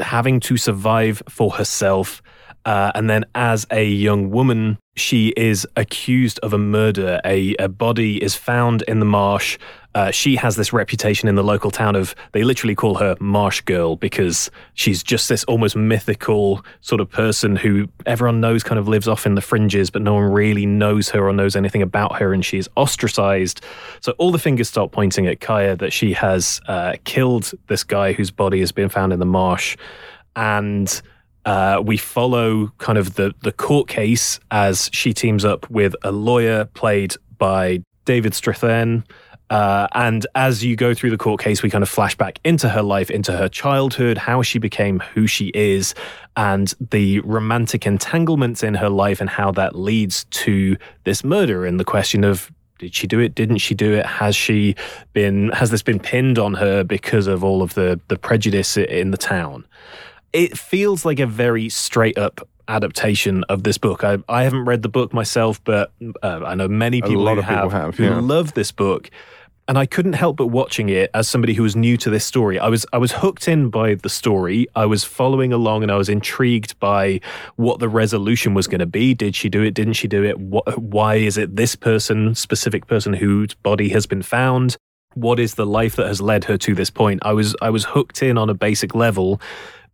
[0.00, 2.22] having to survive for herself.
[2.64, 7.20] Uh, and then, as a young woman, she is accused of a murder.
[7.24, 9.58] A, a body is found in the marsh.
[9.94, 13.60] Uh, she has this reputation in the local town of, they literally call her Marsh
[13.60, 18.88] Girl because she's just this almost mythical sort of person who everyone knows kind of
[18.88, 22.16] lives off in the fringes, but no one really knows her or knows anything about
[22.18, 23.60] her, and she's ostracized.
[24.00, 28.12] So all the fingers start pointing at Kya that she has uh, killed this guy
[28.12, 29.76] whose body has been found in the marsh.
[30.34, 31.00] And
[31.44, 36.10] uh, we follow kind of the the court case as she teams up with a
[36.10, 39.04] lawyer played by David Strathairn.
[39.50, 42.68] Uh, and as you go through the court case, we kind of flash back into
[42.68, 45.94] her life, into her childhood, how she became who she is,
[46.36, 51.78] and the romantic entanglements in her life, and how that leads to this murder and
[51.78, 53.36] the question of did she do it?
[53.36, 54.04] Didn't she do it?
[54.04, 54.74] Has she
[55.12, 55.50] been?
[55.50, 59.16] Has this been pinned on her because of all of the the prejudice in the
[59.16, 59.64] town?
[60.34, 64.04] it feels like a very straight up adaptation of this book.
[64.04, 65.92] I, I haven't read the book myself, but
[66.22, 68.20] uh, I know many people a lot who of people have, who yeah.
[68.20, 69.10] love this book.
[69.66, 72.58] And I couldn't help but watching it as somebody who was new to this story.
[72.58, 74.66] I was I was hooked in by the story.
[74.74, 77.20] I was following along, and I was intrigued by
[77.56, 79.14] what the resolution was going to be.
[79.14, 79.72] Did she do it?
[79.72, 80.38] Didn't she do it?
[80.38, 84.76] What, why is it this person, specific person, whose body has been found?
[85.14, 87.20] What is the life that has led her to this point?
[87.24, 89.40] I was I was hooked in on a basic level,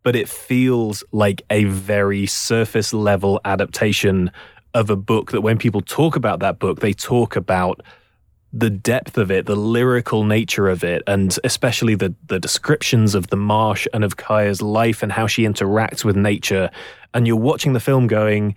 [0.03, 4.33] but it feels like a very surface level adaptation
[4.75, 7.83] of a book that when people talk about that book, they talk about
[8.53, 13.29] the depth of it, the lyrical nature of it, and especially the the descriptions of
[13.29, 16.71] the marsh and of Kya's life and how she interacts with nature.
[17.15, 18.55] And you're watching the film going,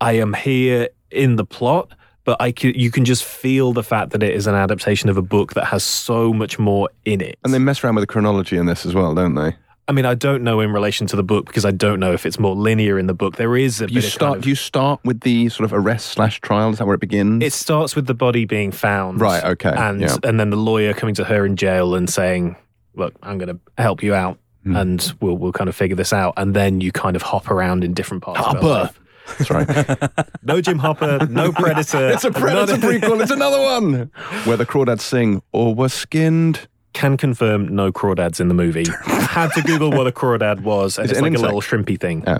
[0.00, 1.90] I am here in the plot,
[2.24, 5.16] but I can, you can just feel the fact that it is an adaptation of
[5.16, 7.38] a book that has so much more in it.
[7.44, 9.56] And they mess around with the chronology in this as well, don't they?
[9.86, 12.24] I mean, I don't know in relation to the book because I don't know if
[12.24, 13.36] it's more linear in the book.
[13.36, 14.28] There is a You bit of start.
[14.30, 16.70] kind of- Do you start with the sort of arrest slash trial?
[16.70, 17.42] Is that where it begins?
[17.44, 20.16] It starts with the body being found, Right, okay, and yeah.
[20.24, 22.56] and then the lawyer coming to her in jail and saying,
[22.94, 24.76] "Look, I'm going to help you out, Hmm.
[24.76, 27.84] and we'll we'll kind of figure this out." And then you kind of hop around
[27.84, 28.40] in different parts.
[28.40, 28.66] of Hopper.
[28.66, 29.00] life.
[29.38, 29.98] That's right.
[30.46, 32.08] No Jim Hopper, no Predator.
[32.12, 33.22] it's a Predator prequel.
[33.22, 34.10] It's another one
[34.44, 36.68] where the crawdads sing or were skinned.
[36.94, 38.86] Can confirm no crawdads in the movie.
[39.04, 41.60] Had to Google what a crawdad was, and Is it's it an like a little
[41.60, 42.24] shrimpy thing.
[42.26, 42.38] Yeah.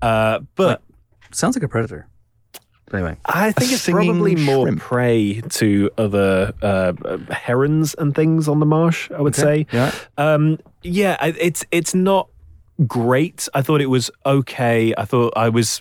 [0.00, 0.82] Uh, but
[1.30, 2.08] Sounds like a predator.
[2.86, 4.80] But anyway, I think it's singing probably more shrimp.
[4.82, 6.92] prey to other uh,
[7.30, 9.10] herons and things on the marsh.
[9.10, 9.66] I would say.
[9.72, 9.92] Yeah.
[10.18, 12.28] Um, yeah, I- it's it's not
[12.86, 13.48] great.
[13.54, 14.92] I thought it was okay.
[14.98, 15.80] I thought I was,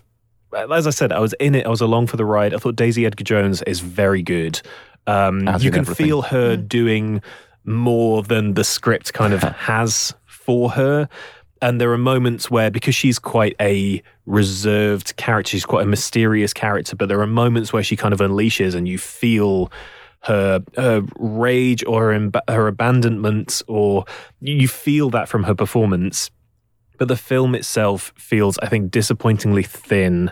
[0.72, 1.66] as I said, I was in it.
[1.66, 2.54] I was along for the ride.
[2.54, 4.62] I thought Daisy Edgar Jones is very good.
[5.08, 6.06] Um, As you in can everything.
[6.06, 7.22] feel her doing
[7.64, 11.08] more than the script kind of has for her.
[11.62, 16.54] And there are moments where, because she's quite a reserved character, she's quite a mysterious
[16.54, 19.72] character, but there are moments where she kind of unleashes and you feel
[20.22, 24.06] her, her rage or her, emba- her abandonment, or
[24.40, 26.32] you feel that from her performance.
[26.98, 30.32] But the film itself feels, I think, disappointingly thin.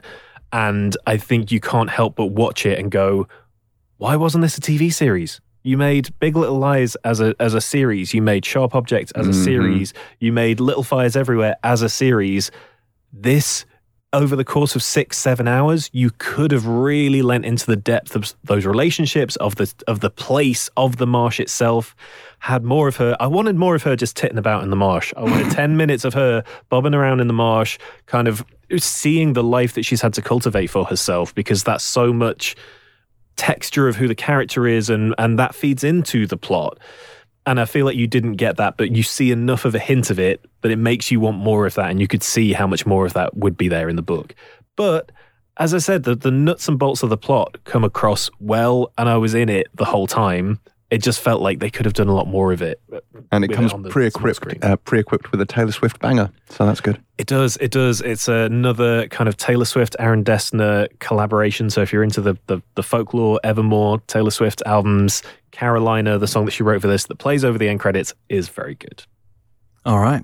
[0.52, 3.28] And I think you can't help but watch it and go,
[3.98, 5.42] why wasn't this a TV series?
[5.64, 8.14] You made Big Little Lies as a as a series.
[8.14, 9.44] You made Sharp Objects as a Mhm.
[9.44, 9.94] series.
[10.20, 12.50] You made Little Fires Everywhere as a series.
[13.12, 13.66] This
[14.12, 18.16] over the course of six seven hours, you could have really lent into the depth
[18.16, 21.96] of those relationships of the of the place of the marsh itself.
[22.40, 23.16] Had more of her.
[23.20, 25.14] I wanted more of her just titting about in the marsh.
[25.16, 27.78] I wanted ten minutes of her bobbing around in the marsh,
[28.08, 28.44] kind of
[28.78, 32.56] seeing the life that she's had to cultivate for herself, because that's so much
[33.40, 36.78] texture of who the character is and and that feeds into the plot.
[37.46, 40.12] And i feel like you didn't get that but you see enough of a hint
[40.12, 42.68] of it that it makes you want more of that and you could see how
[42.68, 44.36] much more of that would be there in the book.
[44.76, 45.12] But
[45.58, 49.10] as i said the, the nuts and bolts of the plot come across well and
[49.10, 50.60] i was in it the whole time
[50.92, 52.82] it just felt like they could have done a lot more of it.
[53.32, 57.00] And it comes on pre-equipped, uh, pre-equipped with a Taylor Swift banger, so that's good.
[57.18, 57.58] It does.
[57.58, 58.02] It does.
[58.02, 61.70] It's another kind of Taylor Swift, Aaron Dessner collaboration.
[61.70, 65.22] So if you're into the, the the folklore, Evermore, Taylor Swift albums,
[65.52, 68.50] Carolina, the song that she wrote for this that plays over the end credits is
[68.50, 69.04] very good.
[69.86, 70.24] All right.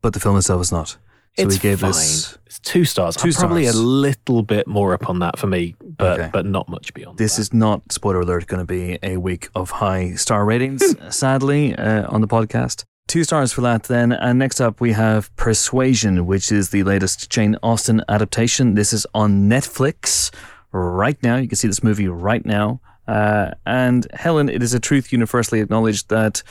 [0.00, 0.96] But the film itself is not.
[1.38, 1.90] So it's we gave fine.
[1.92, 2.36] this.
[2.62, 3.16] Two stars.
[3.16, 3.76] Two probably stars.
[3.76, 6.30] a little bit more up on that for me, but Okay.
[6.32, 7.16] but not much beyond.
[7.18, 7.42] This that.
[7.42, 10.82] is not, spoiler alert, going to be a week of high star ratings,
[11.16, 12.84] sadly, uh, on the podcast.
[13.06, 14.12] Two stars for that then.
[14.12, 18.74] And next up, we have Persuasion, which is the latest Jane Austen adaptation.
[18.74, 20.30] This is on Netflix
[20.72, 21.36] right now.
[21.36, 22.80] You can see this movie right now.
[23.06, 26.42] Uh, and Helen, it is a truth universally acknowledged that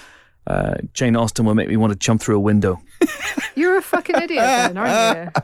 [0.48, 2.82] uh, Jane Austen will make me want to jump through a window.
[3.56, 5.42] You're a fucking idiot, then, aren't you?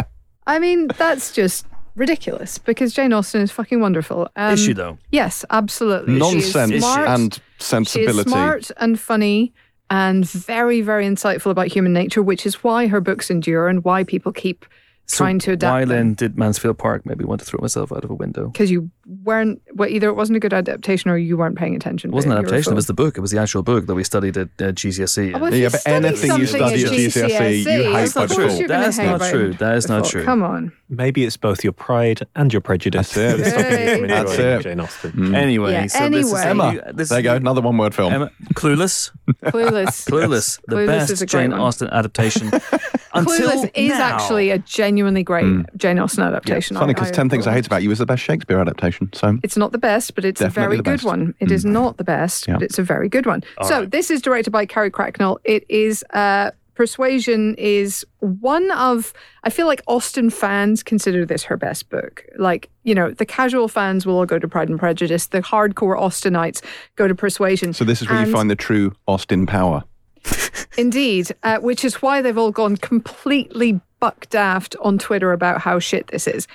[0.46, 1.66] I mean, that's just
[1.96, 4.28] ridiculous because Jane Austen is fucking wonderful.
[4.36, 4.98] Um, is she, though?
[5.10, 6.14] Yes, absolutely.
[6.14, 8.30] She Nonsense is smart, and She is sensibility.
[8.30, 9.52] smart and funny
[9.90, 14.04] and very, very insightful about human nature, which is why her books endure and why
[14.04, 14.66] people keep
[15.06, 18.10] trying to Why adapt then did Mansfield Park maybe want to throw myself out of
[18.10, 18.48] a window?
[18.48, 18.90] Because you
[19.24, 22.10] weren't, well, either it wasn't a good adaptation or you weren't paying attention.
[22.10, 23.16] It wasn't an adaptation, it was the book.
[23.16, 25.34] It was the actual book that we studied at uh, GCSE.
[25.34, 27.92] Oh, well, Yeah, you but study anything you something study at at GCSE, you hate
[27.92, 28.68] that's by of default.
[28.68, 29.52] That's not true.
[29.54, 30.24] That is not true.
[30.24, 30.72] Come on.
[30.88, 33.12] Maybe it's both your pride and your prejudice.
[33.12, 33.44] That's it.
[33.44, 34.62] that's stopping you from That's it.
[34.62, 35.12] Jane Austen.
[35.12, 35.34] Mm.
[35.34, 36.78] Anyway, Yeah, so this is anyway.
[36.78, 36.92] Emma.
[36.92, 38.12] this There you go, another one-word film.
[38.12, 39.10] Emma, Clueless,
[39.44, 40.08] Clueless.
[40.08, 41.52] Clueless, the best is a great Jane.
[41.52, 42.50] Austen adaptation.
[43.16, 44.58] Clueless is actually a
[44.96, 46.74] genuinely great Jane Austen adaptation.
[46.74, 47.66] Funny because 10 Things I Hate.
[47.66, 49.10] About You is the best Shakespeare adaptation.
[49.12, 51.04] So It's not the best, but it's a very the good best.
[51.04, 51.34] one.
[51.38, 52.54] It is not the best, Yeah.
[52.54, 53.42] but it's a very good one.
[53.62, 55.38] so this is directed by Carrie Cracknell.
[55.44, 59.12] It is uh, Persuasion is one of
[59.44, 62.24] I feel like Austen fans consider this her best book.
[62.38, 65.26] Like you know, the casual fans will all go to Pride and Prejudice.
[65.26, 66.62] The hardcore Austenites
[66.96, 67.72] go to Persuasion.
[67.74, 69.84] so this is where And- you find the true Austin power.
[70.78, 75.78] Indeed, uh, which is why they've all gone completely buck daft on Twitter about how
[75.78, 76.46] shit this is.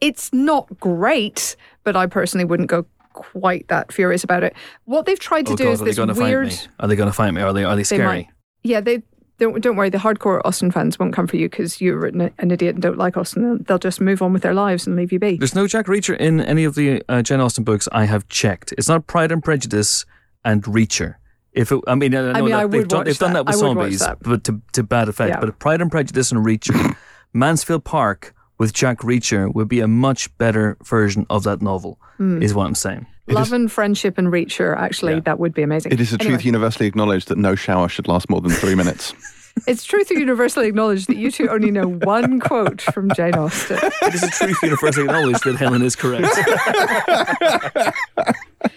[0.00, 4.54] It's not great, but I personally wouldn't go quite that furious about it.
[4.84, 6.52] What they've tried to Oh do God, is are they this going to weird.
[6.52, 6.72] fight me?
[6.80, 7.40] Are they going to fight me?
[7.40, 7.64] Are they?
[7.64, 8.04] Are they They scary?
[8.04, 8.28] might.
[8.62, 9.02] Yeah, they
[9.38, 9.60] don't.
[9.62, 9.88] Don't worry.
[9.90, 12.98] The hardcore Austen fans won't come for you because you're an, an idiot and don't
[12.98, 13.62] like Austen.
[13.64, 15.36] They'll just move on with their lives and leave you be.
[15.38, 18.72] There's no Jack Reacher in any of the uh, Jane Austen books I have checked.
[18.76, 20.04] It's not Pride and Prejudice
[20.44, 21.14] and Reacher.
[21.56, 23.46] If it, I mean, I, know I mean, that I they've done, they've done that.
[23.46, 24.18] that with I zombies, that.
[24.22, 25.30] but to, to bad effect.
[25.30, 25.40] Yeah.
[25.40, 26.94] But Pride and Prejudice and Reacher,
[27.32, 31.98] Mansfield Park with Jack Reacher would be a much better version of that novel.
[32.18, 32.42] Hmm.
[32.42, 33.06] Is what I'm saying.
[33.28, 34.76] Love and friendship and Reacher.
[34.76, 35.20] Actually, Yeah.
[35.20, 35.92] that would be amazing.
[35.92, 36.34] It is a Anyway.
[36.36, 39.14] truth universally acknowledged that no shower should last more than three minutes.
[39.66, 43.78] It's truth universally acknowledged that you two only know one quote from Jane Austen.
[44.02, 46.26] It is a truth universally acknowledged that Helen is correct.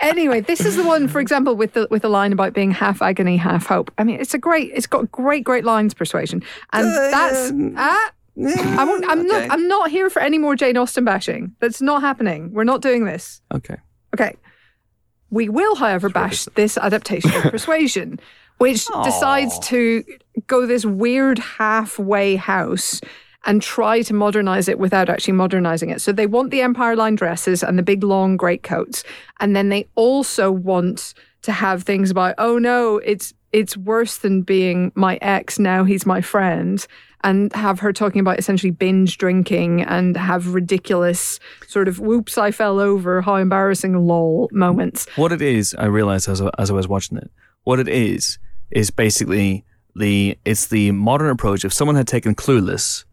[0.00, 3.02] Anyway, this is the one, for example, with the with the line about being half
[3.02, 3.92] agony, half hope.
[3.98, 8.12] I mean, it's a great, it's got great, great lines, persuasion, and that's ah.
[8.42, 9.50] I won't, I'm not.
[9.50, 11.54] I'm not here for any more Jane Austen bashing.
[11.60, 12.52] That's not happening.
[12.52, 13.42] We're not doing this.
[13.52, 13.76] Okay.
[14.14, 14.36] Okay.
[15.30, 18.18] We will, however, bash this adaptation of Persuasion,
[18.58, 20.04] which decides to
[20.46, 23.00] go this weird halfway house
[23.46, 26.00] and try to modernize it without actually modernizing it.
[26.00, 29.02] So they want the Empire line dresses and the big long greatcoats.
[29.40, 34.42] And then they also want to have things about, oh no, it's it's worse than
[34.42, 36.86] being my ex, now he's my friend.
[37.22, 42.50] And have her talking about essentially binge drinking and have ridiculous sort of whoops, I
[42.50, 45.06] fell over, how embarrassing lol moments.
[45.16, 47.30] What it is, I realized as as I was watching it.
[47.64, 48.38] What it is
[48.70, 51.62] is basically the it's the modern approach.
[51.64, 53.04] If someone had taken Clueless,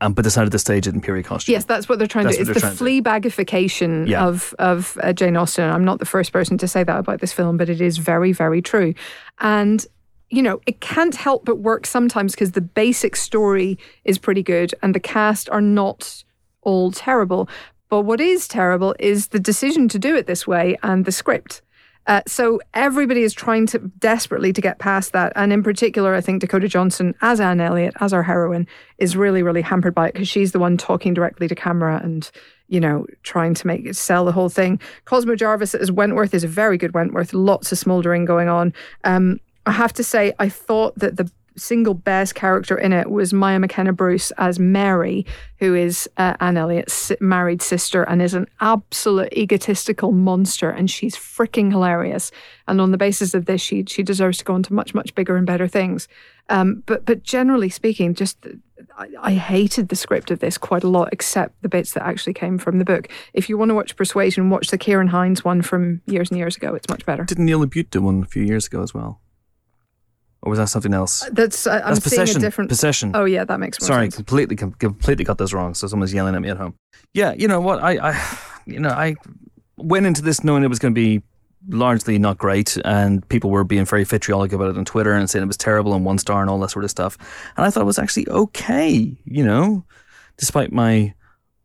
[0.00, 1.52] and but decided to stage it in period costume.
[1.52, 2.50] Yes, that's what they're trying That's to do.
[2.52, 4.24] It's the Fleabagification Yeah.
[4.26, 5.68] of of uh, Jane Austen.
[5.70, 8.32] I'm not the first person to say that about this film, but it is very,
[8.32, 8.94] very true.
[9.40, 9.86] And
[10.32, 14.72] you know, it can't help but work sometimes because the basic story is pretty good
[14.80, 16.22] and the cast are not
[16.62, 17.48] all terrible.
[17.88, 21.62] But what is terrible is the decision to do it this way and the script.
[22.10, 26.20] Uh, so everybody is trying to desperately to get past that, and in particular, I
[26.20, 28.66] think Dakota Johnson as Anne Elliot, as our heroine,
[28.98, 32.28] is really, really hampered by it because she's the one talking directly to camera and
[32.66, 34.80] you know trying to make it sell the whole thing.
[35.04, 38.74] Cosmo Jarvis as Wentworth is a very good Wentworth, lots of smouldering going on.
[39.04, 43.32] Um, I have to say, I thought that the single best character in it was
[43.32, 45.26] Mia McKenna-Bruce as Mary,
[45.58, 51.16] who is uh, Anne Elliot's married sister and is an absolute egotistical monster, and she's
[51.16, 52.30] freaking hilarious.
[52.68, 55.14] And on the basis of this, she she deserves to go on to much much
[55.14, 56.08] bigger and better things.
[56.48, 58.44] Um, but but generally speaking, just
[58.96, 62.34] I, I, hated the script of this quite a lot, except the bits that actually
[62.34, 63.08] came from the book.
[63.32, 66.56] If you want to watch Persuasion, watch the Ciarán Hinds one from years and years
[66.56, 66.74] ago.
[66.74, 67.24] It's much better.
[67.24, 69.20] Didn't Neil LaBute do one a few years ago as well?
[70.42, 71.28] Or was that something else?
[71.32, 72.36] That's uh, I'm That's seeing possession.
[72.38, 72.70] a different.
[72.70, 73.12] Possession.
[73.14, 74.16] Oh yeah, that makes more Sorry, sense.
[74.16, 75.74] completely, com- completely got this wrong.
[75.74, 76.74] So someone's yelling at me at home.
[77.12, 77.82] Yeah, you know what?
[77.82, 79.16] I, I, you know, I
[79.76, 81.22] went into this knowing it was going to be
[81.68, 85.42] largely not great, and people were being very vitriolic about it on Twitter and saying
[85.42, 87.18] it was terrible and one star and all that sort of stuff.
[87.58, 89.84] And I thought it was actually okay, you know,
[90.38, 91.12] despite my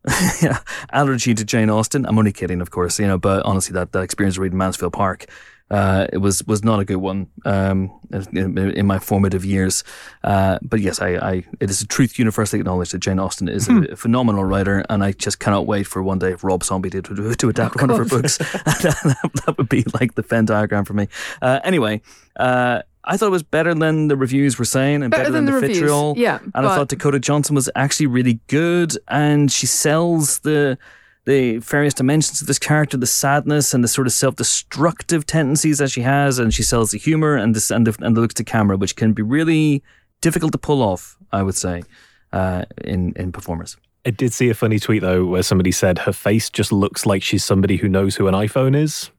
[0.91, 2.05] allergy to Jane Austen.
[2.05, 4.93] I'm only kidding, of course, you know, but honestly, that, that experience of reading Mansfield
[4.93, 5.25] Park.
[5.71, 9.83] Uh, it was was not a good one um, in, in my formative years,
[10.23, 13.67] uh, but yes, I, I it is a truth universally acknowledged that Jane Austen is
[13.67, 16.91] a, a phenomenal writer, and I just cannot wait for one day if Rob Zombie
[16.91, 18.37] did to, to adapt one of her books.
[18.65, 21.07] that, that would be like the Venn diagram for me.
[21.41, 22.01] Uh, anyway.
[22.35, 25.45] Uh, I thought it was better than the reviews were saying and Better better, than
[25.45, 26.15] than, the the, vitriol.
[26.17, 30.79] yeah, And I thought Dakota Johnson was actually really good and she sells the
[31.25, 35.89] the various dimensions of this character, the sadness and the sort of self-destructive tendencies that
[35.89, 38.43] she has, and she sells the humor and this and the, and the looks to
[38.43, 39.83] camera, which can be really
[40.21, 41.83] difficult to pull off, I would say,
[42.31, 43.77] uh, in in performers.
[44.05, 47.23] I did see a funny tweet though where somebody said her face just looks like
[47.23, 49.09] she's somebody who knows who an iPhone is.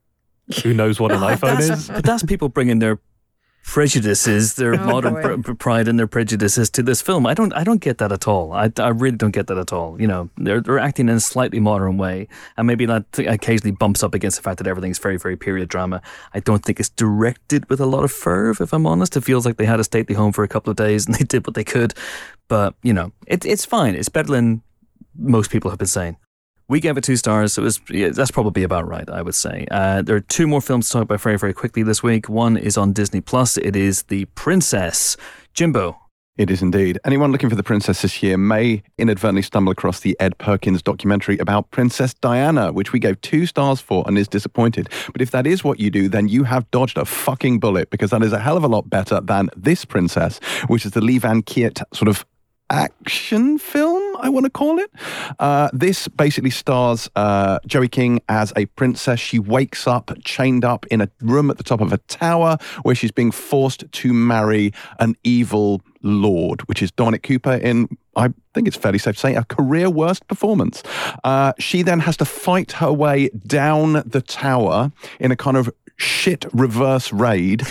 [0.62, 1.88] Who knows what an iPhone is?
[1.88, 3.00] But that's people bringing their
[3.66, 7.26] prejudices, their Oh, modern pr- pride and their prejudices to this film.
[7.26, 8.52] I don't, I don't get that at all.
[8.52, 10.00] I, I really don't get that at all.
[10.00, 14.02] You know, they're they're acting in a slightly modern way, and maybe that occasionally bumps
[14.02, 16.00] up against the fact that everything's very, very period drama.
[16.32, 18.60] I don't think it's directed with a lot of ferv.
[18.60, 20.76] If I'm honest, it feels like they had a stately home for a couple of
[20.76, 21.92] days and they did what they could.
[22.48, 23.94] But you know, it, it's fine.
[23.94, 24.62] It's better than
[25.18, 26.16] most people have been saying.
[26.68, 27.56] We gave it two stars.
[27.56, 29.66] It was yeah, that's probably about right, I would say.
[29.70, 32.28] Uh, there are two more films to talk about very, very quickly this week.
[32.28, 33.56] One is on Disney Plus.
[33.56, 35.16] It is The Princess.
[35.54, 35.96] Jimbo.
[36.36, 36.98] It is indeed.
[37.06, 41.38] Anyone looking for the princess this year may inadvertently stumble across the Ed Perkins documentary
[41.38, 44.90] about Princess Diana, which we gave two stars for and is disappointed.
[45.12, 48.10] But if that is what you do, then you have dodged a fucking bullet because
[48.10, 51.42] that is a hell of a lot better than This Princess, which is the Le-Van
[51.42, 52.26] Kiet sort of
[52.70, 54.90] action film, I want to call it.
[55.38, 59.20] Uh, this basically stars uh, Joey King as a princess.
[59.20, 62.94] She wakes up chained up in a room at the top of a tower where
[62.94, 67.88] she's being forced to marry an evil lord, which is Dominic Cooper in.
[68.16, 70.82] I think it's fairly safe to say a career worst performance.
[71.22, 74.90] Uh, she then has to fight her way down the tower
[75.20, 77.62] in a kind of shit reverse raid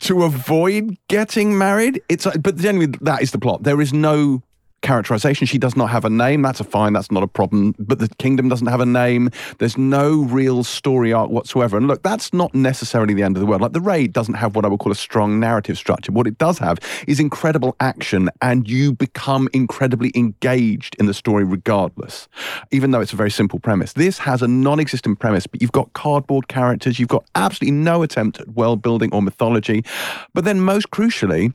[0.00, 2.02] to avoid getting married.
[2.08, 3.62] It's like- but genuinely that is the plot.
[3.62, 4.42] There is no
[4.86, 5.46] characterization.
[5.48, 6.42] She does not have a name.
[6.42, 6.92] That's a fine.
[6.92, 7.74] That's not a problem.
[7.78, 9.30] But the kingdom doesn't have a name.
[9.58, 11.76] There's no real story arc whatsoever.
[11.76, 13.60] And look, that's not necessarily the end of the world.
[13.62, 16.12] Like the raid doesn't have what I would call a strong narrative structure.
[16.12, 21.42] What it does have is incredible action, and you become incredibly engaged in the story
[21.42, 22.28] regardless,
[22.70, 23.92] even though it's a very simple premise.
[23.94, 27.00] This has a non-existent premise, but you've got cardboard characters.
[27.00, 29.84] You've got absolutely no attempt at world building or mythology.
[30.32, 31.52] But then, most crucially,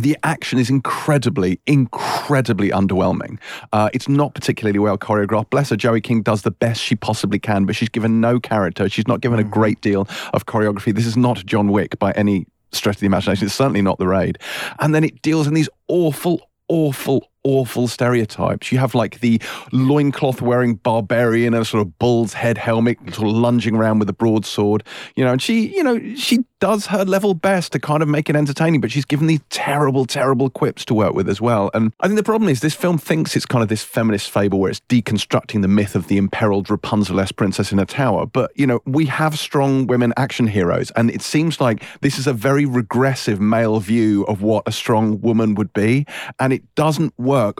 [0.00, 3.38] the action is incredibly, incredibly underwhelming.
[3.72, 5.50] Uh, it's not particularly well choreographed.
[5.50, 8.88] Bless her, Joey King does the best she possibly can, but she's given no character.
[8.88, 10.94] She's not given a great deal of choreography.
[10.94, 13.46] This is not John Wick by any stretch of the imagination.
[13.46, 14.38] It's certainly not The Raid.
[14.78, 18.70] And then it deals in these awful, awful, awful stereotypes.
[18.70, 19.40] You have like the
[19.72, 24.08] loincloth wearing barbarian and a sort of bull's head helmet, sort of lunging around with
[24.08, 24.84] a broadsword.
[25.16, 28.28] You know, and she, you know, she does her level best to kind of make
[28.28, 31.70] it entertaining, but she's given these terrible, terrible quips to work with as well.
[31.72, 34.60] And I think the problem is this film thinks it's kind of this feminist fable
[34.60, 38.26] where it's deconstructing the myth of the imperiled Rapunzel-esque princess in a tower.
[38.26, 42.26] But, you know, we have strong women action heroes, and it seems like this is
[42.26, 46.06] a very regressive male view of what a strong woman would be,
[46.38, 47.14] and it doesn't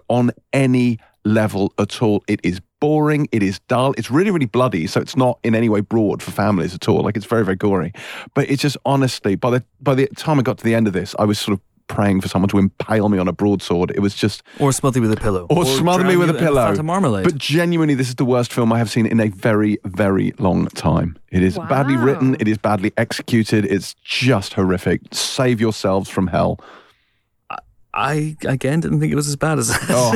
[0.09, 2.23] on any level at all.
[2.29, 3.29] It is boring.
[3.31, 3.93] It is dull.
[3.99, 4.87] It's really, really bloody.
[4.87, 7.03] So it's not in any way broad for families at all.
[7.03, 7.93] Like it's very, very gory.
[8.35, 10.93] But it's just honestly, by the by the time I got to the end of
[10.93, 13.91] this, I was sort of praying for someone to impale me on a broadsword.
[13.91, 15.49] It was just Or smother me with a pillow.
[15.51, 16.73] or, smother me with a you in pillow.
[16.73, 17.25] Fanta marmalade.
[17.25, 20.67] But genuinely, this is the worst film I have seen in a very, very long
[20.69, 21.19] time.
[21.33, 22.37] It is badly written.
[22.39, 23.65] It is badly executed.
[23.65, 25.01] It's just horrific.
[25.13, 26.61] Save yourselves from hell.
[27.93, 29.71] I again didn't think it was as bad as.
[29.89, 30.15] Oh.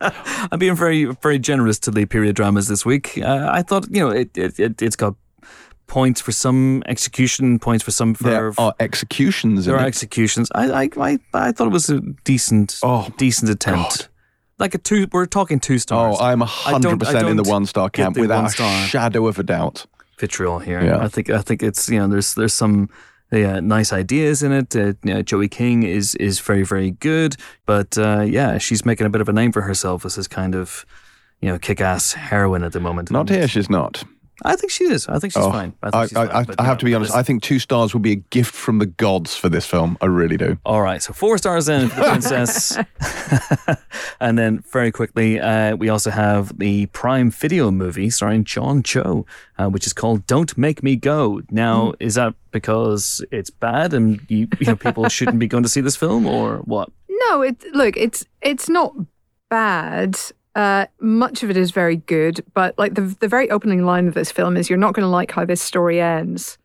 [0.52, 3.18] I'm being very very generous to the period dramas this week.
[3.22, 5.14] Uh, I thought you know it, it, it it's got
[5.86, 8.24] points for some execution, points for some for.
[8.24, 9.66] There are executions.
[9.66, 9.88] there are it.
[9.88, 10.48] executions.
[10.54, 14.08] I, I I I thought it was a decent Oh, decent attempt.
[14.58, 15.06] Like a two.
[15.12, 16.16] We're talking two stars.
[16.18, 19.84] Oh, I'm hundred percent in the one star camp without a shadow of a doubt.
[20.18, 20.82] vitriol here.
[20.82, 20.98] Yeah.
[21.04, 22.88] I think I think it's you know there's there's some
[23.34, 24.74] yeah, nice ideas in it.
[24.76, 27.36] Uh, you know, Joey King is is very very good,
[27.66, 30.54] but uh, yeah, she's making a bit of a name for herself as this kind
[30.54, 30.84] of
[31.40, 33.10] you know kick ass heroine at the moment.
[33.10, 34.04] Not here, she's not.
[34.42, 35.06] I think she is.
[35.08, 35.74] I think she's Oh, fine.
[35.82, 37.14] I, think I, she's I, fine, I, I you have to be honest.
[37.14, 39.96] I think two stars would be a gift from the gods for this film.
[40.00, 40.58] I really do.
[40.64, 42.76] All right, so four stars then for the princess,
[44.20, 49.24] and then very quickly, uh, we also have the Prime Video movie starring John Cho,
[49.58, 51.94] uh, which is called "Don't Make Me Go." Now, Mm.
[52.00, 55.80] is that because it's bad and you, you know people shouldn't be going to see
[55.80, 56.90] this film, or what?
[57.28, 58.94] No, it look, it's it's not
[59.50, 60.16] bad.
[60.54, 64.14] Uh, much of it is very good, but like the the very opening line of
[64.14, 66.58] this film is, "You're not going to like how this story ends,"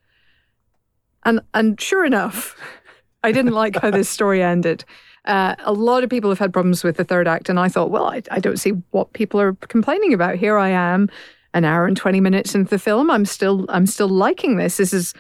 [1.26, 2.56] and and sure enough,
[3.24, 4.86] I didn't like how this story ended.
[5.26, 7.92] Uh, a lot of people have had problems with the third act, and I thought,
[7.92, 10.36] well, I, I don't see what people are complaining about.
[10.36, 11.10] Here I am,
[11.54, 13.10] an hour and twenty minutes into the film.
[13.10, 14.78] I'm still I'm still liking this.
[14.78, 15.16] This is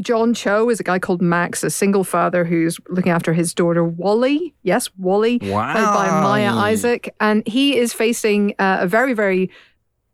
[0.00, 3.84] John Cho is a guy called Max, a single father who's looking after his daughter
[3.84, 4.54] Wally.
[4.62, 9.50] Yes, Wally, played by Maya Isaac, and he is facing uh, a very, very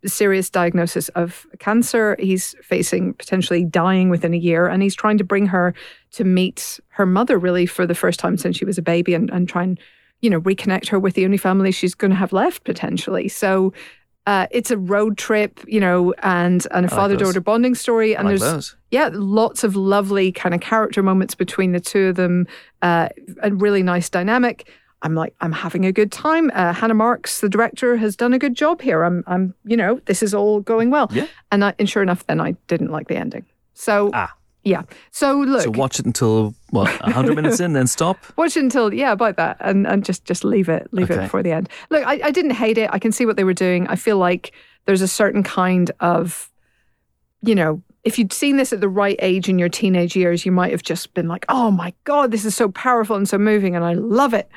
[0.04, 2.16] serious diagnosis of cancer.
[2.18, 5.74] He's facing potentially dying within a year, and he's trying to bring her
[6.12, 9.30] to meet her mother, really, for the first time since she was a baby, and,
[9.30, 9.78] and try and
[10.20, 13.28] you know reconnect her with the only family she's going to have left potentially.
[13.28, 13.72] So.
[14.26, 18.16] Uh, it's a road trip, you know, and and a like father daughter bonding story,
[18.16, 18.76] and like there's those.
[18.90, 22.46] yeah, lots of lovely kind of character moments between the two of them.
[22.82, 23.08] Uh,
[23.42, 24.68] a really nice dynamic.
[25.02, 26.50] I'm like, I'm having a good time.
[26.54, 29.04] Uh, Hannah Marks, the director, has done a good job here.
[29.04, 31.08] I'm, I'm, you know, this is all going well.
[31.12, 31.26] Yeah.
[31.52, 33.44] And, I, and sure enough, then I didn't like the ending.
[33.74, 34.34] So, Ah.
[34.66, 34.82] Yeah.
[35.12, 38.18] So look, So watch it until what hundred minutes in, then stop.
[38.36, 41.20] watch it until yeah about that and and just just leave it leave Okay.
[41.20, 43.44] it before the end look I, I didn't hate it i can see what they
[43.44, 44.52] were doing i feel like
[44.84, 46.50] there's a certain kind of
[47.42, 50.52] you know if you'd seen this at the right age in your teenage years you
[50.52, 53.76] might have just been like oh my god this is so powerful and so moving
[53.76, 54.48] and i love it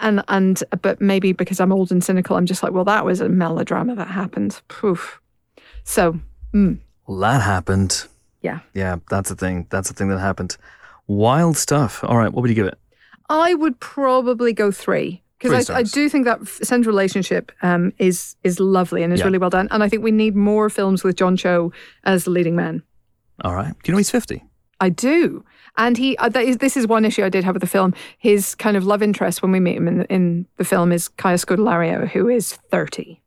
[0.00, 3.20] and and but maybe because i'm old and cynical i'm just like well that was
[3.20, 5.20] a melodrama that happened Poof.
[5.84, 6.18] so
[6.54, 8.06] mm, Well, that happened.
[8.42, 8.60] Yeah.
[8.74, 9.66] Yeah, that's the thing.
[9.70, 10.56] That's the thing that happened.
[11.06, 12.04] Wild stuff.
[12.04, 12.78] All right, what would you give it?
[13.28, 18.36] I would probably go three because I, I do think that central relationship um, is
[18.44, 19.26] is lovely and is Yeah.
[19.26, 19.68] really well done.
[19.70, 21.72] And I think we need more films with John Cho
[22.04, 22.82] as the leading man.
[23.44, 23.72] All right.
[23.72, 24.42] Do you know he's 50?
[24.80, 25.44] I do,
[25.76, 26.16] and he.
[26.18, 27.94] Uh, that is, this is one issue I did have with the film.
[28.18, 31.08] His kind of love interest when we meet him in the, in the film is
[31.08, 33.20] Kaya Scodelario, who is thirty.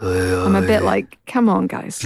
[0.00, 2.04] I'm a oh, bit like, come on, guys.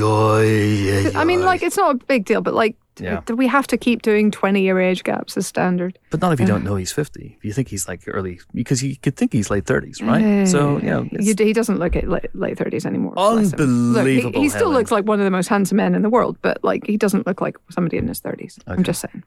[1.14, 3.22] I mean, like, it's not a big deal, but like, Yeah.
[3.26, 5.98] do we have to keep doing twenty year age gaps as standard?
[6.10, 7.36] But not if you don't know he's 50.
[7.38, 10.46] If you think he's like early, because you could think he's late 30s, right?
[10.46, 11.02] So, yeah.
[11.10, 13.14] You- he doesn't look at late, late 30s anymore.
[13.16, 13.44] him.
[13.44, 16.10] Look, he- Unbelievable, he, still looks like one of the most handsome men in the
[16.10, 18.58] world, but like he doesn't look like somebody in his 30s.
[18.66, 19.24] I'm just saying.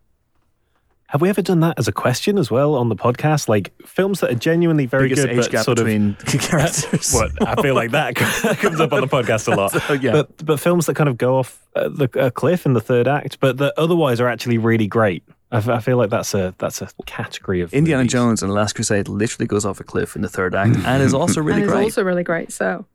[1.14, 3.48] Have we ever done that as a question as well on the podcast?
[3.48, 7.14] Like films that are genuinely very biggest good, age but gap sort of between characters.
[7.14, 8.16] what I feel like that
[8.60, 9.72] comes up on the podcast a lot.
[9.74, 10.12] So, yeah.
[10.12, 13.08] But but films that kind of go off uh, the a cliff in the third
[13.08, 15.24] act, but that otherwise are actually really great.
[15.52, 18.12] I, f- I feel like that's a that's a category of Indiana movies.
[18.14, 21.04] Jones and the Last Crusade literally goes off a cliff in the third act and
[21.04, 21.84] is also really and it's great.
[21.84, 22.52] also really great.
[22.52, 22.88] So,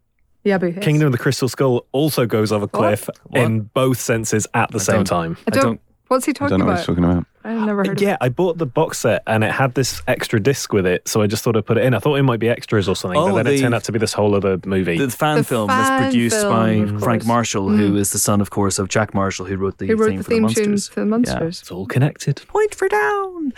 [0.42, 3.42] yeah, but Kingdom of the Crystal Skull also goes off a cliff What?
[3.44, 5.36] in both senses at the same don't- time.
[5.46, 7.26] I don't, What's he I talking don't know what he's talking about.
[7.48, 10.72] I've never heard Yeah, I bought the box set and it had this extra disc
[10.72, 11.94] with it, so I just thought I'd put it in.
[11.94, 13.92] I thought it might be extras or something, Oh, but then it turned out to
[13.92, 14.98] be this whole other movie.
[14.98, 17.26] The fan The film fan that's produced film, by Frank course.
[17.26, 17.96] Marshall, who mm-hmm.
[17.96, 19.86] is the son, of course, of Jack Marshall, who wrote the.
[19.86, 20.88] Who wrote theme the for the theme tune Munsters.
[20.90, 21.60] to the Munsters?
[21.62, 22.42] it's all connected.
[22.48, 23.52] Point for down.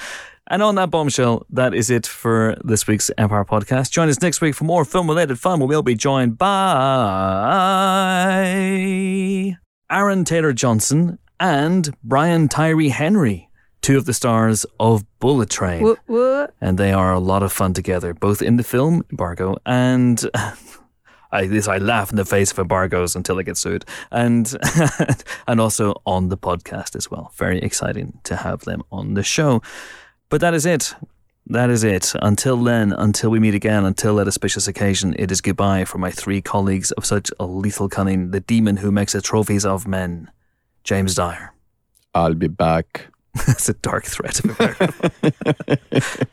[0.53, 3.93] And on that bombshell, that is it for this week's Empire podcast.
[3.93, 6.49] Join us next week for more film related fun where we'll be joined by
[9.91, 13.49] Aaron Taylor Johnson and Brian Tyree Henry,
[13.83, 15.83] two of the stars of Bullet Train.
[15.83, 15.99] What?
[16.07, 16.55] What?
[16.61, 20.23] and they are a lot of fun together, both in the film Embargo and.
[21.33, 24.53] I, this I laugh in the face of embargoes until I get sued, and
[25.47, 27.31] and also on the podcast as well.
[27.37, 29.63] Very exciting to have them on the show.
[30.29, 30.93] But that is it.
[31.47, 32.13] That is it.
[32.21, 36.11] Until then, until we meet again, until that auspicious occasion, it is goodbye for my
[36.11, 40.31] three colleagues of such a lethal cunning, the demon who makes the trophies of men,
[40.85, 41.53] James Dyer.
[42.15, 43.10] I'll be back.
[43.47, 44.41] That's a dark threat.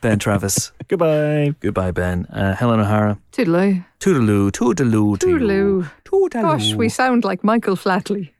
[0.00, 0.72] ben Travis.
[0.88, 1.54] Goodbye.
[1.60, 2.26] Goodbye, Ben.
[2.26, 3.18] Uh, Helen O'Hara.
[3.32, 3.84] Toodaloo.
[4.00, 5.38] Toodaloo, toodaloo, to you.
[5.38, 5.90] Toodaloo.
[6.04, 6.42] Toodaloo.
[6.42, 8.30] Gosh, we sound like Michael Flatley.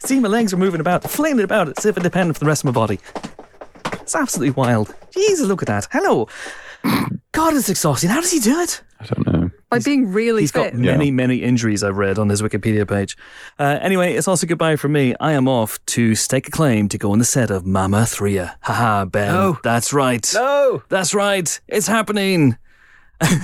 [0.00, 2.66] See, my legs are moving about, flailing about as if independent from the rest of
[2.66, 2.98] my body.
[4.00, 4.94] It's absolutely wild.
[5.12, 5.88] Jesus, look at that.
[5.92, 6.28] Hello.
[7.32, 8.10] God, it's exhausting.
[8.10, 8.82] How does he do it?
[9.00, 9.50] I don't know.
[9.70, 10.42] By being really fit.
[10.42, 10.74] He's got fit.
[10.74, 13.16] many, many injuries I've read on his Wikipedia page.
[13.58, 15.14] Uh, anyway, it's also goodbye from me.
[15.20, 18.56] I am off to stake a claim to go on the set of Mama Thria.
[18.62, 19.32] Haha, Ben.
[19.32, 19.58] No.
[19.62, 20.28] That's right.
[20.34, 20.82] No.
[20.88, 21.60] That's right.
[21.68, 22.58] It's happening.
[23.22, 23.38] Here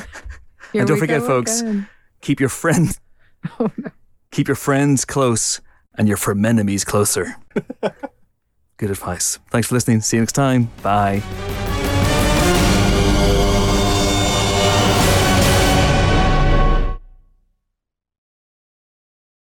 [0.75, 1.89] and don't we forget, go folks, again.
[2.21, 3.01] keep your friends
[3.61, 3.91] Oh, no.
[4.33, 5.61] keep your friends close
[5.97, 7.37] and your frenemies closer.
[8.79, 9.39] Good advice.
[9.51, 10.01] Thanks for listening.
[10.01, 10.71] See you next time.
[10.83, 11.66] Bye.